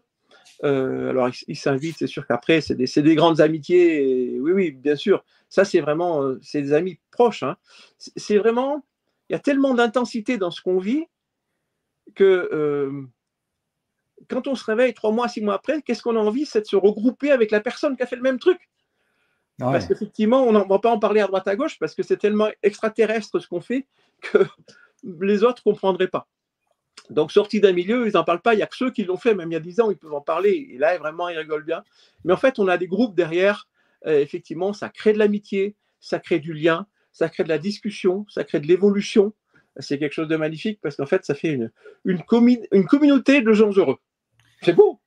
Euh, 0.64 1.10
alors, 1.10 1.30
ils 1.48 1.58
s'invitent, 1.58 1.98
c'est 2.00 2.08
sûr 2.08 2.26
qu'après, 2.26 2.62
c'est 2.62 2.76
des, 2.76 2.86
des, 2.86 3.16
grandes 3.16 3.42
amitiés. 3.42 4.40
oui, 4.40 4.52
oui, 4.54 4.72
bien 4.72 4.96
sûr. 4.96 5.24
Ça, 5.50 5.66
c'est 5.66 5.82
vraiment, 5.82 6.24
euh, 6.24 6.40
c'est 6.42 6.62
des 6.62 6.74
amis 6.74 7.00
proches. 7.12 7.44
Hein. 7.44 7.58
C'est 7.98 8.38
vraiment, 8.38 8.86
il 9.30 9.34
y 9.34 9.36
a 9.36 9.40
tellement 9.40 9.74
d'intensité 9.74 10.38
dans 10.38 10.52
ce 10.52 10.62
qu'on 10.62 10.78
vit 10.78 11.06
que 12.16 12.50
euh, 12.54 13.04
quand 14.30 14.48
on 14.48 14.56
se 14.56 14.64
réveille 14.64 14.94
trois 14.94 15.12
mois, 15.12 15.28
six 15.28 15.42
mois 15.42 15.56
après, 15.56 15.82
qu'est-ce 15.82 16.02
qu'on 16.02 16.16
a 16.16 16.20
envie 16.20 16.46
C'est 16.46 16.62
de 16.62 16.66
se 16.66 16.78
regrouper 16.78 17.32
avec 17.32 17.52
la 17.52 17.60
personne 17.60 17.98
qui 17.98 18.04
a 18.04 18.06
fait 18.06 18.16
le 18.16 18.22
même 18.22 18.40
truc. 18.40 18.70
Parce 19.62 19.88
qu'effectivement, 19.88 20.44
on 20.44 20.52
ne 20.52 20.60
va 20.60 20.80
pas 20.80 20.92
en 20.92 21.00
parler 21.00 21.22
à 21.22 21.28
droite 21.28 21.48
à 21.48 21.56
gauche 21.56 21.78
parce 21.80 21.96
que 21.96 22.04
c'est 22.04 22.18
tellement 22.18 22.50
extraterrestre 22.64 23.40
ce 23.40 23.48
qu'on 23.48 23.62
fait 23.62 23.88
que 24.22 24.40
les 25.22 25.44
autres 25.44 25.62
ne 25.66 25.72
comprendraient 25.72 26.08
pas. 26.08 26.28
Donc, 27.10 27.32
sortis 27.32 27.60
d'un 27.60 27.74
milieu, 27.74 28.08
ils 28.08 28.14
n'en 28.14 28.24
parlent 28.24 28.42
pas. 28.42 28.54
Il 28.54 28.58
n'y 28.58 28.64
a 28.64 28.68
que 28.68 28.76
ceux 28.76 28.92
qui 28.92 29.04
l'ont 29.04 29.18
fait, 29.18 29.36
même 29.36 29.50
il 29.52 29.54
y 29.54 29.58
a 29.58 29.62
10 29.62 29.82
ans, 29.82 29.92
ils 29.92 29.98
peuvent 29.98 30.14
en 30.14 30.22
parler. 30.22 30.70
Et 30.72 30.78
là, 30.78 30.98
vraiment, 30.98 31.28
ils 31.30 31.38
rigolent 31.38 31.66
bien. 31.66 31.84
Mais 32.24 32.34
en 32.34 32.38
fait, 32.38 32.60
on 32.60 32.68
a 32.68 32.78
des 32.78 32.88
groupes 32.88 33.16
derrière. 33.16 33.68
Euh, 34.08 34.20
effectivement, 34.20 34.74
ça 34.74 34.90
crée 34.90 35.14
de 35.14 35.20
l'amitié, 35.20 35.76
ça 36.00 36.20
crée 36.20 36.40
du 36.40 36.54
lien, 36.54 36.88
ça 37.12 37.30
crée 37.30 37.44
de 37.44 37.50
la 37.50 37.58
discussion, 37.58 38.26
ça 38.30 38.44
crée 38.44 38.60
de 38.60 38.68
l'évolution. 38.68 39.34
C'est 39.78 40.00
quelque 40.00 40.14
chose 40.14 40.28
de 40.28 40.36
magnifique 40.36 40.80
parce 40.82 40.96
qu'en 40.96 41.06
fait, 41.06 41.26
ça 41.26 41.36
fait 41.36 41.52
une, 41.52 41.72
une, 42.06 42.22
une 42.72 42.86
communauté 42.86 43.42
de 43.42 43.54
gens 43.54 43.72
heureux. 43.72 43.98
C'est 44.62 44.74
beau. 44.74 45.01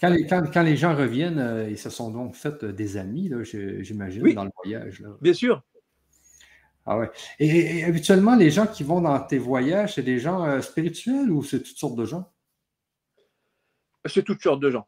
Quand 0.00 0.08
les, 0.08 0.26
quand, 0.26 0.62
les, 0.62 0.76
gens 0.76 0.94
reviennent, 0.94 1.38
euh, 1.38 1.70
ils 1.70 1.78
se 1.78 1.90
sont 1.90 2.10
donc 2.10 2.34
fait 2.34 2.64
des 2.64 2.96
amis, 2.96 3.30
j'imagine, 3.80 4.34
dans 4.34 4.44
le 4.44 4.50
voyage. 4.62 5.02
Bien 5.20 5.34
sûr. 5.34 5.62
Ah 6.86 6.98
ouais. 6.98 7.10
Et, 7.38 7.84
habituellement, 7.84 8.36
les 8.36 8.50
gens 8.50 8.66
qui 8.66 8.84
vont 8.84 9.00
dans 9.00 9.18
tes 9.20 9.38
voyages, 9.38 9.94
c'est 9.94 10.02
des 10.02 10.18
gens 10.18 10.44
euh, 10.44 10.60
spirituels 10.60 11.30
ou 11.30 11.42
c'est 11.42 11.62
toutes 11.62 11.78
sortes 11.78 11.96
de 11.96 12.04
gens? 12.04 12.30
C'est 14.04 14.22
toutes 14.22 14.42
sortes 14.42 14.60
de 14.60 14.70
gens. 14.70 14.86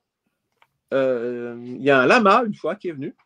Euh, 0.93 1.57
il 1.65 1.83
y 1.83 1.91
a 1.91 2.01
un 2.01 2.07
lama, 2.07 2.45
une 2.47 2.55
fois, 2.55 2.77
qui 2.77 2.89
est 2.89 2.93
venu. 2.93 3.17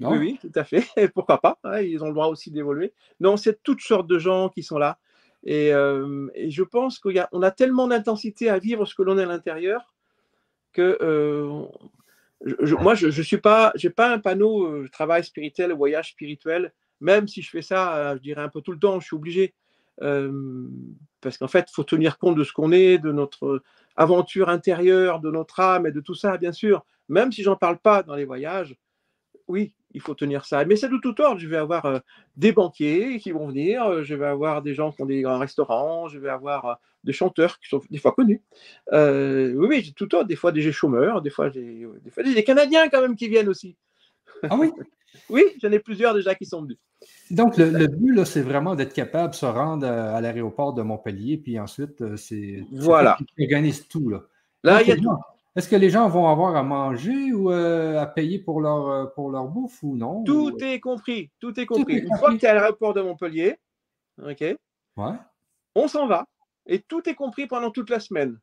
oui, 0.00 0.18
oui, 0.18 0.38
tout 0.40 0.52
à 0.54 0.62
fait. 0.62 0.86
Et 0.96 1.08
pourquoi 1.08 1.40
pas 1.40 1.58
hein, 1.64 1.80
Ils 1.80 2.02
ont 2.02 2.06
le 2.06 2.14
droit 2.14 2.28
aussi 2.28 2.52
d'évoluer. 2.52 2.92
Non, 3.18 3.36
c'est 3.36 3.60
toutes 3.62 3.80
sortes 3.80 4.06
de 4.06 4.18
gens 4.18 4.48
qui 4.50 4.62
sont 4.62 4.78
là. 4.78 4.98
Et, 5.42 5.72
euh, 5.74 6.28
je 6.48 6.62
pense 6.62 7.00
qu'on 7.00 7.16
a, 7.16 7.28
a, 7.46 7.50
tellement 7.50 7.88
d'intensité 7.88 8.48
à 8.50 8.58
vivre 8.58 8.86
ce 8.86 8.94
que 8.94 9.02
l'on 9.02 9.18
est 9.18 9.24
à 9.24 9.26
l'intérieur 9.26 9.94
que 10.72 10.96
moi, 12.80 12.94
je 12.94 13.06
ne 13.06 13.22
suis 13.22 13.38
pas, 13.38 13.72
j'ai 13.74 13.90
pas 13.90 14.12
un 14.12 14.18
panneau 14.18 14.86
travail 14.88 15.24
spirituel, 15.24 15.72
voyage 15.72 16.10
spirituel 16.10 16.72
même 17.00 17.26
si 17.26 17.42
je 17.42 17.50
fais 17.50 17.62
ça, 17.62 17.96
euh, 17.96 18.16
je 18.16 18.22
dirais 18.22 18.42
un 18.42 18.48
peu 18.48 18.60
tout 18.60 18.72
le 18.72 18.78
temps, 18.78 19.00
je 19.00 19.06
suis 19.06 19.16
obligé. 19.16 19.54
Euh, 20.02 20.68
parce 21.20 21.36
qu'en 21.36 21.48
fait, 21.48 21.66
il 21.68 21.74
faut 21.74 21.84
tenir 21.84 22.18
compte 22.18 22.36
de 22.36 22.44
ce 22.44 22.52
qu'on 22.52 22.72
est, 22.72 22.98
de 22.98 23.12
notre 23.12 23.62
aventure 23.96 24.48
intérieure, 24.48 25.20
de 25.20 25.30
notre 25.30 25.60
âme 25.60 25.86
et 25.86 25.92
de 25.92 26.00
tout 26.00 26.14
ça, 26.14 26.38
bien 26.38 26.52
sûr. 26.52 26.84
Même 27.08 27.32
si 27.32 27.42
j'en 27.42 27.56
parle 27.56 27.78
pas 27.78 28.02
dans 28.02 28.14
les 28.14 28.24
voyages, 28.24 28.76
oui, 29.48 29.74
il 29.92 30.00
faut 30.00 30.14
tenir 30.14 30.44
ça. 30.44 30.64
Mais 30.64 30.76
c'est 30.76 30.88
de 30.88 30.98
tout 30.98 31.20
ordre. 31.20 31.38
Je 31.40 31.48
vais 31.48 31.56
avoir 31.56 31.86
euh, 31.86 31.98
des 32.36 32.52
banquiers 32.52 33.18
qui 33.18 33.32
vont 33.32 33.48
venir, 33.48 34.04
je 34.04 34.14
vais 34.14 34.26
avoir 34.26 34.62
des 34.62 34.74
gens 34.74 34.92
qui 34.92 35.02
ont 35.02 35.06
des 35.06 35.22
grands 35.22 35.38
restaurants, 35.38 36.08
je 36.08 36.18
vais 36.18 36.30
avoir 36.30 36.80
des 37.04 37.12
chanteurs 37.12 37.58
qui 37.58 37.68
sont 37.68 37.80
des 37.90 37.98
fois 37.98 38.12
connus. 38.12 38.42
oui, 38.92 39.54
oui, 39.54 39.82
j'ai 39.82 39.92
tout 39.92 40.14
ordre. 40.14 40.28
Des 40.28 40.36
fois 40.36 40.52
des 40.52 40.72
chômeurs, 40.72 41.22
des 41.22 41.30
fois 41.30 41.50
des, 41.50 41.86
des, 42.02 42.10
fois, 42.10 42.22
des 42.22 42.44
Canadiens 42.44 42.88
quand 42.88 43.00
même 43.00 43.16
qui 43.16 43.28
viennent 43.28 43.48
aussi. 43.48 43.76
Ah 44.42 44.56
oui? 44.58 44.70
Oui, 45.28 45.42
j'en 45.60 45.72
ai 45.72 45.80
plusieurs 45.80 46.14
déjà 46.14 46.34
qui 46.34 46.46
sont 46.46 46.62
venus. 46.62 46.78
Donc, 47.30 47.56
le, 47.56 47.86
but, 47.86 48.24
c'est 48.24 48.42
vraiment 48.42 48.74
d'être 48.74 48.92
capable 48.92 49.30
de 49.30 49.36
se 49.36 49.46
rendre 49.46 49.86
à, 49.86 50.20
l'aéroport 50.20 50.74
de 50.74 50.82
Montpellier, 50.82 51.38
puis 51.38 51.58
ensuite, 51.58 52.00
euh, 52.00 52.16
c'est. 52.16 52.64
Voilà. 52.72 53.16
Qui 53.18 53.44
organise 53.44 53.88
tout, 53.88 54.08
là. 54.08 54.22
Là, 54.62 54.82
il 54.82 54.88
y 54.88 54.92
a 54.92 54.96
tout. 54.96 55.08
Est-ce 55.56 55.68
que 55.68 55.76
les 55.76 55.90
gens 55.90 56.08
vont 56.08 56.28
avoir 56.28 56.54
à 56.54 56.62
manger 56.62 57.32
ou 57.32 57.50
euh, 57.50 57.98
à 57.98 58.06
payer 58.06 58.38
pour 58.38 58.60
leur, 58.60 58.88
euh, 58.88 59.06
pour 59.06 59.30
leur 59.30 59.48
bouffe 59.48 59.82
ou 59.82 59.96
non? 59.96 60.22
Tout 60.24 60.56
est 60.62 60.78
compris. 60.78 61.30
Tout 61.40 61.58
est 61.58 61.66
compris. 61.66 61.98
Une 61.98 62.16
fois 62.16 62.32
que 62.32 62.36
tu 62.36 62.46
es 62.46 62.48
à 62.48 62.54
l'aéroport 62.54 62.94
de 62.94 63.02
Montpellier, 63.02 63.56
OK? 64.22 64.40
Ouais. 64.40 65.16
On 65.74 65.88
s'en 65.88 66.06
va. 66.06 66.26
Et 66.66 66.80
tout 66.80 67.08
est 67.08 67.14
compris 67.14 67.46
pendant 67.46 67.70
toute 67.70 67.90
la 67.90 67.98
semaine. 67.98 68.38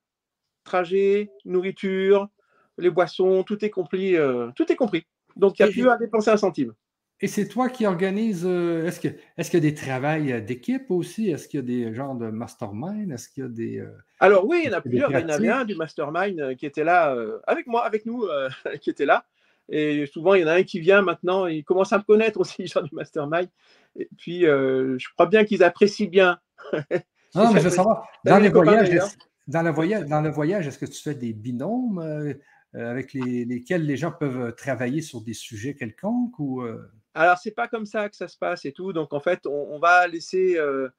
Trajet, 0.65 1.32
nourriture, 1.46 2.28
les 2.78 2.89
boissons, 2.89 3.43
tout 3.43 3.63
est 3.63 3.70
compris. 3.70 4.15
tout 4.56 4.70
est 4.70 4.76
compris. 4.76 5.06
Donc, 5.38 5.60
il 5.60 5.63
n'y 5.63 5.70
a 5.70 5.72
plus 5.72 5.89
à 5.89 5.98
dépenser 5.98 6.32
un 6.32 6.38
centime. 6.38 6.74
Et 7.19 7.27
c'est 7.27 7.47
toi 7.47 7.69
qui 7.69 7.86
organise. 7.88 8.43
Euh, 8.45 8.86
est-ce 8.86 8.99
qu'il 8.99 9.15
est 9.38 9.53
y 9.53 9.58
a 9.58 9.60
des 9.60 9.73
travails 9.73 10.32
euh, 10.32 10.39
d'équipe 10.41 10.91
aussi? 10.91 11.32
Est-ce 11.32 11.47
qu'il 11.47 11.60
y 11.60 11.63
a 11.63 11.65
des 11.65 11.93
genres 11.93 12.15
de 12.15 12.27
mastermind? 12.27 13.12
Est-ce 13.12 13.30
qu'il 13.30 13.43
y 13.43 13.45
a 13.45 13.49
des. 13.49 13.80
Euh, 13.80 13.89
Alors 14.19 14.45
oui, 14.45 14.62
il 14.63 14.69
y 14.69 14.73
en 14.73 14.77
a 14.77 14.82
plusieurs. 14.82 15.10
Il 15.12 15.19
y 15.19 15.23
en 15.23 15.30
avait 15.30 15.49
un 15.49 15.65
du 15.65 15.75
mastermind 15.75 16.56
qui 16.58 16.67
était 16.67 16.84
là 16.84 17.15
avec 17.47 17.65
moi, 17.65 17.86
avec 17.86 18.06
nous, 18.06 18.25
qui 18.82 18.91
était 18.91 19.06
là. 19.06 19.25
Et 19.69 20.06
souvent, 20.06 20.36
il 20.36 20.41
y 20.41 20.43
en 20.45 20.47
a 20.47 20.53
un 20.53 20.63
qui 20.63 20.80
vient 20.80 21.01
maintenant. 21.01 21.47
Il 21.47 21.63
commence 21.63 21.91
à 21.91 21.97
me 21.97 22.03
connaître 22.03 22.39
aussi, 22.39 22.56
les 22.62 22.67
gens 22.67 22.84
du 22.84 22.93
mastermind. 22.93 23.49
Et 23.95 24.08
puis, 24.17 24.41
je 24.41 25.13
crois 25.13 25.25
bien 25.25 25.43
qu'ils 25.43 25.63
apprécient 25.63 26.10
bien. 26.10 26.39
non, 27.34 27.51
mais 27.51 27.60
je 27.60 27.65
veux 27.65 27.69
savoir, 27.71 28.08
dans, 28.25 28.38
les 28.38 28.49
voyages, 28.49 28.91
dans, 29.47 29.63
le 29.63 29.71
voyage, 29.71 30.06
dans 30.06 30.21
le 30.21 30.30
voyage, 30.30 30.67
est-ce 30.67 30.77
que 30.77 30.86
tu 30.86 31.01
fais 31.01 31.15
des 31.15 31.34
binômes 31.34 32.36
avec 32.73 33.13
lesquels 33.13 33.88
les 33.88 33.97
gens 33.97 34.12
peuvent 34.12 34.53
travailler 34.53 35.01
sur 35.01 35.21
des 35.21 35.34
sujets 35.34 35.73
quelconques 35.73 36.38
ou 36.38 36.63
alors, 37.17 37.38
c'est 37.39 37.51
pas 37.51 37.67
comme 37.67 37.86
ça 37.86 38.10
que 38.10 38.15
ça 38.15 38.27
se 38.27 38.38
passe 38.38 38.65
et 38.65 38.71
tout. 38.71 38.93
Donc, 38.93 39.12
en 39.12 39.19
fait, 39.19 39.45
on, 39.47 39.80
va 39.80 40.08
laisser. 40.08 40.58
Euh, 40.58 40.89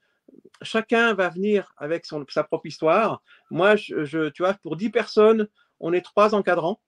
chacun 0.63 1.15
va 1.15 1.29
venir 1.29 1.73
avec 1.77 2.07
son, 2.07 2.25
sa 2.29 2.43
propre 2.43 2.67
histoire. 2.67 3.23
Moi, 3.51 3.77
je, 3.77 4.29
tu 4.31 4.43
vois, 4.43 4.55
pour 4.55 4.77
10 4.77 4.91
personnes, 4.91 5.49
on 5.79 5.93
est 5.93 6.01
trois 6.01 6.35
encadrants. 6.35 6.81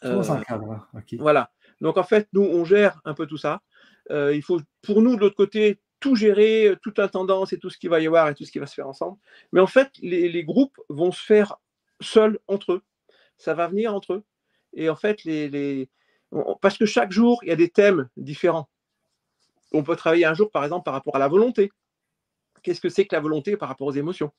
Trois 0.00 0.30
euh, 0.30 0.34
encadrants, 0.34 0.80
OK. 0.94 1.14
Voilà. 1.18 1.50
Donc, 1.80 1.96
en 1.96 2.04
fait, 2.04 2.28
nous, 2.32 2.42
on 2.42 2.64
gère 2.64 3.00
un 3.04 3.14
peu 3.14 3.26
tout 3.26 3.36
ça. 3.36 3.62
Euh, 4.10 4.32
il 4.34 4.42
faut, 4.42 4.60
pour 4.82 5.02
nous, 5.02 5.16
de 5.16 5.20
l'autre 5.20 5.36
côté, 5.36 5.80
tout 5.98 6.14
gérer, 6.14 6.76
toute 6.82 6.98
la 6.98 7.08
tendance 7.08 7.52
et 7.52 7.58
tout 7.58 7.68
ce 7.68 7.78
qu'il 7.78 7.90
va 7.90 7.98
y 7.98 8.06
avoir 8.06 8.28
et 8.28 8.34
tout 8.34 8.44
ce 8.44 8.52
qui 8.52 8.60
va 8.60 8.66
se 8.66 8.74
faire 8.74 8.86
ensemble. 8.86 9.18
Mais 9.50 9.60
en 9.60 9.66
fait, 9.66 9.90
les, 10.02 10.28
les 10.28 10.44
groupes 10.44 10.78
vont 10.88 11.10
se 11.10 11.22
faire 11.22 11.56
seuls 12.00 12.38
entre 12.46 12.74
eux. 12.74 12.82
Ça 13.38 13.54
va 13.54 13.66
venir 13.66 13.92
entre 13.92 14.14
eux. 14.14 14.24
Et 14.72 14.88
en 14.88 14.96
fait, 14.96 15.24
les, 15.24 15.48
les, 15.48 15.90
parce 16.60 16.76
que 16.78 16.86
chaque 16.86 17.12
jour, 17.12 17.40
il 17.42 17.48
y 17.48 17.52
a 17.52 17.56
des 17.56 17.68
thèmes 17.68 18.08
différents. 18.16 18.68
On 19.72 19.82
peut 19.82 19.96
travailler 19.96 20.24
un 20.24 20.34
jour, 20.34 20.50
par 20.50 20.64
exemple, 20.64 20.84
par 20.84 20.94
rapport 20.94 21.16
à 21.16 21.18
la 21.18 21.28
volonté. 21.28 21.70
Qu'est-ce 22.62 22.80
que 22.80 22.88
c'est 22.88 23.06
que 23.06 23.14
la 23.14 23.20
volonté 23.20 23.56
par 23.56 23.68
rapport 23.68 23.86
aux 23.86 23.92
émotions? 23.92 24.32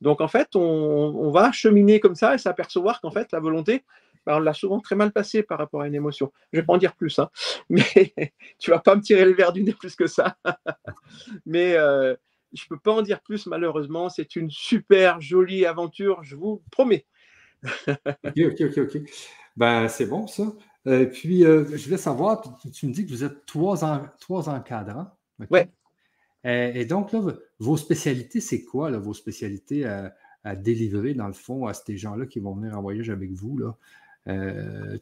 Donc, 0.00 0.20
en 0.20 0.28
fait, 0.28 0.54
on, 0.54 1.30
va 1.30 1.52
cheminer 1.52 2.00
comme 2.00 2.14
ça 2.14 2.34
et 2.34 2.38
s'apercevoir 2.38 3.00
qu'en 3.00 3.10
fait, 3.10 3.32
la 3.32 3.40
volonté, 3.40 3.84
ben, 4.26 4.36
on 4.36 4.40
l'a 4.40 4.52
souvent 4.52 4.80
très 4.80 4.96
mal 4.96 5.12
passée 5.12 5.42
par 5.42 5.58
rapport 5.58 5.82
à 5.82 5.86
une 5.86 5.94
émotion. 5.94 6.32
Je 6.52 6.58
ne 6.58 6.62
vais 6.62 6.66
pas 6.66 6.74
en 6.74 6.78
dire 6.78 6.94
plus, 6.94 7.18
hein, 7.18 7.30
mais 7.70 8.14
tu 8.58 8.70
vas 8.70 8.78
pas 8.78 8.94
me 8.94 9.00
tirer 9.00 9.24
les 9.24 9.34
verres 9.34 9.52
du 9.52 9.62
nez 9.62 9.72
plus 9.72 9.96
que 9.96 10.06
ça. 10.06 10.36
mais 11.46 11.74
euh, 11.76 12.14
je 12.52 12.64
ne 12.64 12.68
peux 12.68 12.78
pas 12.78 12.92
en 12.92 13.02
dire 13.02 13.20
plus, 13.20 13.46
malheureusement. 13.46 14.08
C'est 14.08 14.36
une 14.36 14.50
super 14.50 15.20
jolie 15.20 15.64
aventure, 15.64 16.22
je 16.22 16.36
vous 16.36 16.62
promets. 16.70 17.06
ok, 17.88 18.38
ok, 18.38 18.60
ok, 18.60 18.78
ok. 18.78 19.00
Ben, 19.56 19.88
c'est 19.88 20.06
bon, 20.06 20.26
ça. 20.26 20.44
Euh, 20.86 21.06
puis, 21.06 21.44
euh, 21.44 21.64
je 21.76 21.84
voulais 21.84 21.96
savoir, 21.96 22.42
tu, 22.72 22.86
me 22.86 22.92
dis 22.92 23.04
que 23.04 23.10
vous 23.10 23.24
êtes 23.24 23.44
trois, 23.46 23.76
trois 24.20 24.48
encadrants. 24.48 25.10
Oui. 25.50 25.60
Euh, 26.46 26.72
et 26.74 26.84
donc, 26.84 27.12
là, 27.12 27.20
vos 27.58 27.76
spécialités, 27.76 28.40
c'est 28.40 28.62
quoi, 28.62 28.90
là, 28.90 28.98
vos 28.98 29.14
spécialités 29.14 29.84
à, 29.84 30.54
délivrer, 30.54 31.12
dans 31.14 31.26
le 31.26 31.32
fond, 31.32 31.66
à 31.66 31.74
ces 31.74 31.96
gens-là 31.96 32.26
qui 32.26 32.38
vont 32.38 32.54
venir 32.54 32.78
en 32.78 32.82
voyage 32.82 33.10
avec 33.10 33.32
vous? 33.32 33.58
Là? 33.58 33.76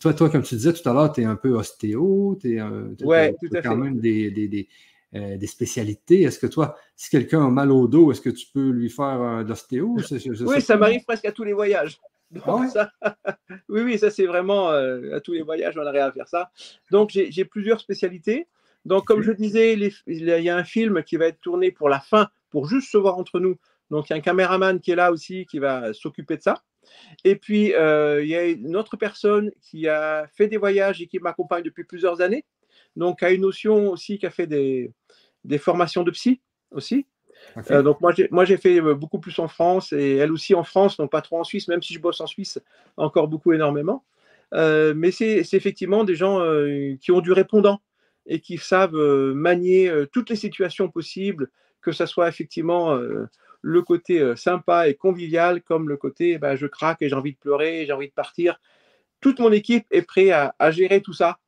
toi, 0.01 0.15
toi, 0.15 0.31
comme 0.31 0.43
tu 0.43 0.55
disais 0.55 0.73
tout 0.73 0.89
à 0.89 0.95
l'heure, 0.95 1.13
tu 1.13 1.21
es 1.21 1.25
un 1.25 1.37
peu 1.37 1.51
ostéo, 1.51 2.39
tu 2.41 2.59
as 2.59 3.63
quand 3.63 3.77
même 3.77 4.01
des, 4.01 4.31
des, 4.31 5.47
spécialités. 5.47 6.23
Est-ce 6.23 6.39
que 6.39 6.47
toi, 6.47 6.79
si 6.97 7.11
quelqu'un 7.11 7.45
a 7.45 7.51
mal 7.51 7.71
au 7.71 7.87
dos, 7.89 8.11
est-ce 8.11 8.23
que 8.23 8.31
tu 8.31 8.47
peux 8.55 8.71
lui 8.71 8.89
faire 8.89 9.45
de 9.45 9.49
l'ostéo? 9.51 9.99
Oui, 10.47 10.63
ça 10.63 10.79
m'arrive 10.79 11.05
presque 11.05 11.27
à 11.27 11.33
tous 11.33 11.45
les 11.45 11.53
voyages. 11.53 12.01
Ah 12.45 12.57
oui, 13.69 13.83
oui, 13.83 13.99
ça 13.99 14.11
c'est 14.11 14.27
vraiment 14.27 14.69
à 14.69 15.21
tous 15.21 15.33
les 15.33 15.43
voyages, 15.43 15.77
on 15.77 15.87
arrive 15.87 16.03
à 16.03 16.13
faire 16.13 16.29
ça. 16.29 16.51
Donc 16.91 17.11
j'ai 17.11 17.45
plusieurs 17.45 17.81
spécialités. 17.81 18.47
Donc, 18.85 19.07
comme 19.07 19.23
je 19.23 19.33
disais, 19.33 19.73
il 20.07 20.25
y 20.25 20.51
a 20.51 20.57
un 20.57 20.65
film 20.65 21.03
qui 21.05 21.17
va 21.17 21.27
être 21.27 21.41
tourné 21.41 21.71
pour 21.71 21.89
la 21.89 22.01
fin, 22.01 22.29
pour 22.51 22.69
juste 22.69 22.91
se 22.91 22.99
voir 22.99 23.19
entre 23.19 23.41
nous. 23.41 23.57
Donc, 23.91 24.09
il 24.09 24.13
y 24.13 24.15
a 24.15 24.17
un 24.17 24.21
caméraman 24.21 24.81
qui 24.81 24.91
est 24.91 24.97
là 24.97 25.11
aussi 25.11 25.47
qui 25.47 25.59
va 25.59 25.93
s'occuper 25.95 26.37
de 26.37 26.43
ça. 26.43 26.63
Et 27.25 27.37
puis, 27.37 27.75
euh, 27.75 28.23
il 28.23 28.29
y 28.29 28.37
a 28.37 28.45
une 28.45 28.77
autre 28.77 28.97
personne 28.97 29.51
qui 29.63 29.89
a 29.89 30.27
fait 30.29 30.49
des 30.49 30.59
voyages 30.59 31.01
et 31.01 31.07
qui 31.07 31.19
m'accompagne 31.19 31.63
depuis 31.63 31.85
plusieurs 31.85 32.21
années. 32.21 32.45
Donc, 32.97 33.23
a 33.23 33.31
une 33.31 33.43
notion 33.43 33.91
aussi 33.91 34.19
qui 34.19 34.27
a 34.27 34.31
fait 34.31 34.47
des, 34.47 34.93
formations 35.59 36.03
de 36.03 36.11
psy 36.11 36.41
aussi. 36.71 37.07
Euh, 37.71 37.83
donc, 37.83 38.01
moi, 38.01 38.45
j'ai 38.45 38.57
fait 38.57 38.81
euh, 38.81 38.95
beaucoup 38.95 39.19
plus 39.19 39.39
en 39.39 39.49
France 39.49 39.93
et 39.93 40.17
elle 40.17 40.33
aussi 40.33 40.55
en 40.55 40.65
France, 40.65 40.97
donc 40.97 41.11
pas 41.11 41.23
trop 41.23 41.39
en 41.39 41.45
Suisse, 41.45 41.69
même 41.69 41.83
si 41.83 41.95
je 41.95 42.01
bosse 42.01 42.21
en 42.21 42.27
Suisse 42.27 42.59
encore 42.97 43.29
beaucoup 43.29 43.53
énormément. 43.53 44.05
mais 44.53 45.11
c'est 45.11 45.41
effectivement 45.53 46.05
des 46.05 46.15
gens 46.15 46.41
qui 47.01 47.11
ont 47.13 47.21
du 47.21 47.33
répondant 47.33 47.81
et 48.27 48.41
qui 48.41 48.57
savent 48.59 48.95
manier 48.95 49.93
toutes 50.13 50.31
les 50.31 50.37
situations 50.37 50.89
possibles, 50.89 51.51
que 51.83 51.93
ce 51.93 52.07
soit 52.07 52.29
effectivement 52.29 52.99
le 53.63 53.83
côté 53.83 54.37
sympa 54.37 54.89
et 54.89 54.95
convivial, 54.95 55.63
comme 55.63 55.89
le 55.89 55.97
côté 55.97 56.39
bah, 56.39 56.57
je 56.57 56.67
craque 56.67 57.03
et 57.03 57.09
j'ai 57.09 57.17
envie 57.17 57.33
de 57.33 57.39
pleurer, 57.39 57.85
j'ai 57.87 57.93
envie 57.93 58.09
de 58.09 58.15
partir. 58.15 58.61
Toute 59.21 59.41
mon 59.41 59.53
équipe 59.53 59.87
est 59.91 60.03
prête 60.03 60.33
à, 60.59 60.71
gérer 60.71 61.01
tout 61.01 61.15
ça 61.15 61.39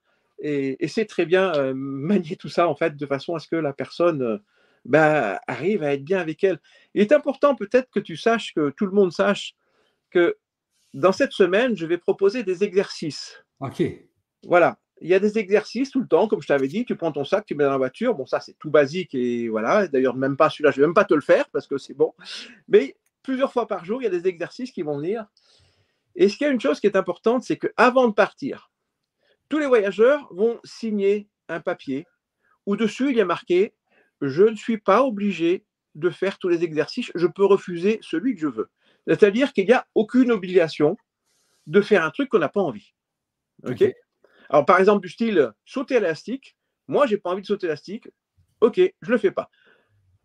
et, 0.40 0.84
et 0.84 0.88
c'est 0.88 1.06
très 1.06 1.26
bien 1.26 1.52
manier 1.74 2.36
tout 2.36 2.48
ça 2.48 2.68
en 2.68 2.74
fait 2.74 2.96
de 2.96 3.06
façon 3.06 3.36
à 3.36 3.38
ce 3.38 3.48
que 3.48 3.56
la 3.56 3.72
personne 3.72 4.40
bah, 4.86 5.40
arrive 5.46 5.82
à 5.82 5.92
être 5.92 6.04
bien 6.04 6.18
avec 6.18 6.42
elle. 6.44 6.58
Il 6.94 7.02
est 7.02 7.12
important 7.12 7.54
peut-être 7.54 7.90
que 7.90 8.00
tu 8.00 8.16
saches, 8.16 8.54
que 8.54 8.70
tout 8.70 8.86
le 8.86 8.92
monde 8.92 9.12
sache 9.12 9.54
que 10.10 10.36
dans 10.94 11.12
cette 11.12 11.32
semaine, 11.32 11.76
je 11.76 11.86
vais 11.86 11.98
proposer 11.98 12.42
des 12.42 12.64
exercices. 12.64 13.42
Ok. 13.60 13.82
Voilà 14.44 14.78
il 15.00 15.08
y 15.08 15.14
a 15.14 15.18
des 15.18 15.38
exercices 15.38 15.90
tout 15.90 16.00
le 16.00 16.08
temps, 16.08 16.26
comme 16.26 16.40
je 16.40 16.48
t'avais 16.48 16.68
dit, 16.68 16.84
tu 16.84 16.96
prends 16.96 17.12
ton 17.12 17.24
sac, 17.24 17.44
tu 17.44 17.54
mets 17.54 17.64
dans 17.64 17.70
la 17.70 17.76
voiture. 17.76 18.14
Bon, 18.14 18.24
ça, 18.24 18.40
c'est 18.40 18.56
tout 18.58 18.70
basique 18.70 19.14
et 19.14 19.48
voilà. 19.48 19.88
D'ailleurs, 19.88 20.16
même 20.16 20.36
pas 20.36 20.48
celui-là, 20.48 20.70
je 20.70 20.80
vais 20.80 20.86
même 20.86 20.94
pas 20.94 21.04
te 21.04 21.14
le 21.14 21.20
faire 21.20 21.48
parce 21.50 21.66
que 21.66 21.76
c'est 21.76 21.94
bon. 21.94 22.14
Mais 22.68 22.96
plusieurs 23.22 23.52
fois 23.52 23.66
par 23.66 23.84
jour, 23.84 24.00
il 24.00 24.04
y 24.04 24.08
a 24.08 24.10
des 24.10 24.26
exercices 24.26 24.70
qui 24.70 24.82
vont 24.82 24.96
venir. 24.96 25.26
Et 26.14 26.28
ce 26.28 26.36
qu'il 26.36 26.46
y 26.46 26.50
a 26.50 26.52
une 26.52 26.60
chose 26.60 26.80
qui 26.80 26.86
est 26.86 26.96
importante, 26.96 27.44
c'est 27.44 27.58
qu'avant 27.58 28.08
de 28.08 28.14
partir, 28.14 28.70
tous 29.48 29.58
les 29.58 29.66
voyageurs 29.66 30.28
vont 30.32 30.58
signer 30.64 31.28
un 31.48 31.60
papier 31.60 32.06
où 32.64 32.74
dessus 32.74 33.10
il 33.10 33.16
y 33.16 33.20
a 33.20 33.26
marqué 33.26 33.74
Je 34.20 34.44
ne 34.44 34.56
suis 34.56 34.78
pas 34.78 35.02
obligé 35.02 35.64
de 35.94 36.10
faire 36.10 36.38
tous 36.38 36.48
les 36.48 36.62
exercices, 36.62 37.10
je 37.14 37.26
peux 37.26 37.44
refuser 37.44 37.98
celui 38.02 38.34
que 38.34 38.40
je 38.40 38.48
veux. 38.48 38.68
C'est-à-dire 39.06 39.52
qu'il 39.52 39.66
n'y 39.66 39.72
a 39.72 39.86
aucune 39.94 40.30
obligation 40.30 40.96
de 41.66 41.80
faire 41.80 42.04
un 42.04 42.10
truc 42.10 42.28
qu'on 42.28 42.38
n'a 42.38 42.48
pas 42.48 42.60
envie. 42.60 42.92
OK 43.64 43.84
alors, 44.48 44.64
par 44.64 44.78
exemple, 44.78 45.02
du 45.02 45.08
style 45.08 45.52
sauter 45.64 45.96
élastique. 45.96 46.56
Moi, 46.88 47.06
j'ai 47.06 47.18
pas 47.18 47.30
envie 47.30 47.42
de 47.42 47.46
sauter 47.46 47.66
élastique. 47.66 48.08
Ok, 48.60 48.76
je 48.76 49.10
le 49.10 49.18
fais 49.18 49.30
pas. 49.30 49.50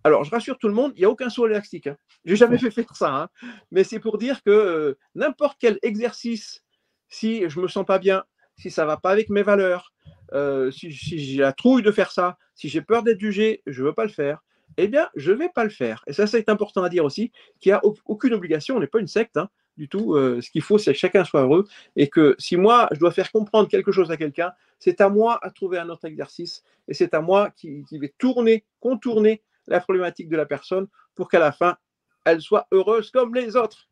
Alors, 0.04 0.24
je 0.24 0.32
rassure 0.32 0.58
tout 0.58 0.68
le 0.68 0.74
monde, 0.74 0.94
il 0.96 1.00
n'y 1.00 1.06
a 1.06 1.10
aucun 1.10 1.30
saut 1.30 1.48
élastique. 1.48 1.88
Hein. 1.88 1.98
Je 2.26 2.32
n'ai 2.32 2.38
jamais 2.38 2.58
fait 2.58 2.72
faire 2.72 2.96
ça. 2.96 3.14
Hein. 3.14 3.30
Mais 3.72 3.84
c'est 3.84 4.00
pour 4.00 4.18
dire 4.18 4.42
que 4.44 4.52
euh, 4.52 4.98
n'importe 5.16 5.58
quel 5.60 5.78
exercice, 5.84 6.64
si 7.08 7.48
je 7.50 7.60
me 7.60 7.68
sens 7.68 7.86
pas 7.86 8.00
bien, 8.00 8.24
si 8.58 8.72
ça 8.72 8.86
va 8.86 8.98
pas 8.98 9.12
avec 9.12 9.30
mes 9.30 9.44
valeurs, 9.44 9.94
euh, 10.34 10.72
si, 10.72 10.92
j'ai 10.92 11.42
la 11.42 11.54
trouille 11.54 11.84
de 11.84 11.92
faire 11.92 12.12
ça, 12.12 12.38
si 12.56 12.70
j'ai 12.70 12.82
peur 12.82 13.04
d'être 13.04 13.20
jugé, 13.20 13.62
je 13.68 13.84
veux 13.84 13.94
pas 13.94 14.06
le 14.06 14.12
faire. 14.12 14.44
Eh 14.78 14.88
bien, 14.88 15.10
je 15.16 15.32
vais 15.32 15.50
pas 15.50 15.64
le 15.64 15.70
faire. 15.70 16.04
Et 16.08 16.14
ça, 16.14 16.28
c'est 16.28 16.48
important 16.48 16.84
à 16.84 16.90
dire 16.90 17.04
aussi, 17.04 17.32
qu'il 17.60 17.72
n'y 17.72 17.74
a 17.74 17.82
aucune 18.06 18.34
obligation. 18.34 18.78
On 18.78 18.80
n'est 18.80 18.88
pas 18.88 19.00
une 19.00 19.08
secte. 19.08 19.38
Hein 19.38 19.50
du 19.78 19.88
tout. 19.88 20.16
Euh, 20.16 20.42
ce 20.42 20.50
qu'il 20.50 20.62
faut, 20.62 20.78
c'est 20.78 20.94
que 20.94 21.00
chacun 21.00 21.24
soit 21.24 21.42
heureux 21.42 21.68
et 21.96 22.08
que 22.08 22.36
si 22.38 22.58
moi, 22.58 22.88
je 22.92 23.00
dois 23.00 23.12
faire 23.12 23.32
comprendre 23.32 23.68
quelque 23.68 23.92
chose 23.92 24.12
à 24.12 24.18
quelqu'un, 24.18 24.52
c'est 24.80 25.02
à 25.02 25.10
moi 25.10 25.40
à 25.42 25.50
trouver 25.50 25.78
un 25.78 25.90
autre 25.90 26.06
exercice 26.06 26.64
et 26.88 26.94
c'est 26.94 27.14
à 27.14 27.22
moi 27.22 27.50
qui, 27.52 27.84
vais 27.92 28.14
tourner, 28.18 28.66
contourner 28.80 29.42
la 29.68 29.80
problématique 29.80 30.30
de 30.30 30.38
la 30.38 30.46
personne 30.46 30.88
pour 31.16 31.30
qu'à 31.30 31.40
la 31.40 31.52
fin, 31.52 31.78
elle 32.26 32.42
soit 32.42 32.68
heureuse 32.72 33.12
comme 33.12 33.34
les 33.34 33.56
autres. 33.56 33.90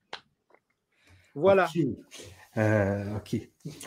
Voilà. 1.35 1.65
OK. 1.65 1.83
Euh, 2.57 3.17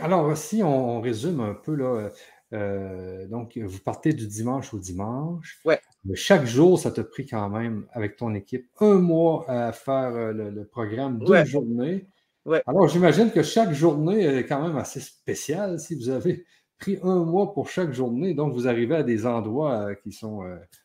Alors, 0.00 0.36
si 0.36 0.62
on, 0.62 1.00
résume 1.00 1.40
un 1.40 1.54
peu, 1.54 1.74
là, 1.74 2.10
euh, 2.52 3.26
donc, 3.28 3.56
vous 3.58 3.78
partez 3.78 4.12
du 4.12 4.26
dimanche 4.26 4.74
au 4.74 4.78
dimanche. 4.78 5.60
Ouais. 5.64 5.80
Mais 6.04 6.16
chaque 6.16 6.44
jour, 6.44 6.78
ça 6.78 6.90
te 6.90 7.00
pris 7.00 7.26
quand 7.26 7.48
même, 7.48 7.86
avec 7.92 8.16
ton 8.16 8.34
équipe, 8.34 8.68
un 8.80 8.96
mois 8.96 9.44
à 9.48 9.72
faire 9.72 10.14
euh, 10.14 10.32
le, 10.32 10.64
programme 10.64 11.18
d'une 11.18 11.44
journée. 11.44 12.06
Ouais. 12.44 12.62
Alors, 12.66 12.88
j'imagine 12.88 13.30
que 13.30 13.42
chaque 13.42 13.72
journée 13.72 14.24
est 14.24 14.46
quand 14.46 14.66
même 14.66 14.76
assez 14.76 15.00
spéciale 15.00 15.78
si 15.78 15.94
vous 15.94 16.08
avez 16.10 16.44
pris 16.78 16.98
un 17.02 17.24
mois 17.24 17.54
pour 17.54 17.70
chaque 17.70 17.92
journée. 17.92 18.34
Donc, 18.34 18.52
vous 18.52 18.68
arrivez 18.68 18.96
à 18.96 19.02
des 19.02 19.24
endroits 19.26 19.88
euh, 19.88 19.94
qui 19.94 20.12
sont 20.12 20.42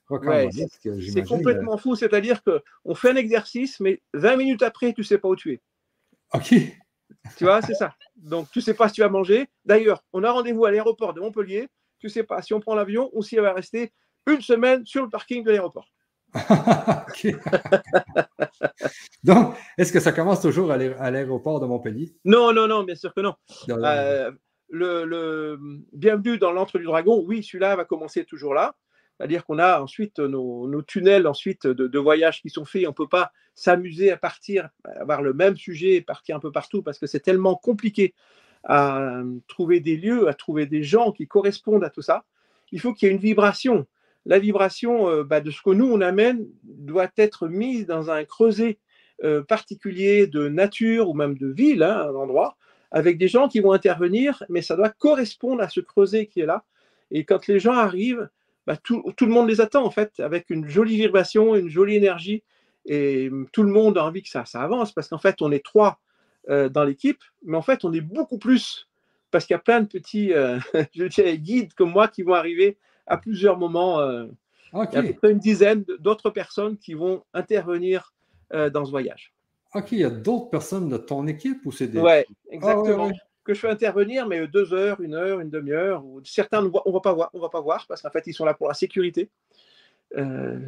recommandés. 0.07 0.68
c'est 0.82 1.28
complètement 1.28 1.78
fou. 1.78 1.95
C'est-à-dire 1.95 2.41
qu'on 2.43 2.95
fait 2.95 3.09
un 3.09 3.15
exercice, 3.15 3.80
mais 3.80 4.01
20 4.13 4.38
minutes 4.38 4.63
après, 4.63 4.93
tu 4.93 5.01
ne 5.01 5.05
sais 5.05 5.18
pas 5.18 5.28
où 5.28 5.36
tu 5.36 5.53
es. 5.53 5.61
OK. 6.34 6.53
Tu 7.38 7.43
vois, 7.43 7.62
c'est 7.62 7.74
ça. 7.74 7.93
Donc, 8.16 8.49
tu 8.51 8.60
ne 8.60 8.64
sais 8.64 8.74
pas 8.74 8.88
si 8.88 8.95
tu 8.95 9.01
vas 9.01 9.10
manger. 9.10 9.47
D'ailleurs, 9.66 10.03
on 10.14 10.24
a 10.24 10.32
rendez-vous 10.32 10.66
à 10.66 10.72
l'aéroport 10.72 11.14
de 11.14 11.22
Montpellier. 11.22 11.68
Tu 11.99 12.08
ne 12.08 12.12
sais 12.12 12.24
pas 12.24 12.41
si 12.41 12.53
on 12.53 12.60
prend 12.60 12.76
l'avion 12.76 13.10
ou 13.14 13.24
si 13.24 13.36
elle 13.36 13.43
va 13.43 13.53
rester 13.53 13.93
une 14.28 14.41
semaine 14.41 14.86
sur 14.86 15.03
le 15.03 15.10
parking 15.10 15.43
de 15.43 15.51
l'aéroport. 15.51 15.89
Donc, 19.24 19.55
est-ce 19.78 19.93
que 19.93 19.99
ça 19.99 20.12
commence 20.12 20.41
toujours 20.41 20.72
à 20.72 20.78
l'aéroport 20.78 21.60
de 21.60 21.66
Montpellier? 21.66 22.14
Non, 22.26 22.53
non, 22.53 22.68
non, 22.68 22.84
bien 22.84 22.95
sûr 22.95 23.14
que 23.14 23.22
non. 23.22 23.36
Euh, 23.70 24.32
le, 24.70 25.58
Bienvenue 25.93 26.38
dans 26.38 26.51
l'antre 26.51 26.78
du 26.78 26.86
dragon, 26.86 27.24
oui, 27.26 27.43
celui-là 27.43 27.76
va 27.76 27.86
commencer 27.86 28.26
toujours 28.26 28.53
là. 28.53 28.76
C'est-à-dire 29.18 29.45
qu'on 29.45 29.57
a 29.57 29.82
ensuite 29.82 30.20
nos, 30.20 30.82
tunnels 30.84 31.28
ensuite 31.28 31.65
de, 31.65 31.99
voyage 31.99 32.41
qui 32.41 32.49
sont 32.49 32.65
faits. 32.65 32.86
On 32.86 32.89
ne 32.89 32.93
peut 32.93 33.07
pas 33.07 33.32
s'amuser 33.55 34.11
à 34.11 34.18
partir, 34.18 34.70
avoir 34.99 35.22
le 35.22 35.34
même 35.34 35.57
sujet 35.57 35.95
et 35.95 36.01
partir 36.01 36.36
un 36.36 36.39
peu 36.39 36.51
partout 36.51 36.84
parce 36.84 36.99
que 36.99 37.07
c'est 37.07 37.20
tellement 37.20 37.55
compliqué 37.55 38.13
à 38.63 39.22
trouver 39.47 39.80
des 39.80 39.97
lieux, 39.97 40.28
à 40.28 40.34
trouver 40.34 40.65
des 40.65 40.84
gens 40.84 41.11
qui 41.11 41.28
correspondent 41.28 41.84
à 41.84 41.89
tout 41.89 42.01
ça. 42.01 42.26
Il 42.72 42.80
faut 42.80 42.93
qu'il 42.93 43.07
y 43.07 43.11
ait 43.11 43.13
une 43.13 43.22
vibration. 43.22 43.88
La 44.26 44.39
vibration 44.39 45.09
euh, 45.09 45.24
bah, 45.24 45.39
de 45.39 45.51
ce 45.51 45.61
que 45.61 45.70
nous, 45.70 45.89
on 45.89 46.01
amène 46.01 46.45
doit 46.63 47.09
être 47.18 47.47
mise 47.47 47.86
dans 47.86 48.11
un 48.11 48.26
creuset 48.26 48.78
euh, 49.24 49.41
particulier 49.41 50.28
de 50.28 50.49
nature 50.49 51.09
ou 51.09 51.13
même 51.13 51.38
de 51.38 51.47
ville, 51.47 51.82
hein, 51.82 52.07
un 52.09 52.15
endroit, 52.15 52.57
avec 52.91 53.18
des 53.18 53.30
gens 53.30 53.47
qui 53.47 53.61
vont 53.61 53.72
intervenir, 53.72 54.43
mais 54.49 54.61
ça 54.61 54.76
doit 54.76 54.89
correspondre 54.89 55.63
à 55.63 55.70
ce 55.70 55.80
creuset 55.80 56.28
qui 56.28 56.41
est 56.41 56.45
là. 56.45 56.65
Et 57.09 57.24
quand 57.24 57.47
les 57.47 57.59
gens 57.59 57.74
arrivent, 57.74 58.30
bah, 58.68 58.76
tout, 58.76 59.01
le 59.22 59.28
monde 59.28 59.47
les 59.47 59.61
attend 59.61 59.86
en 59.86 59.91
fait, 59.91 60.20
avec 60.20 60.49
une 60.49 60.68
jolie 60.68 60.97
vibration, 60.97 61.55
une 61.55 61.70
jolie 61.70 61.95
énergie, 61.95 62.43
et 62.86 63.30
tout 63.53 63.63
le 63.63 63.72
monde 63.72 63.97
a 63.97 64.03
envie 64.03 64.22
que 64.22 64.30
ça, 64.30 64.43
ça 64.45 64.61
avance, 64.61 64.91
parce 64.91 65.07
qu'en 65.07 65.18
fait, 65.18 65.41
on 65.41 65.53
est 65.53 65.63
trois 65.63 66.01
euh, 66.49 66.68
dans 66.68 66.84
l'équipe, 66.84 67.24
mais 67.45 67.55
en 67.55 67.61
fait, 67.61 67.86
on 67.86 67.93
est 67.93 68.01
beaucoup 68.01 68.38
plus, 68.38 68.89
parce 69.32 69.45
qu'il 69.45 69.53
y 69.53 69.55
a 69.55 69.59
plein 69.59 69.80
de 69.80 69.88
petits, 69.88 70.34
euh, 70.34 70.59
je 70.93 71.36
guides 71.36 71.74
comme 71.76 71.91
moi 71.91 72.09
qui 72.09 72.24
vont 72.24 72.34
arriver 72.34 72.78
à 73.07 73.15
plusieurs 73.15 73.57
moments. 73.57 74.01
Euh, 74.01 74.26
il 74.74 74.93
y 74.93 74.97
a 74.97 75.30
une 75.30 75.39
dizaine 75.39 75.86
d'autres 75.99 76.30
personnes 76.30 76.78
qui 76.78 76.93
vont 76.93 77.24
intervenir 77.34 78.13
dans 78.51 78.86
ce 78.86 78.91
voyage. 78.91 79.34
Ok, 79.74 79.93
il 79.93 79.99
y 79.99 80.03
a 80.03 80.09
d'autres 80.09 80.49
personnes 80.49 80.89
de 80.89 80.97
ton 80.97 81.26
équipe 81.26 81.65
ou 81.65 81.72
c'est 81.72 81.88
des. 81.88 82.26
Exactement. 82.51 83.09
Ah 83.13 83.26
que 83.48 83.54
je 83.54 83.62
fais 83.62 83.70
intervenir, 83.70 84.28
mais 84.28 84.45
deux 84.48 84.74
heures, 84.74 85.00
une 85.00 85.16
heure, 85.16 85.39
une 85.39 85.50
demi-heure. 85.50 86.06
Ou 86.06 86.22
certains, 86.26 86.70
on 86.86 86.91
va 86.91 87.00
pas 87.00 87.14
voir, 87.14 87.30
on 87.34 87.39
va 87.39 87.50
pas 87.50 87.62
voir 87.62 87.86
parce 87.88 88.02
qu'en 88.02 88.10
fait, 88.12 88.28
ils 88.28 88.34
sont 88.34 88.45
là 88.45 88.54
pour 88.54 88.68
la 88.68 88.74
sécurité. 88.74 89.30
Euh, 90.18 90.60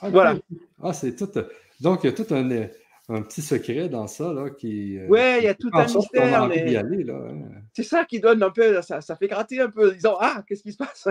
ah, 0.00 0.10
voilà. 0.10 0.36
Ah, 0.82 0.92
c'est 0.92 1.14
tout. 1.14 1.30
Donc, 1.80 2.02
il 2.02 2.08
y 2.08 2.10
a 2.10 2.12
tout 2.12 2.26
un, 2.34 2.68
un, 3.08 3.22
petit 3.22 3.40
secret 3.40 3.88
dans 3.88 4.08
ça 4.08 4.32
là 4.32 4.50
qui. 4.50 4.98
Euh, 4.98 5.06
ouais, 5.06 5.38
il 5.38 5.44
y 5.44 5.48
a 5.48 5.54
tout 5.54 5.70
un 5.72 5.84
mystère. 5.84 6.48
Mais... 6.48 6.76
Hein. 6.76 7.38
C'est 7.72 7.84
ça 7.84 8.04
qui 8.04 8.18
donne 8.18 8.42
un 8.42 8.50
peu, 8.50 8.82
ça, 8.82 9.00
ça 9.00 9.16
fait 9.16 9.28
gratter 9.28 9.60
un 9.60 9.70
peu, 9.70 9.92
disant 9.92 10.16
ah, 10.20 10.42
qu'est-ce 10.46 10.62
qui 10.62 10.72
se 10.72 10.78
passe? 10.78 11.08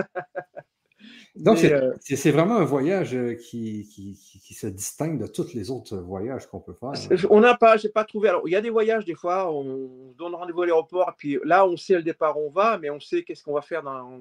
Donc, 1.36 1.62
euh, 1.62 1.94
c'est 2.00 2.30
vraiment 2.30 2.56
un 2.56 2.64
voyage 2.64 3.14
euh, 3.14 3.34
qui, 3.34 3.88
qui, 3.88 4.54
se 4.54 4.66
distingue 4.66 5.20
de 5.20 5.26
tous 5.26 5.54
les 5.54 5.70
autres 5.70 5.96
voyages 5.96 6.46
qu'on 6.46 6.60
peut 6.60 6.74
faire. 6.74 6.92
On 7.30 7.40
n'a 7.40 7.56
pas, 7.56 7.76
j'ai 7.76 7.88
pas 7.88 8.04
trouvé. 8.04 8.28
Alors, 8.28 8.42
il 8.46 8.50
y 8.50 8.56
a 8.56 8.60
des 8.60 8.70
voyages, 8.70 9.04
des 9.04 9.14
fois, 9.14 9.52
on 9.52 10.12
donne 10.18 10.34
rendez-vous 10.34 10.62
à 10.62 10.66
l'aéroport, 10.66 11.14
puis 11.16 11.38
là, 11.44 11.66
on 11.66 11.76
sait 11.76 11.94
le 11.94 12.02
départ 12.02 12.38
où 12.38 12.46
on 12.48 12.50
va, 12.50 12.78
mais 12.78 12.90
on 12.90 13.00
sait 13.00 13.22
qu'est-ce 13.22 13.44
qu'on 13.44 13.54
va 13.54 13.62
faire 13.62 13.82
dans, 13.82 14.20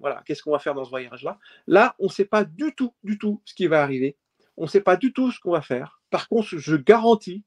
voilà, 0.00 0.22
qu'est-ce 0.26 0.42
qu'on 0.42 0.52
va 0.52 0.58
faire 0.58 0.74
dans 0.74 0.84
ce 0.84 0.90
voyage-là. 0.90 1.38
Là, 1.66 1.94
on 1.98 2.06
ne 2.06 2.10
sait 2.10 2.26
pas 2.26 2.44
du 2.44 2.74
tout, 2.74 2.92
du 3.02 3.18
tout 3.18 3.40
ce 3.44 3.54
qui 3.54 3.66
va 3.66 3.82
arriver. 3.82 4.16
On 4.56 4.64
ne 4.64 4.68
sait 4.68 4.80
pas 4.80 4.96
du 4.96 5.12
tout 5.12 5.30
ce 5.30 5.40
qu'on 5.40 5.52
va 5.52 5.62
faire. 5.62 6.02
Par 6.10 6.28
contre, 6.28 6.48
je 6.50 6.76
garantis 6.76 7.44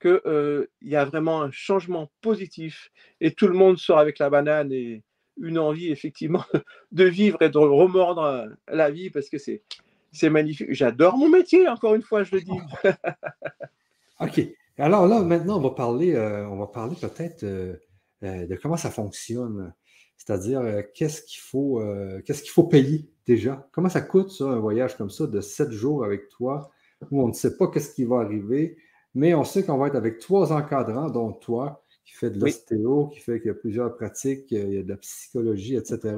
qu'il 0.00 0.20
euh, 0.26 0.66
y 0.82 0.96
a 0.96 1.04
vraiment 1.04 1.42
un 1.42 1.50
changement 1.50 2.10
positif 2.20 2.90
et 3.20 3.32
tout 3.32 3.48
le 3.48 3.54
monde 3.54 3.78
sort 3.78 3.98
avec 3.98 4.18
la 4.18 4.30
banane 4.30 4.72
et, 4.72 5.02
une 5.40 5.58
envie 5.58 5.90
effectivement 5.90 6.44
de 6.92 7.04
vivre 7.04 7.40
et 7.42 7.48
de 7.48 7.58
remordre 7.58 8.22
euh, 8.22 8.46
la 8.68 8.90
vie 8.90 9.10
parce 9.10 9.28
que 9.28 9.38
c'est 9.38 9.62
c'est 10.10 10.30
magnifique. 10.30 10.68
J'adore 10.70 11.18
mon 11.18 11.28
métier, 11.28 11.68
encore 11.68 11.94
une 11.94 12.02
fois, 12.02 12.22
je 12.22 12.36
le 12.36 12.40
dis. 12.40 12.50
OK. 14.20 14.40
Alors 14.78 15.06
là, 15.06 15.20
maintenant, 15.20 15.58
on 15.58 15.60
va 15.60 15.70
parler, 15.70 16.14
euh, 16.14 16.48
on 16.48 16.56
va 16.56 16.66
parler 16.66 16.96
peut-être 16.98 17.44
euh, 17.44 17.76
de 18.22 18.56
comment 18.56 18.78
ça 18.78 18.90
fonctionne. 18.90 19.74
C'est-à-dire, 20.16 20.62
qu'est-ce 20.94 21.22
qu'il 21.22 21.40
faut, 21.40 21.80
qu'est-ce 22.24 22.42
qu'il 22.42 22.50
faut 22.50 22.64
payer 22.64 23.08
déjà? 23.26 23.68
Comment 23.70 23.88
ça 23.88 24.00
coûte, 24.00 24.32
un 24.40 24.58
voyage 24.58 24.96
comme 24.96 25.10
ça 25.10 25.26
de 25.26 25.40
sept 25.40 25.70
jours 25.70 26.04
avec 26.04 26.28
toi, 26.28 26.70
où 27.10 27.22
on 27.22 27.28
ne 27.28 27.32
sait 27.32 27.56
pas 27.56 27.68
qu'est-ce 27.68 27.94
qui 27.94 28.04
va 28.04 28.20
arriver, 28.20 28.76
mais 29.14 29.34
on 29.34 29.44
sait 29.44 29.62
qu'on 29.62 29.78
va 29.78 29.86
être 29.88 29.94
avec 29.94 30.18
trois 30.18 30.52
encadrants, 30.52 31.08
dont 31.08 31.32
toi, 31.32 31.84
qui 32.08 32.14
fait 32.14 32.30
de 32.30 32.40
l'ostéo, 32.40 33.08
qui 33.08 33.20
fait 33.20 33.38
qu'il 33.38 33.48
y 33.48 33.50
a 33.50 33.54
plusieurs 33.54 33.94
pratiques, 33.94 34.50
il 34.50 34.72
y 34.72 34.78
a 34.78 34.82
de 34.82 34.88
la 34.88 34.96
psychologie, 34.96 35.76
etc. 35.76 36.16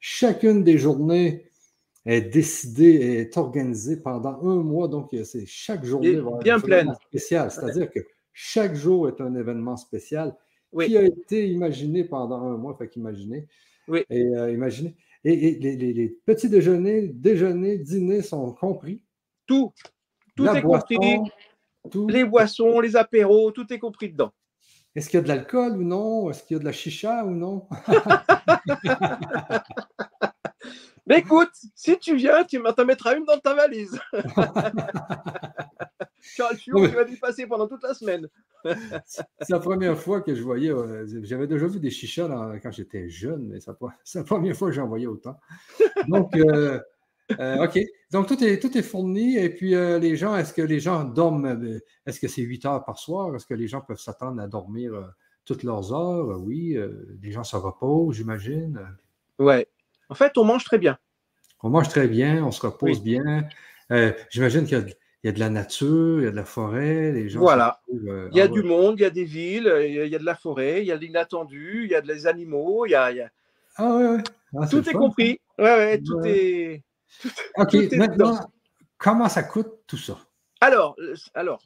Chacune 0.00 0.64
des 0.64 0.78
journées 0.78 1.50
est 2.06 2.22
décidée, 2.22 3.18
est 3.20 3.36
organisée 3.36 3.98
pendant 3.98 4.40
un 4.42 4.62
mois, 4.62 4.88
donc 4.88 5.14
c'est 5.24 5.44
chaque 5.44 5.84
journée 5.84 6.16
va 6.16 6.38
bien 6.38 6.58
pleine. 6.58 6.94
spéciale. 7.08 7.50
C'est-à-dire 7.50 7.90
que 7.90 8.00
chaque 8.32 8.74
jour 8.74 9.08
est 9.08 9.20
un 9.20 9.34
événement 9.34 9.76
spécial 9.76 10.34
qui 10.72 10.96
a 10.96 11.02
été 11.02 11.48
imaginé 11.48 12.04
pendant 12.04 12.40
un 12.40 12.56
mois. 12.56 12.74
Fait 12.78 12.88
qu'imaginez. 12.88 13.46
Oui. 13.88 14.04
Et 14.08 14.24
euh, 14.24 14.52
imaginez. 14.52 14.96
Et, 15.22 15.58
les, 15.58 16.16
petits 16.24 16.48
déjeuners, 16.48 17.08
déjeuners, 17.08 17.78
dîners 17.78 18.22
sont 18.22 18.52
compris. 18.52 19.02
Tout. 19.46 19.72
Tout 20.34 20.46
est 20.46 20.62
compris. 20.62 21.18
Les 22.08 22.24
boissons, 22.24 22.80
les 22.80 22.96
apéros, 22.96 23.50
tout 23.50 23.70
est 23.70 23.78
compris 23.78 24.10
dedans. 24.10 24.32
Est-ce 24.96 25.10
qu'il 25.10 25.18
y 25.18 25.20
a 25.20 25.22
de 25.22 25.28
l'alcool 25.28 25.72
ou 25.72 25.82
non? 25.82 26.30
Est-ce 26.30 26.42
qu'il 26.42 26.54
y 26.54 26.56
a 26.56 26.60
de 26.60 26.64
la 26.64 26.72
chicha 26.72 27.22
ou 27.26 27.32
non? 27.32 27.68
Mais 31.06 31.18
écoute, 31.18 31.52
si 31.74 31.98
tu 31.98 32.16
viens, 32.16 32.44
tu 32.44 32.58
m'en 32.58 32.72
mettras 32.84 33.14
une 33.14 33.26
dans 33.26 33.38
ta 33.38 33.52
valise. 33.54 34.00
Charles 36.22 36.56
tu 36.56 36.72
vas 36.72 37.02
y 37.02 37.16
passer 37.16 37.46
pendant 37.46 37.68
toute 37.68 37.82
la 37.82 37.92
semaine. 37.92 38.26
c'est 39.04 39.50
la 39.50 39.60
première 39.60 39.98
fois 39.98 40.22
que 40.22 40.34
je 40.34 40.42
voyais. 40.42 40.70
Euh, 40.70 41.06
j'avais 41.22 41.46
déjà 41.46 41.66
vu 41.66 41.78
des 41.78 41.90
chichas 41.90 42.58
quand 42.62 42.72
j'étais 42.72 43.10
jeune, 43.10 43.48
mais 43.48 43.58
c'est 43.60 44.18
la 44.18 44.24
première 44.24 44.56
fois 44.56 44.68
que 44.68 44.74
j'en 44.74 44.88
voyais 44.88 45.06
autant. 45.06 45.38
Donc, 46.08 46.34
euh, 46.36 46.80
euh, 47.40 47.64
OK. 47.64 47.78
Donc, 48.12 48.26
tout 48.26 48.42
est, 48.42 48.58
tout 48.60 48.76
est 48.76 48.82
fourni. 48.82 49.36
Et 49.36 49.50
puis, 49.50 49.70
les 49.70 50.16
gens, 50.16 50.36
est-ce 50.36 50.52
que 50.52 50.62
les 50.62 50.80
gens 50.80 51.04
dorment? 51.04 51.80
Est-ce 52.06 52.20
que 52.20 52.28
c'est 52.28 52.42
8 52.42 52.66
heures 52.66 52.84
par 52.84 52.98
soir? 52.98 53.34
Est-ce 53.34 53.46
que 53.46 53.54
les 53.54 53.68
gens 53.68 53.80
peuvent 53.80 54.00
s'attendre 54.00 54.40
à 54.40 54.46
dormir 54.46 54.92
toutes 55.44 55.62
leurs 55.62 55.92
heures? 55.92 56.40
Oui. 56.40 56.76
les 57.22 57.32
gens 57.32 57.44
se 57.44 57.56
reposent, 57.56 58.16
j'imagine. 58.16 58.80
Ouais. 59.38 59.66
En 60.08 60.14
fait, 60.14 60.38
on 60.38 60.44
mange 60.44 60.64
très 60.64 60.78
bien. 60.78 60.98
On 61.62 61.70
mange 61.70 61.88
très 61.88 62.06
bien, 62.06 62.44
on 62.44 62.50
se 62.50 62.60
repose 62.60 63.02
bien. 63.02 63.44
Euh, 63.90 64.12
j'imagine 64.30 64.64
qu'il 64.64 64.94
y, 65.24 65.28
a 65.28 65.32
de 65.32 65.40
la 65.40 65.50
nature, 65.50 66.20
il 66.20 66.24
y 66.24 66.26
a 66.28 66.30
de 66.30 66.36
la 66.36 66.44
forêt. 66.44 67.12
Les 67.12 67.28
gens 67.28 67.40
voilà. 67.40 67.80
Euh, 68.06 68.28
il 68.32 68.38
y 68.38 68.40
a 68.40 68.48
du 68.48 68.62
monde, 68.62 68.98
il 68.98 69.02
y 69.02 69.06
a 69.06 69.10
des 69.10 69.24
villes, 69.24 69.72
il 69.80 70.06
y 70.06 70.14
a 70.14 70.18
de 70.18 70.24
la 70.24 70.34
forêt, 70.34 70.82
il 70.82 70.86
y 70.86 70.92
a 70.92 70.96
de 70.96 71.02
l'inattendu, 71.02 71.82
il 71.84 71.90
y 71.90 71.94
a 71.94 72.00
des 72.00 72.26
animaux, 72.26 72.86
il 72.86 72.90
y 72.90 72.94
a. 72.94 73.10
Ah 73.78 73.96
ouais, 73.96 74.22
ah, 74.58 74.66
tout 74.68 74.88
est, 74.88 74.92
compris. 74.92 75.40
Ouais, 75.58 75.64
ouais, 75.64 76.00
tout 76.00 76.20
est. 76.24 76.82
ok, 77.56 77.74
maintenant, 77.92 78.50
comment 78.98 79.28
ça 79.28 79.42
coûte 79.42 79.72
tout 79.86 79.96
ça? 79.96 80.18
Alors, 80.60 80.96
euh, 80.98 81.14
alors 81.34 81.62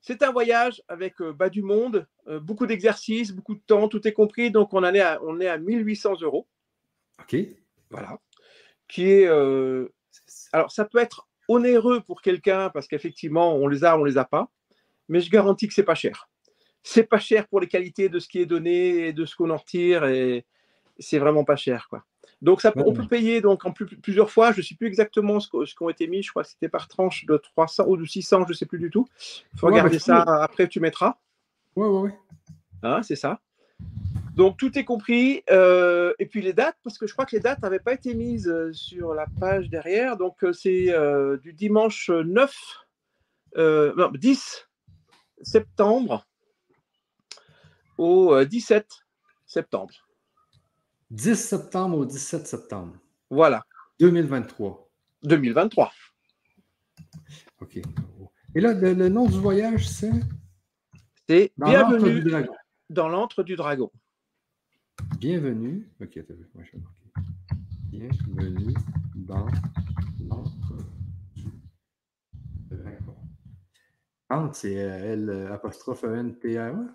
c'est 0.00 0.22
un 0.22 0.32
voyage 0.32 0.82
avec 0.88 1.20
bas 1.20 1.50
du 1.50 1.60
monde, 1.60 2.06
beaucoup 2.40 2.66
d'exercices, 2.66 3.32
beaucoup 3.32 3.54
de 3.54 3.60
temps, 3.60 3.86
tout 3.86 4.08
est 4.08 4.14
compris. 4.14 4.50
Donc, 4.50 4.72
on, 4.72 4.82
en 4.82 4.94
est, 4.94 5.00
à, 5.00 5.20
on 5.22 5.38
est 5.40 5.46
à 5.46 5.58
1800 5.58 6.22
euros. 6.22 6.48
OK. 7.20 7.36
Voilà. 7.90 8.18
Qui 8.88 9.10
est. 9.10 9.26
Euh, 9.26 9.92
alors, 10.52 10.70
ça 10.72 10.84
peut 10.84 10.98
être 10.98 11.28
onéreux 11.48 12.00
pour 12.00 12.22
quelqu'un 12.22 12.70
parce 12.70 12.86
qu'effectivement, 12.86 13.54
on 13.54 13.68
les 13.68 13.84
a, 13.84 13.98
on 13.98 14.04
les 14.04 14.18
a 14.18 14.24
pas. 14.24 14.50
Mais 15.08 15.20
je 15.20 15.30
garantis 15.30 15.66
que 15.68 15.74
c'est 15.74 15.82
pas 15.82 15.94
cher. 15.94 16.28
C'est 16.82 17.04
pas 17.04 17.18
cher 17.18 17.46
pour 17.48 17.60
les 17.60 17.66
qualités 17.66 18.08
de 18.08 18.18
ce 18.18 18.28
qui 18.28 18.38
est 18.38 18.46
donné 18.46 19.08
et 19.08 19.12
de 19.12 19.24
ce 19.26 19.36
qu'on 19.36 19.50
en 19.50 19.56
retire. 19.56 20.04
Et 20.04 20.46
c'est 20.98 21.18
vraiment 21.18 21.44
pas 21.44 21.56
cher. 21.56 21.88
quoi. 21.88 22.04
Donc, 22.42 22.60
ça, 22.62 22.72
on 22.76 22.92
peut 22.92 23.06
payer 23.06 23.40
donc, 23.40 23.66
en 23.66 23.72
plusieurs 23.72 24.30
fois. 24.30 24.52
Je 24.52 24.58
ne 24.58 24.62
sais 24.62 24.74
plus 24.74 24.86
exactement 24.86 25.40
ce, 25.40 25.48
ce 25.66 25.74
qu'ont 25.74 25.88
été 25.88 26.06
mis. 26.06 26.22
Je 26.22 26.30
crois 26.30 26.42
que 26.42 26.48
c'était 26.48 26.68
par 26.68 26.88
tranche 26.88 27.26
de 27.26 27.36
300 27.36 27.84
ou 27.86 27.96
de 27.96 28.04
600, 28.04 28.44
je 28.44 28.48
ne 28.48 28.54
sais 28.54 28.66
plus 28.66 28.78
du 28.78 28.90
tout. 28.90 29.06
Il 29.54 29.60
faut 29.60 29.66
regarder 29.66 29.96
bah, 29.96 30.02
ça. 30.04 30.22
Après, 30.22 30.66
tu 30.68 30.80
mettras. 30.80 31.16
Oui, 31.76 31.86
oui, 31.86 32.10
oui. 32.10 32.10
Hein, 32.82 33.02
c'est 33.02 33.16
ça. 33.16 33.40
Donc 34.34 34.56
tout 34.56 34.78
est 34.78 34.84
compris. 34.84 35.42
Euh, 35.50 36.14
et 36.18 36.26
puis 36.26 36.40
les 36.40 36.52
dates, 36.52 36.76
parce 36.82 36.98
que 36.98 37.06
je 37.06 37.12
crois 37.12 37.26
que 37.26 37.36
les 37.36 37.40
dates 37.40 37.60
n'avaient 37.62 37.78
pas 37.80 37.92
été 37.92 38.14
mises 38.14 38.48
euh, 38.48 38.72
sur 38.72 39.14
la 39.14 39.26
page 39.38 39.68
derrière. 39.68 40.16
Donc 40.16 40.42
euh, 40.44 40.52
c'est 40.52 40.94
du 41.42 41.52
dimanche 41.52 42.10
9, 42.10 42.54
non, 43.56 44.10
10 44.12 44.68
septembre 45.42 46.26
au 47.98 48.42
17 48.44 48.86
septembre. 49.46 49.92
10 51.10 51.34
septembre 51.34 51.98
au 51.98 52.04
17 52.04 52.46
septembre. 52.46 52.94
Voilà. 53.30 53.64
2023. 53.98 54.88
2023. 55.24 55.92
OK. 57.60 57.80
Et 58.54 58.60
là, 58.60 58.72
le, 58.72 59.08
nom 59.08 59.26
du 59.26 59.38
voyage, 59.38 59.88
c'est? 59.88 60.12
C'est 61.28 61.52
Bienvenue 61.56 62.24
dans 62.88 63.08
l'antre 63.08 63.42
du 63.42 63.56
dragon. 63.56 63.90
Bienvenue. 65.18 65.88
Ok, 66.00 66.18
moi 66.54 66.64
je 66.64 66.78
Bienvenue 67.90 68.74
dans 69.14 69.46
l'entre 70.26 70.76
du 71.36 71.50
dragon. 72.70 73.16
Entre, 74.28 74.56
c'est 74.56 74.80
euh, 74.82 75.12
L 75.12 75.48
apostrophe 75.52 76.04
e 76.04 76.16
N 76.16 76.38
T 76.38 76.58
R 76.58 76.74
e? 76.74 76.88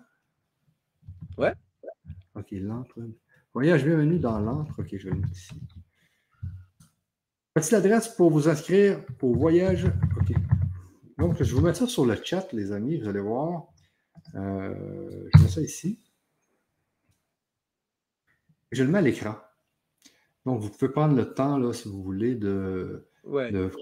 Ouais. 1.38 1.54
Ok, 2.34 2.48
l'entre. 2.52 2.98
Voyage, 3.56 3.86
bienvenue 3.86 4.18
dans 4.18 4.38
l'antre. 4.38 4.74
Ok, 4.76 4.88
je 4.92 5.08
vais 5.08 5.14
le 5.14 5.20
mettre 5.22 5.32
ici. 5.32 5.54
Voici 7.54 7.72
l'adresse 7.72 8.06
pour 8.08 8.30
vous 8.30 8.50
inscrire 8.50 9.02
au 9.22 9.32
voyage. 9.32 9.86
Ok. 10.20 10.36
Donc, 11.16 11.38
je 11.38 11.44
vais 11.44 11.52
vous 11.52 11.62
mettre 11.62 11.78
ça 11.78 11.86
sur 11.86 12.04
le 12.04 12.18
chat, 12.22 12.52
les 12.52 12.70
amis. 12.70 12.98
Vous 12.98 13.08
allez 13.08 13.20
voir. 13.20 13.68
Euh, 14.34 14.74
je 15.34 15.42
mets 15.42 15.48
ça 15.48 15.62
ici. 15.62 15.98
Je 18.72 18.84
le 18.84 18.90
mets 18.90 18.98
à 18.98 19.00
l'écran. 19.00 19.36
Donc, 20.44 20.60
vous 20.60 20.68
pouvez 20.68 20.92
prendre 20.92 21.16
le 21.16 21.32
temps, 21.32 21.56
là, 21.56 21.72
si 21.72 21.88
vous 21.88 22.02
voulez, 22.02 22.34
de, 22.34 23.08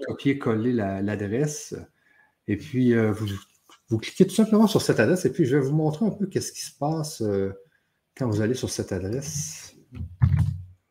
copier-coller 0.07 0.71
l'adresse. 0.71 1.75
et 2.47 2.55
puis, 2.55 2.93
euh, 2.93 3.11
vous, 3.11 3.97
cliquez 3.97 4.25
tout 4.25 4.35
simplement 4.35 4.67
sur 4.67 4.81
cette 4.81 5.01
adresse. 5.01 5.25
Et 5.25 5.33
puis, 5.33 5.43
je 5.43 5.57
vais 5.57 5.61
vous 5.61 5.75
montrer 5.75 6.05
un 6.05 6.11
peu 6.11 6.27
qu'est-ce 6.27 6.53
qui 6.53 6.63
se 6.63 6.77
passe 6.77 7.21
euh, 7.21 7.51
quand 8.17 8.29
vous 8.29 8.41
allez 8.41 8.53
sur 8.53 8.69
cette 8.69 8.91
adresse. 8.91 9.75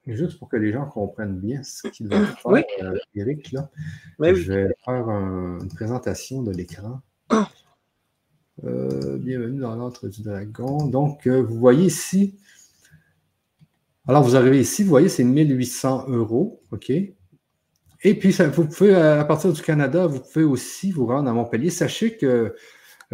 Juste 0.06 0.38
pour 0.38 0.48
que 0.48 0.56
les 0.56 0.72
gens 0.72 0.86
comprennent 0.86 1.40
bien 1.40 1.62
ce 1.62 1.88
qu'il 1.88 2.08
va 2.08 2.26
faire, 2.26 2.46
oui. 2.46 2.60
Euh, 2.82 2.94
Eric. 3.14 3.52
Là. 3.52 3.70
je 4.20 4.52
vais 4.52 4.68
faire 4.84 5.08
une 5.08 5.68
présentation 5.74 6.42
de 6.42 6.52
l'écran. 6.52 7.00
bienvenue 8.62 9.60
dans 9.60 9.74
l'entre 9.76 10.08
du 10.08 10.22
dragon. 10.22 10.86
Donc, 10.86 11.26
vous 11.26 11.58
voyez 11.58 11.86
ici, 11.86 12.36
alors, 14.06 14.22
vous 14.22 14.36
arrivez 14.36 14.60
ici, 14.60 14.82
vous 14.82 14.90
voyez, 14.90 15.08
c'est 15.08 15.24
1800 15.24 16.06
euros, 16.08 16.60
OK? 16.72 16.90
Et 16.90 17.14
puis, 18.18 18.32
vous 18.32 18.66
pouvez, 18.66 18.94
euh, 18.94 19.20
à 19.20 19.24
partir 19.24 19.50
du 19.50 19.62
Canada, 19.62 20.06
vous 20.06 20.20
pouvez 20.20 20.44
aussi 20.44 20.90
vous 20.90 21.06
rendre 21.06 21.30
à 21.30 21.32
Montpellier. 21.32 21.70
Sachez 21.70 22.18
que 22.18 22.54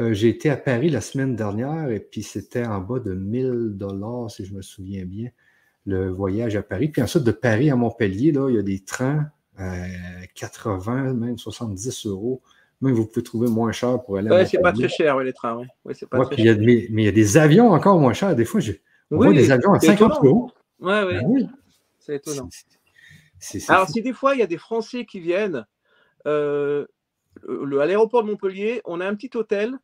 euh, 0.00 0.14
j'ai 0.14 0.28
été 0.28 0.48
à 0.48 0.56
Paris 0.56 0.88
la 0.88 1.02
semaine 1.02 1.36
dernière 1.36 1.90
et 1.90 2.00
puis 2.00 2.22
c'était 2.22 2.64
en 2.64 2.80
bas 2.80 3.00
de 3.00 3.12
1000 3.12 3.72
dollars, 3.74 4.30
si 4.30 4.46
je 4.46 4.54
me 4.54 4.62
souviens 4.62 5.04
bien, 5.04 5.28
le 5.84 6.08
voyage 6.08 6.56
à 6.56 6.62
Paris. 6.62 6.88
Puis 6.88 7.02
ensuite, 7.02 7.24
de 7.24 7.32
Paris 7.32 7.70
à 7.70 7.76
Montpellier, 7.76 8.32
là, 8.32 8.48
il 8.48 8.56
y 8.56 8.58
a 8.58 8.62
des 8.62 8.80
trains 8.80 9.30
à 9.58 9.84
80, 10.34 11.12
même 11.14 11.36
70 11.36 12.06
euros. 12.06 12.40
Même 12.80 12.94
vous 12.94 13.06
pouvez 13.06 13.22
trouver 13.22 13.48
moins 13.48 13.72
cher 13.72 14.02
pour 14.02 14.16
aller 14.16 14.30
à 14.30 14.36
Oui, 14.36 14.48
c'est 14.48 14.60
pas 14.60 14.72
très 14.72 14.88
cher, 14.88 15.18
les 15.18 15.34
trains. 15.34 15.58
Oui, 15.58 15.66
ouais, 15.84 15.94
c'est 15.94 16.08
pas 16.08 16.24
très 16.24 16.36
cher. 16.36 16.56
mais, 16.58 16.88
il 16.88 17.04
y 17.04 17.08
a 17.08 17.12
des 17.12 17.36
avions 17.36 17.70
encore 17.70 17.98
moins 18.00 18.14
chers. 18.14 18.34
Des 18.34 18.46
fois, 18.46 18.60
j'ai 18.60 18.80
oui, 19.10 19.34
des 19.34 19.50
avions 19.50 19.74
à 19.74 19.80
50 19.80 20.24
euros. 20.24 20.50
Ouais, 20.80 21.02
ouais. 21.02 21.20
Ben 21.20 21.24
oui. 21.26 21.46
C'est 21.98 22.16
étonnant. 22.16 22.48
Alors, 23.68 23.88
si 23.88 24.00
des 24.00 24.14
fois, 24.14 24.34
il 24.34 24.38
y 24.38 24.42
a 24.42 24.46
des 24.46 24.56
Français 24.56 25.04
qui 25.04 25.20
viennent 25.20 25.66
euh, 26.26 26.86
à 27.46 27.86
l'aéroport 27.86 28.22
de 28.22 28.30
Montpellier, 28.30 28.80
on 28.86 29.00
a 29.00 29.06
un 29.06 29.14
petit 29.14 29.36
hôtel 29.36 29.78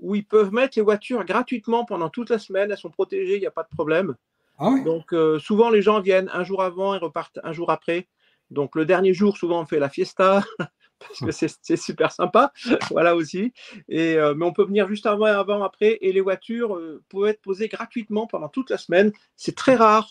où 0.00 0.14
ils 0.14 0.24
peuvent 0.24 0.52
mettre 0.52 0.76
les 0.76 0.82
voitures 0.82 1.24
gratuitement 1.24 1.84
pendant 1.84 2.08
toute 2.08 2.30
la 2.30 2.38
semaine. 2.38 2.70
Elles 2.70 2.78
sont 2.78 2.90
protégées, 2.90 3.36
il 3.36 3.40
n'y 3.40 3.46
a 3.46 3.50
pas 3.50 3.62
de 3.62 3.68
problème. 3.68 4.16
Ah 4.58 4.74
Donc, 4.84 5.12
euh, 5.12 5.38
souvent, 5.38 5.70
les 5.70 5.82
gens 5.82 6.00
viennent 6.00 6.30
un 6.32 6.44
jour 6.44 6.62
avant 6.62 6.94
et 6.94 6.98
repartent 6.98 7.38
un 7.44 7.52
jour 7.52 7.70
après. 7.70 8.08
Donc, 8.50 8.76
le 8.76 8.84
dernier 8.84 9.14
jour, 9.14 9.36
souvent, 9.36 9.60
on 9.60 9.66
fait 9.66 9.78
la 9.78 9.88
fiesta. 9.88 10.42
parce 11.00 11.20
que 11.20 11.30
c'est 11.30 11.76
super 11.76 12.12
sympa, 12.12 12.52
voilà 12.90 13.16
aussi. 13.16 13.54
Et, 13.88 14.16
euh, 14.16 14.34
mais 14.34 14.44
on 14.44 14.52
peut 14.52 14.66
venir 14.66 14.86
juste 14.86 15.06
avant, 15.06 15.24
avant, 15.24 15.62
après, 15.62 15.96
et 16.02 16.12
les 16.12 16.20
voitures 16.20 16.78
peuvent 17.08 17.26
être 17.26 17.40
posées 17.40 17.68
gratuitement 17.68 18.26
pendant 18.26 18.50
toute 18.50 18.68
la 18.68 18.76
semaine. 18.76 19.10
C'est 19.34 19.56
très 19.56 19.76
rare 19.76 20.10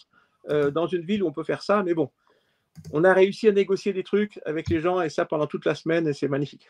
euh, 0.49 0.71
dans 0.71 0.87
une 0.87 1.03
ville 1.03 1.21
où 1.21 1.27
on 1.27 1.31
peut 1.31 1.43
faire 1.43 1.61
ça, 1.61 1.83
mais 1.83 1.93
bon, 1.93 2.09
on 2.91 3.03
a 3.03 3.13
réussi 3.13 3.47
à 3.47 3.51
négocier 3.51 3.93
des 3.93 4.03
trucs 4.03 4.39
avec 4.45 4.69
les 4.69 4.79
gens 4.79 5.01
et 5.01 5.09
ça 5.09 5.25
pendant 5.25 5.47
toute 5.47 5.65
la 5.65 5.75
semaine 5.75 6.07
et 6.07 6.13
c'est 6.13 6.27
magnifique. 6.27 6.69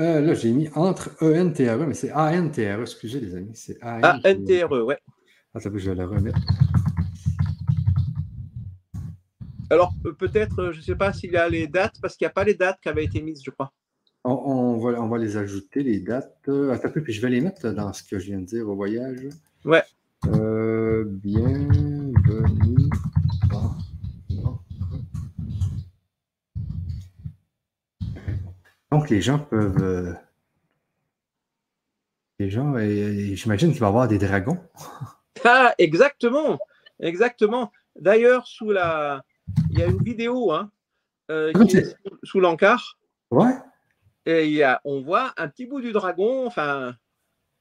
Euh, 0.00 0.22
là, 0.22 0.32
j'ai 0.32 0.50
mis 0.52 0.68
entre 0.74 1.10
E-N-T-R-E, 1.20 1.86
mais 1.86 1.92
c'est 1.92 2.10
A-N-T-R-E, 2.10 2.80
excusez 2.80 3.20
les 3.20 3.34
amis. 3.34 3.50
C'est 3.52 3.76
A-N-T-R-E, 3.82 4.82
ouais. 4.82 4.98
Attends, 5.54 5.70
je 5.74 5.90
vais 5.90 5.94
le 5.94 6.06
remettre. 6.06 6.40
Alors, 9.68 9.92
peut-être, 10.18 10.72
je 10.72 10.78
ne 10.78 10.82
sais 10.82 10.94
pas 10.94 11.12
s'il 11.12 11.32
y 11.32 11.36
a 11.36 11.46
les 11.50 11.66
dates, 11.66 11.96
parce 12.00 12.16
qu'il 12.16 12.24
n'y 12.24 12.30
a 12.30 12.32
pas 12.32 12.44
les 12.44 12.54
dates 12.54 12.80
qui 12.80 12.88
avaient 12.88 13.04
été 13.04 13.20
mises, 13.20 13.42
je 13.44 13.50
crois. 13.50 13.72
On, 14.24 14.78
va, 14.78 15.00
on 15.02 15.08
va 15.08 15.18
les 15.18 15.36
ajouter, 15.36 15.82
les 15.82 16.00
dates. 16.00 16.34
Attends 16.48 16.88
un 16.88 16.90
peu, 16.90 17.02
puis 17.02 17.12
je 17.12 17.20
vais 17.20 17.28
les 17.28 17.42
mettre 17.42 17.70
dans 17.70 17.92
ce 17.92 18.02
que 18.02 18.18
je 18.18 18.26
viens 18.26 18.40
de 18.40 18.46
dire 18.46 18.68
au 18.68 18.74
voyage. 18.74 19.28
Ouais. 19.66 19.82
Euh, 20.28 21.04
bienvenue 21.06 21.89
Donc, 28.90 29.10
les 29.10 29.20
gens 29.20 29.38
peuvent. 29.38 29.82
Euh, 29.82 30.12
les 32.38 32.50
gens, 32.50 32.74
j'imagine 32.78 33.70
qu'il 33.72 33.80
va 33.80 33.86
y 33.86 33.88
avoir 33.88 34.08
des 34.08 34.18
dragons. 34.18 34.58
Ah, 35.44 35.74
exactement, 35.78 36.58
exactement. 36.98 37.72
D'ailleurs, 37.96 38.46
sous 38.46 38.72
la, 38.72 39.24
il 39.70 39.78
y 39.78 39.82
a 39.82 39.86
une 39.86 40.02
vidéo 40.02 40.52
hein, 40.52 40.70
euh, 41.30 41.52
qui 41.52 41.76
est 41.76 41.96
sous, 42.22 42.40
l'encart. 42.40 42.98
Ouais. 43.30 43.54
Et 44.26 44.46
il 44.46 44.52
y 44.52 44.62
a, 44.62 44.80
on 44.84 45.00
voit 45.00 45.32
un 45.36 45.48
petit 45.48 45.66
bout 45.66 45.80
du 45.80 45.92
dragon. 45.92 46.46
Enfin, 46.46 46.94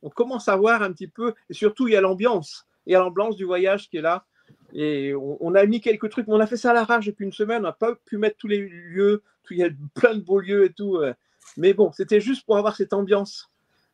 on 0.01 0.09
commence 0.09 0.47
à 0.47 0.55
voir 0.55 0.81
un 0.81 0.91
petit 0.91 1.07
peu. 1.07 1.33
Et 1.49 1.53
surtout, 1.53 1.87
il 1.87 1.93
y 1.93 1.97
a 1.97 2.01
l'ambiance. 2.01 2.67
Il 2.85 2.93
y 2.93 2.95
a 2.95 2.99
l'ambiance 2.99 3.35
du 3.35 3.45
voyage 3.45 3.89
qui 3.89 3.97
est 3.97 4.01
là. 4.01 4.25
Et 4.73 5.13
on, 5.15 5.55
a 5.55 5.65
mis 5.65 5.81
quelques 5.81 6.09
trucs, 6.09 6.27
mais 6.27 6.33
on 6.33 6.39
a 6.39 6.47
fait 6.47 6.57
ça 6.57 6.71
à 6.71 6.73
la 6.73 6.83
rage 6.83 7.07
depuis 7.07 7.25
une 7.25 7.31
semaine. 7.31 7.59
On 7.59 7.63
n'a 7.63 7.71
pas 7.71 7.95
pu 7.95 8.17
mettre 8.17 8.37
tous 8.37 8.47
les 8.47 8.59
lieux. 8.59 9.23
il 9.49 9.57
y 9.57 9.63
a 9.63 9.69
plein 9.95 10.15
de 10.15 10.21
beaux 10.21 10.39
lieux 10.39 10.65
et 10.65 10.73
tout. 10.73 10.97
Euh. 10.97 11.13
Mais 11.57 11.73
bon, 11.73 11.91
c'était 11.91 12.21
juste 12.21 12.45
pour 12.45 12.57
avoir 12.57 12.75
cette 12.75 12.93
ambiance. 12.93 13.49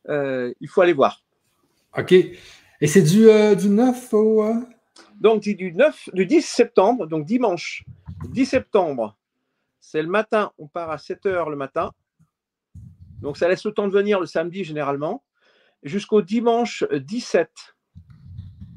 Euh, 0.09 0.53
il 0.59 0.67
faut 0.67 0.81
aller 0.81 0.93
voir. 0.93 1.23
OK. 1.97 2.11
Et 2.11 2.87
c'est 2.87 3.01
du, 3.01 3.29
euh, 3.29 3.55
du 3.55 3.69
9 3.69 4.13
au. 4.13 4.53
Donc, 5.19 5.43
du 5.43 5.71
9, 5.71 6.09
du 6.13 6.25
10 6.25 6.41
septembre, 6.41 7.07
donc 7.07 7.25
dimanche 7.25 7.85
10 8.29 8.45
septembre. 8.45 9.17
C'est 9.79 10.01
le 10.01 10.09
matin. 10.09 10.51
On 10.57 10.67
part 10.67 10.91
à 10.91 10.97
7 10.97 11.25
h 11.25 11.49
le 11.49 11.55
matin. 11.55 11.91
Donc, 13.21 13.37
ça 13.37 13.47
laisse 13.47 13.63
le 13.65 13.71
temps 13.71 13.87
de 13.87 13.93
venir 13.93 14.19
le 14.19 14.25
samedi 14.25 14.63
généralement. 14.63 15.23
Jusqu'au 15.83 16.21
dimanche 16.21 16.83
17 16.91 17.49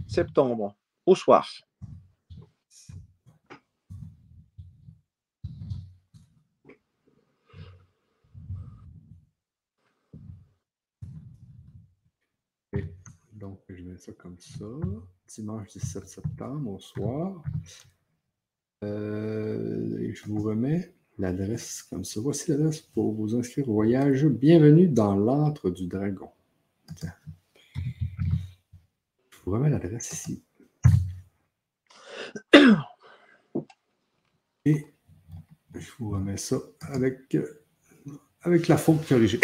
septembre, 0.06 0.76
au 1.06 1.14
soir. 1.14 1.48
Ça 13.98 14.12
comme 14.12 14.38
ça. 14.38 14.64
Dimanche 15.26 15.72
17 15.72 16.08
septembre 16.08 16.70
au 16.70 16.78
soir. 16.78 17.42
Euh, 18.84 20.12
je 20.12 20.24
vous 20.26 20.40
remets 20.40 20.94
l'adresse 21.18 21.82
comme 21.82 22.04
ça. 22.04 22.20
Voici 22.20 22.48
l'adresse 22.50 22.80
pour 22.80 23.12
vous 23.12 23.34
inscrire 23.34 23.68
au 23.68 23.72
voyage. 23.72 24.24
Bienvenue 24.26 24.86
dans 24.86 25.16
l'antre 25.16 25.70
du 25.70 25.88
dragon. 25.88 26.30
Je 27.02 27.08
vous 29.44 29.50
remets 29.50 29.70
l'adresse 29.70 30.12
ici. 30.12 30.44
Et 34.64 34.86
je 35.74 35.90
vous 35.98 36.10
remets 36.10 36.36
ça 36.36 36.58
avec, 36.82 37.36
avec 38.42 38.68
la 38.68 38.76
faute 38.76 39.04
corrigée. 39.08 39.40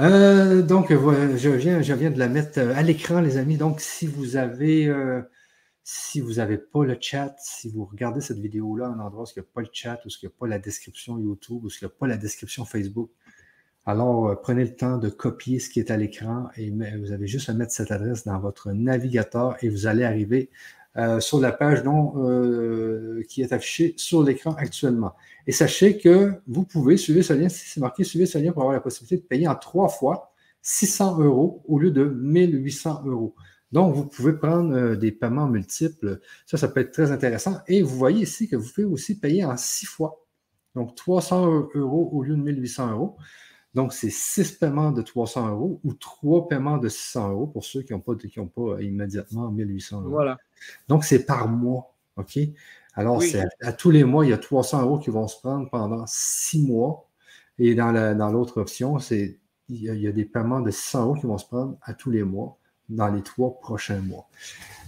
Euh, 0.00 0.62
donc, 0.62 0.90
je 0.90 1.48
viens, 1.50 1.82
je 1.82 1.92
viens 1.92 2.10
de 2.10 2.18
la 2.18 2.28
mettre 2.28 2.60
à 2.60 2.82
l'écran, 2.82 3.20
les 3.20 3.36
amis. 3.36 3.56
Donc, 3.56 3.80
si 3.80 4.06
vous 4.06 4.36
avez, 4.36 4.86
euh, 4.86 5.22
si 5.82 6.20
vous 6.20 6.34
n'avez 6.34 6.58
pas 6.58 6.84
le 6.84 6.96
chat, 7.00 7.34
si 7.38 7.68
vous 7.68 7.84
regardez 7.84 8.20
cette 8.20 8.38
vidéo-là 8.38 8.86
à 8.86 8.90
un 8.90 9.00
endroit 9.00 9.24
où 9.24 9.26
il 9.34 9.40
n'y 9.40 9.46
a 9.46 9.48
pas 9.52 9.60
le 9.60 9.68
chat, 9.72 10.00
où 10.04 10.08
il 10.08 10.18
n'y 10.22 10.28
a 10.28 10.32
pas 10.38 10.46
la 10.46 10.58
description 10.60 11.18
YouTube, 11.18 11.64
où 11.64 11.68
il 11.68 11.78
n'y 11.82 11.86
a 11.86 11.88
pas 11.90 12.06
la 12.06 12.16
description 12.16 12.64
Facebook, 12.64 13.10
alors 13.86 14.28
euh, 14.28 14.34
prenez 14.36 14.64
le 14.64 14.76
temps 14.76 14.98
de 14.98 15.08
copier 15.08 15.58
ce 15.58 15.70
qui 15.70 15.80
est 15.80 15.90
à 15.90 15.96
l'écran 15.96 16.48
et 16.56 16.70
vous 16.70 17.12
avez 17.12 17.26
juste 17.26 17.48
à 17.48 17.54
mettre 17.54 17.72
cette 17.72 17.90
adresse 17.90 18.24
dans 18.24 18.38
votre 18.38 18.70
navigateur 18.72 19.56
et 19.64 19.68
vous 19.70 19.86
allez 19.86 20.04
arriver 20.04 20.50
euh, 20.96 21.20
sur 21.20 21.38
la 21.38 21.52
page 21.52 21.82
euh, 21.86 23.22
qui 23.28 23.42
est 23.42 23.52
affichée 23.52 23.94
sur 23.96 24.22
l'écran 24.22 24.54
actuellement. 24.54 25.14
Et 25.46 25.52
sachez 25.52 25.98
que 25.98 26.32
vous 26.46 26.64
pouvez 26.64 26.96
suivre 26.96 27.22
ce 27.22 27.34
lien, 27.34 27.48
si 27.48 27.68
c'est 27.68 27.80
marqué 27.80 28.04
suivez 28.04 28.26
ce 28.26 28.38
lien 28.38 28.52
pour 28.52 28.62
avoir 28.62 28.74
la 28.74 28.80
possibilité 28.80 29.22
de 29.22 29.26
payer 29.28 29.46
en 29.46 29.54
trois 29.54 29.88
fois 29.88 30.32
600 30.62 31.20
euros 31.20 31.62
au 31.68 31.78
lieu 31.78 31.90
de 31.90 32.04
1800 32.04 33.02
euros. 33.06 33.34
Donc, 33.70 33.94
vous 33.94 34.06
pouvez 34.06 34.32
prendre 34.32 34.74
euh, 34.74 34.96
des 34.96 35.12
paiements 35.12 35.46
multiples. 35.46 36.20
Ça, 36.46 36.56
ça 36.56 36.68
peut 36.68 36.80
être 36.80 36.92
très 36.92 37.12
intéressant. 37.12 37.58
Et 37.68 37.82
vous 37.82 37.96
voyez 37.96 38.22
ici 38.22 38.48
que 38.48 38.56
vous 38.56 38.68
pouvez 38.68 38.86
aussi 38.86 39.20
payer 39.20 39.44
en 39.44 39.56
six 39.56 39.86
fois. 39.86 40.24
Donc, 40.74 40.94
300 40.94 41.68
euros 41.74 42.08
au 42.12 42.22
lieu 42.22 42.34
de 42.34 42.42
1800 42.42 42.92
euros. 42.92 43.16
Donc, 43.74 43.92
c'est 43.92 44.10
six 44.10 44.52
paiements 44.52 44.90
de 44.90 45.02
300 45.02 45.50
euros 45.50 45.80
ou 45.84 45.92
trois 45.92 46.48
paiements 46.48 46.78
de 46.78 46.88
600 46.88 47.30
euros 47.30 47.46
pour 47.46 47.64
ceux 47.64 47.82
qui 47.82 47.92
n'ont 47.92 48.00
pas, 48.00 48.14
pas 48.16 48.82
immédiatement 48.82 49.50
1800 49.50 50.00
euros. 50.00 50.10
Voilà. 50.10 50.38
Donc, 50.88 51.04
c'est 51.04 51.24
par 51.24 51.48
mois. 51.48 51.94
OK? 52.16 52.38
Alors, 52.94 53.22
c'est 53.22 53.44
à, 53.62 53.72
tous 53.72 53.90
les 53.90 54.04
mois, 54.04 54.26
il 54.26 54.30
y 54.30 54.32
a 54.32 54.38
300 54.38 54.82
euros 54.82 54.98
qui 54.98 55.10
vont 55.10 55.28
se 55.28 55.38
prendre 55.38 55.68
pendant 55.70 56.04
six 56.06 56.66
mois. 56.66 57.08
Et 57.58 57.74
dans 57.74 57.92
l'autre 57.92 58.54
dans 58.54 58.60
option, 58.62 58.98
c'est 58.98 59.38
il 59.68 59.82
y, 59.82 60.08
a, 60.08 60.12
des 60.12 60.24
paiements 60.24 60.60
de 60.60 60.70
600 60.70 61.04
euros 61.04 61.14
qui 61.14 61.26
vont 61.26 61.38
se 61.38 61.46
prendre 61.46 61.76
à 61.82 61.92
tous 61.92 62.10
les 62.10 62.22
mois 62.22 62.58
dans 62.88 63.08
les 63.08 63.22
trois 63.22 63.58
prochains 63.60 64.00
mois. 64.00 64.26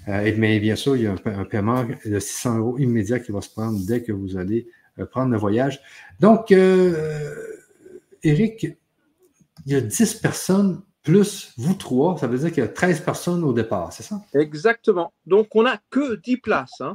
Euh, 0.09 0.33
mais 0.39 0.59
bien 0.59 0.77
sûr, 0.77 0.97
il 0.97 1.03
y 1.03 1.07
a 1.07 1.13
un, 1.13 1.45
paiement 1.45 1.87
de 2.05 2.19
600 2.19 2.59
euros 2.59 2.79
immédiat 2.79 3.21
qui 3.21 3.31
va 3.31 3.43
se 3.43 3.51
prendre 3.51 3.79
dès 3.87 4.03
que 4.03 4.13
vous 4.13 4.37
allez 4.37 4.67
euh, 4.99 5.05
prendre 5.05 5.33
le 5.33 5.39
voyage. 5.39 5.81
Donc, 6.19 6.51
euh, 6.51 7.37
Eric, 8.23 8.67
il 9.67 9.73
y 9.73 9.75
a 9.75 9.81
10 9.81 10.15
personnes 10.15 10.83
plus 11.03 11.53
vous 11.57 11.75
trois. 11.75 12.19
Ça 12.19 12.27
veut 12.27 12.39
dire 12.39 12.49
qu'il 12.49 12.63
y 12.63 12.67
a 12.67 12.69
13 12.69 13.01
personnes 13.01 13.45
au 13.45 13.53
départ, 13.53 13.93
c'est 13.93 14.03
ça? 14.03 14.21
Exactement. 14.35 15.13
Donc, 15.27 15.55
on 15.55 15.63
n'a 15.63 15.79
que 15.91 16.17
10 16.17 16.39
places. 16.39 16.81
Hein. 16.81 16.95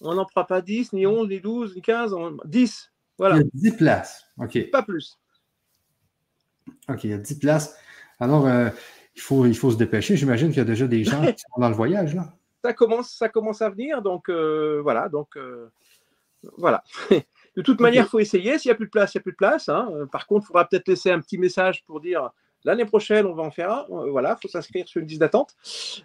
On 0.00 0.14
n'en 0.14 0.24
prend 0.24 0.44
pas 0.44 0.60
10, 0.60 0.92
ni 0.92 1.06
11, 1.06 1.28
ni 1.28 1.40
12, 1.40 1.74
ni 1.76 1.82
15, 1.82 2.14
10. 2.44 2.92
Voilà. 3.18 3.36
Il 3.36 3.38
y 3.38 3.68
a 3.68 3.70
10 3.70 3.72
places. 3.72 4.24
OK. 4.38 4.70
Pas 4.70 4.82
plus. 4.82 5.18
OK, 6.88 7.04
il 7.04 7.10
y 7.10 7.14
a 7.14 7.18
10 7.18 7.38
places. 7.38 7.76
Alors, 8.20 8.46
euh, 8.46 8.70
il, 9.14 9.20
faut, 9.20 9.46
il 9.46 9.56
faut 9.56 9.70
se 9.70 9.76
dépêcher. 9.76 10.16
J'imagine 10.16 10.48
qu'il 10.48 10.58
y 10.58 10.60
a 10.60 10.64
déjà 10.64 10.86
des 10.86 11.04
gens 11.04 11.20
qui 11.32 11.40
sont 11.40 11.60
dans 11.60 11.68
le 11.68 11.74
voyage. 11.74 12.14
Là. 12.14 12.32
Ça, 12.64 12.72
commence, 12.72 13.12
ça 13.12 13.28
commence 13.28 13.62
à 13.62 13.70
venir. 13.70 14.02
Donc, 14.02 14.28
euh, 14.28 14.80
voilà. 14.82 15.08
Donc, 15.08 15.36
euh, 15.36 15.70
voilà. 16.56 16.82
De 17.56 17.62
toute 17.62 17.80
manière, 17.80 18.04
il 18.04 18.08
faut 18.08 18.20
essayer. 18.20 18.56
S'il 18.58 18.68
n'y 18.68 18.72
a 18.72 18.76
plus 18.76 18.86
de 18.86 18.90
place, 18.90 19.14
il 19.14 19.18
n'y 19.18 19.20
a 19.20 19.22
plus 19.22 19.32
de 19.32 19.36
place. 19.36 19.68
Hein. 19.68 19.90
Par 20.12 20.28
contre, 20.28 20.44
il 20.44 20.46
faudra 20.46 20.68
peut-être 20.68 20.86
laisser 20.86 21.10
un 21.10 21.18
petit 21.18 21.38
message 21.38 21.82
pour 21.84 22.00
dire 22.00 22.30
l'année 22.64 22.84
prochaine, 22.84 23.26
on 23.26 23.34
va 23.34 23.42
en 23.42 23.50
faire 23.50 23.70
un. 23.70 23.86
Euh, 23.90 24.10
voilà, 24.10 24.36
il 24.36 24.42
faut 24.42 24.48
s'inscrire 24.48 24.86
sur 24.88 25.00
une 25.00 25.08
liste 25.08 25.20
d'attente. 25.20 25.54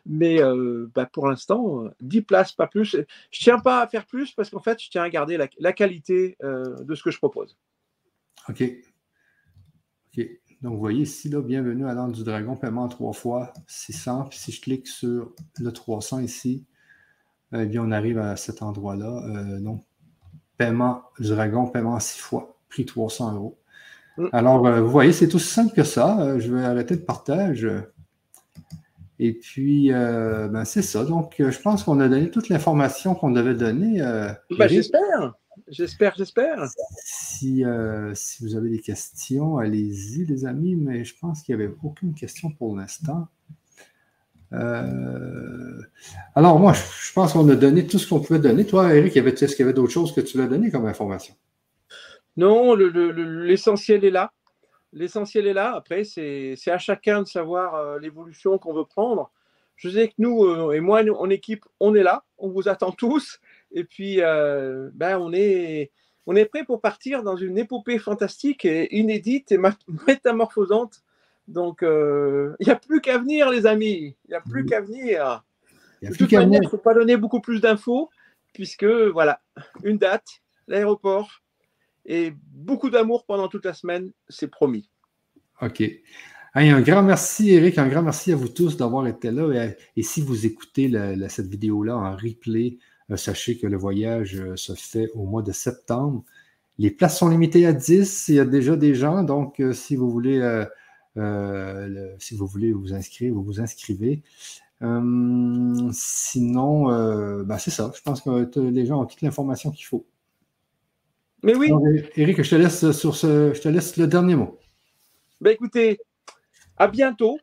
Mais 0.06 0.41
euh, 0.41 0.89
bah, 0.93 1.06
pour 1.06 1.28
l'instant, 1.28 1.86
10 2.01 2.18
euh, 2.18 2.22
places, 2.22 2.51
pas 2.51 2.68
plus. 2.68 2.86
Je 2.86 2.97
ne 2.97 3.06
tiens 3.32 3.60
pas 3.60 3.82
à 3.82 3.88
faire 3.88 4.06
plus 4.06 4.32
parce 4.34 4.49
qu'en 4.49 4.62
fait, 4.62 4.82
je 4.82 4.89
tiens 4.89 5.04
à 5.04 5.10
garder 5.10 5.38
la, 5.38 5.74
qualité 5.74 6.38
de 6.41 6.95
ce 6.95 7.04
que 7.04 7.12
je 7.12 7.18
propose. 7.18 7.58
OK. 8.49 8.64
OK. 10.16 10.28
Donc, 10.62 10.74
vous 10.76 10.80
voyez 10.80 11.01
ici, 11.01 11.28
là, 11.30 11.41
bienvenue 11.41 11.88
à 11.88 11.93
l'Antre 11.93 12.14
du 12.14 12.24
Dragon, 12.24 12.56
paiement 12.56 12.88
trois 12.88 13.14
fois 13.14 13.54
600. 13.68 14.28
Puis 14.30 14.39
si 14.39 14.51
je 14.51 14.62
clique 14.62 14.88
sur 14.88 15.34
le 15.60 15.72
300 15.72 16.20
ici, 16.20 16.66
eh 17.54 17.66
bien, 17.66 17.84
on 17.84 17.91
arrive 17.91 18.18
à 18.18 18.38
cet 18.38 18.62
endroit-là. 18.62 19.60
donc, 19.60 19.84
paiement 20.58 21.04
du 21.20 21.28
dragon, 21.28 21.68
paiement 21.68 21.99
six 21.99 22.20
fois, 22.20 22.58
prix 22.70 22.86
300 22.86 23.34
euros. 23.36 23.60
Mm. 24.18 24.28
Alors, 24.32 24.68
euh, 24.68 24.82
vous 24.82 24.89
voyez, 24.89 25.11
c'est 25.11 25.34
aussi 25.34 25.47
simple 25.47 25.74
que 25.74 25.84
ça. 25.84 26.20
Euh, 26.22 26.39
je 26.39 26.53
vais 26.53 26.64
arrêter 26.64 26.95
le 26.95 27.01
partage. 27.01 27.68
Et 29.20 29.34
puis, 29.34 29.93
euh, 29.93 30.47
ben, 30.47 30.66
c'est 30.66 30.82
ça. 30.82 31.05
Donc, 31.05 31.36
je 31.38 31.59
pense 31.59 31.84
qu'on 31.84 31.99
a 31.99 32.07
donné 32.07 32.30
toute 32.30 32.49
l'information 32.49 33.16
qu'on 33.16 33.32
devait 33.32 33.55
donner. 33.55 34.01
Ben, 34.57 34.68
j'espère. 34.68 35.36
J'espère, 35.68 36.16
j'espère. 36.18 36.66
Si, 37.05 37.64
si 38.14 38.43
vous 38.43 38.55
avez 38.55 38.70
des 38.70 38.80
questions, 38.80 39.57
allez-y, 39.57 40.26
les 40.26 40.45
amis, 40.45 40.76
mais 40.76 41.05
je 41.05 41.16
pense 41.18 41.41
qu'il 41.41 41.55
n'y 41.55 41.64
avait 41.64 41.74
aucune 41.84 42.14
question 42.14 42.51
pour 42.51 42.76
l'instant. 42.76 43.28
alors, 44.51 46.59
moi, 46.59 46.74
je, 46.74 47.14
pense 47.14 47.34
qu'on 47.34 47.47
a 47.49 47.55
donné 47.55 47.88
tout 47.88 47.99
ce 47.99 48.09
qu'on 48.09 48.20
pouvait 48.20 48.39
donner. 48.39 48.66
Toi, 48.66 48.93
Eric, 48.93 49.16
est-ce 49.16 49.55
qu'il 49.55 49.59
y 49.59 49.64
avait 49.64 49.74
d'autres 49.74 49.93
choses 49.93 50.14
que 50.14 50.22
tu 50.22 50.38
veux 50.38 50.47
donner 50.47 50.70
comme 50.70 50.86
information? 50.86 51.34
Non, 52.38 52.76
l'essentiel 52.76 54.04
est 54.06 54.10
là. 54.10 54.34
L'essentiel 54.92 55.48
est 55.48 55.54
là. 55.54 55.76
Après, 55.76 56.04
c'est 56.04 56.56
à 56.68 56.78
chacun 56.78 57.22
de 57.22 57.28
savoir 57.28 57.76
euh, 57.76 58.00
l'évolution 58.00 58.58
qu'on 58.58 58.74
veut 58.74 58.86
prendre. 58.86 59.32
Je 59.76 59.90
sais 59.90 60.08
que 60.08 60.14
nous, 60.20 60.44
euh, 60.46 60.72
et 60.72 60.80
moi, 60.80 61.02
en 61.18 61.30
équipe, 61.30 61.66
on 61.80 61.96
est 61.96 62.04
là. 62.04 62.24
On 62.38 62.50
vous 62.50 62.70
attend 62.70 62.92
tous. 62.92 63.40
Et 63.72 63.84
puis, 63.84 64.22
euh, 64.22 64.90
ben, 64.94 65.18
on, 65.18 65.34
est, 65.34 65.92
on 66.28 66.36
est 66.36 66.46
prêt 66.46 66.64
pour 66.64 66.80
partir 66.80 67.24
dans 67.24 67.36
une 67.36 67.58
épopée 67.58 67.98
fantastique 67.98 68.66
et 68.66 68.96
inédite 68.96 69.52
et 69.52 69.58
métamorphosante. 70.08 71.04
Donc, 71.48 71.80
il 71.82 72.66
n'y 72.66 72.72
a 72.72 72.76
plus 72.76 73.02
qu'à 73.02 73.18
venir, 73.18 73.50
les 73.50 73.66
amis. 73.66 74.16
Il 74.26 74.30
n'y 74.30 74.36
a 74.36 74.42
plus 74.42 74.66
qu'à 74.66 74.82
venir. 74.82 75.44
De 76.02 76.16
toute 76.16 76.32
manière, 76.32 76.62
il 76.62 76.66
ne 76.66 76.70
faut 76.70 76.78
pas 76.78 76.94
donner 76.94 77.18
beaucoup 77.18 77.42
plus 77.42 77.62
d'infos, 77.62 78.10
puisque, 78.54 78.86
voilà, 78.86 79.42
une 79.84 79.98
date, 79.98 80.42
l'aéroport 80.68 81.43
et 82.06 82.34
beaucoup 82.51 82.89
d'amour 82.89 83.26
pendant 83.26 83.47
toute 83.47 83.66
la 83.66 83.74
semaine, 83.74 84.12
c'est 84.30 84.49
promis. 84.49 84.89
OK. 85.62 85.84
un 86.54 86.82
grand 86.82 87.04
merci, 87.04 87.51
Eric. 87.51 87.78
Un 87.78 87.88
grand 87.88 88.01
merci 88.04 88.32
à 88.32 88.36
vous 88.36 88.49
tous 88.49 88.78
d'avoir 88.78 89.08
été 89.08 89.32
là. 89.32 89.70
Et, 89.95 90.04
si 90.04 90.22
vous 90.22 90.45
écoutez 90.45 90.91
cette 91.30 91.47
vidéo-là 91.47 91.95
en 91.95 92.16
replay, 92.16 92.78
euh, 93.12 93.18
sachez 93.18 93.58
que 93.58 93.68
le 93.68 93.78
voyage 93.78 94.36
euh, 94.39 94.56
se 94.56 94.74
fait 94.74 95.10
au 95.14 95.26
mois 95.26 95.41
de 95.41 95.51
septembre. 95.51 96.24
Les 96.80 96.91
places 96.91 97.20
sont 97.20 97.30
limitées 97.30 97.66
à 97.66 97.74
10. 97.74 98.28
Il 98.30 98.36
y 98.36 98.39
a 98.39 98.45
déjà 98.45 98.76
des 98.76 98.95
gens. 98.95 99.24
Donc, 99.24 99.60
euh, 99.60 99.74
si 99.74 99.95
vous 99.95 100.10
voulez, 100.10 100.39
si 102.20 102.36
vous 102.36 102.47
voulez 102.47 102.74
vous 102.74 102.93
inscrire, 102.93 103.34
vous 103.34 103.43
vous 103.43 103.62
inscrivez. 103.62 104.24
sinon, 105.91 106.88
ben, 107.43 107.58
c'est 107.58 107.72
ça. 107.72 107.91
Je 107.95 108.01
pense 108.01 108.22
que 108.22 108.60
les 108.60 108.86
gens 108.86 109.01
ont 109.01 109.06
toute 109.06 109.22
l'information 109.22 109.72
qu'il 109.72 109.86
faut. 109.86 110.06
Mais 111.44 111.56
oui. 111.56 111.72
Eric, 112.16 112.41
je 112.41 112.50
te 112.50 112.56
laisse 112.56 112.91
sur 112.91 113.16
ce, 113.16 113.54
je 113.54 113.62
te 113.62 113.68
laisse 113.68 113.98
le 113.98 114.08
dernier 114.08 114.36
mot. 114.36 114.58
Ben 115.41 115.52
écoutez, 115.52 116.00
à 116.78 116.88
bientôt. 116.88 117.38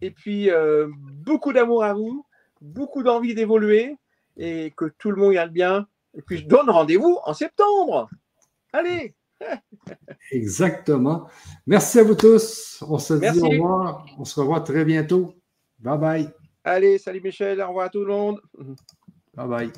Et 0.00 0.10
puis, 0.10 0.50
euh, 0.50 0.88
beaucoup 1.24 1.52
d'amour 1.52 1.84
à 1.84 1.94
vous, 1.94 2.26
beaucoup 2.60 3.02
d'envie 3.02 3.34
d'évoluer 3.34 3.96
et 4.36 4.72
que 4.76 4.86
tout 4.98 5.10
le 5.10 5.16
monde 5.16 5.34
y 5.34 5.38
aille 5.38 5.50
bien. 5.50 5.86
Et 6.14 6.22
puis, 6.22 6.38
je 6.38 6.46
donne 6.46 6.68
rendez-vous 6.70 7.18
en 7.24 7.34
septembre. 7.34 8.08
Allez! 8.72 9.14
Exactement. 10.32 11.28
Merci 11.66 12.00
à 12.00 12.04
vous 12.04 12.14
tous. 12.14 12.82
On 12.88 12.98
se 12.98 13.14
dit 13.14 13.40
au 13.40 13.48
revoir. 13.48 14.06
On 14.18 14.24
se 14.24 14.40
revoit 14.40 14.60
très 14.60 14.84
bientôt. 14.84 15.34
Bye 15.78 15.98
bye. 15.98 16.30
Allez, 16.64 16.98
salut 16.98 17.20
Michel. 17.20 17.60
Au 17.60 17.68
revoir 17.68 17.86
à 17.86 17.88
tout 17.90 18.00
le 18.00 18.06
monde. 18.06 18.40
Bye 19.34 19.48
bye. 19.48 19.72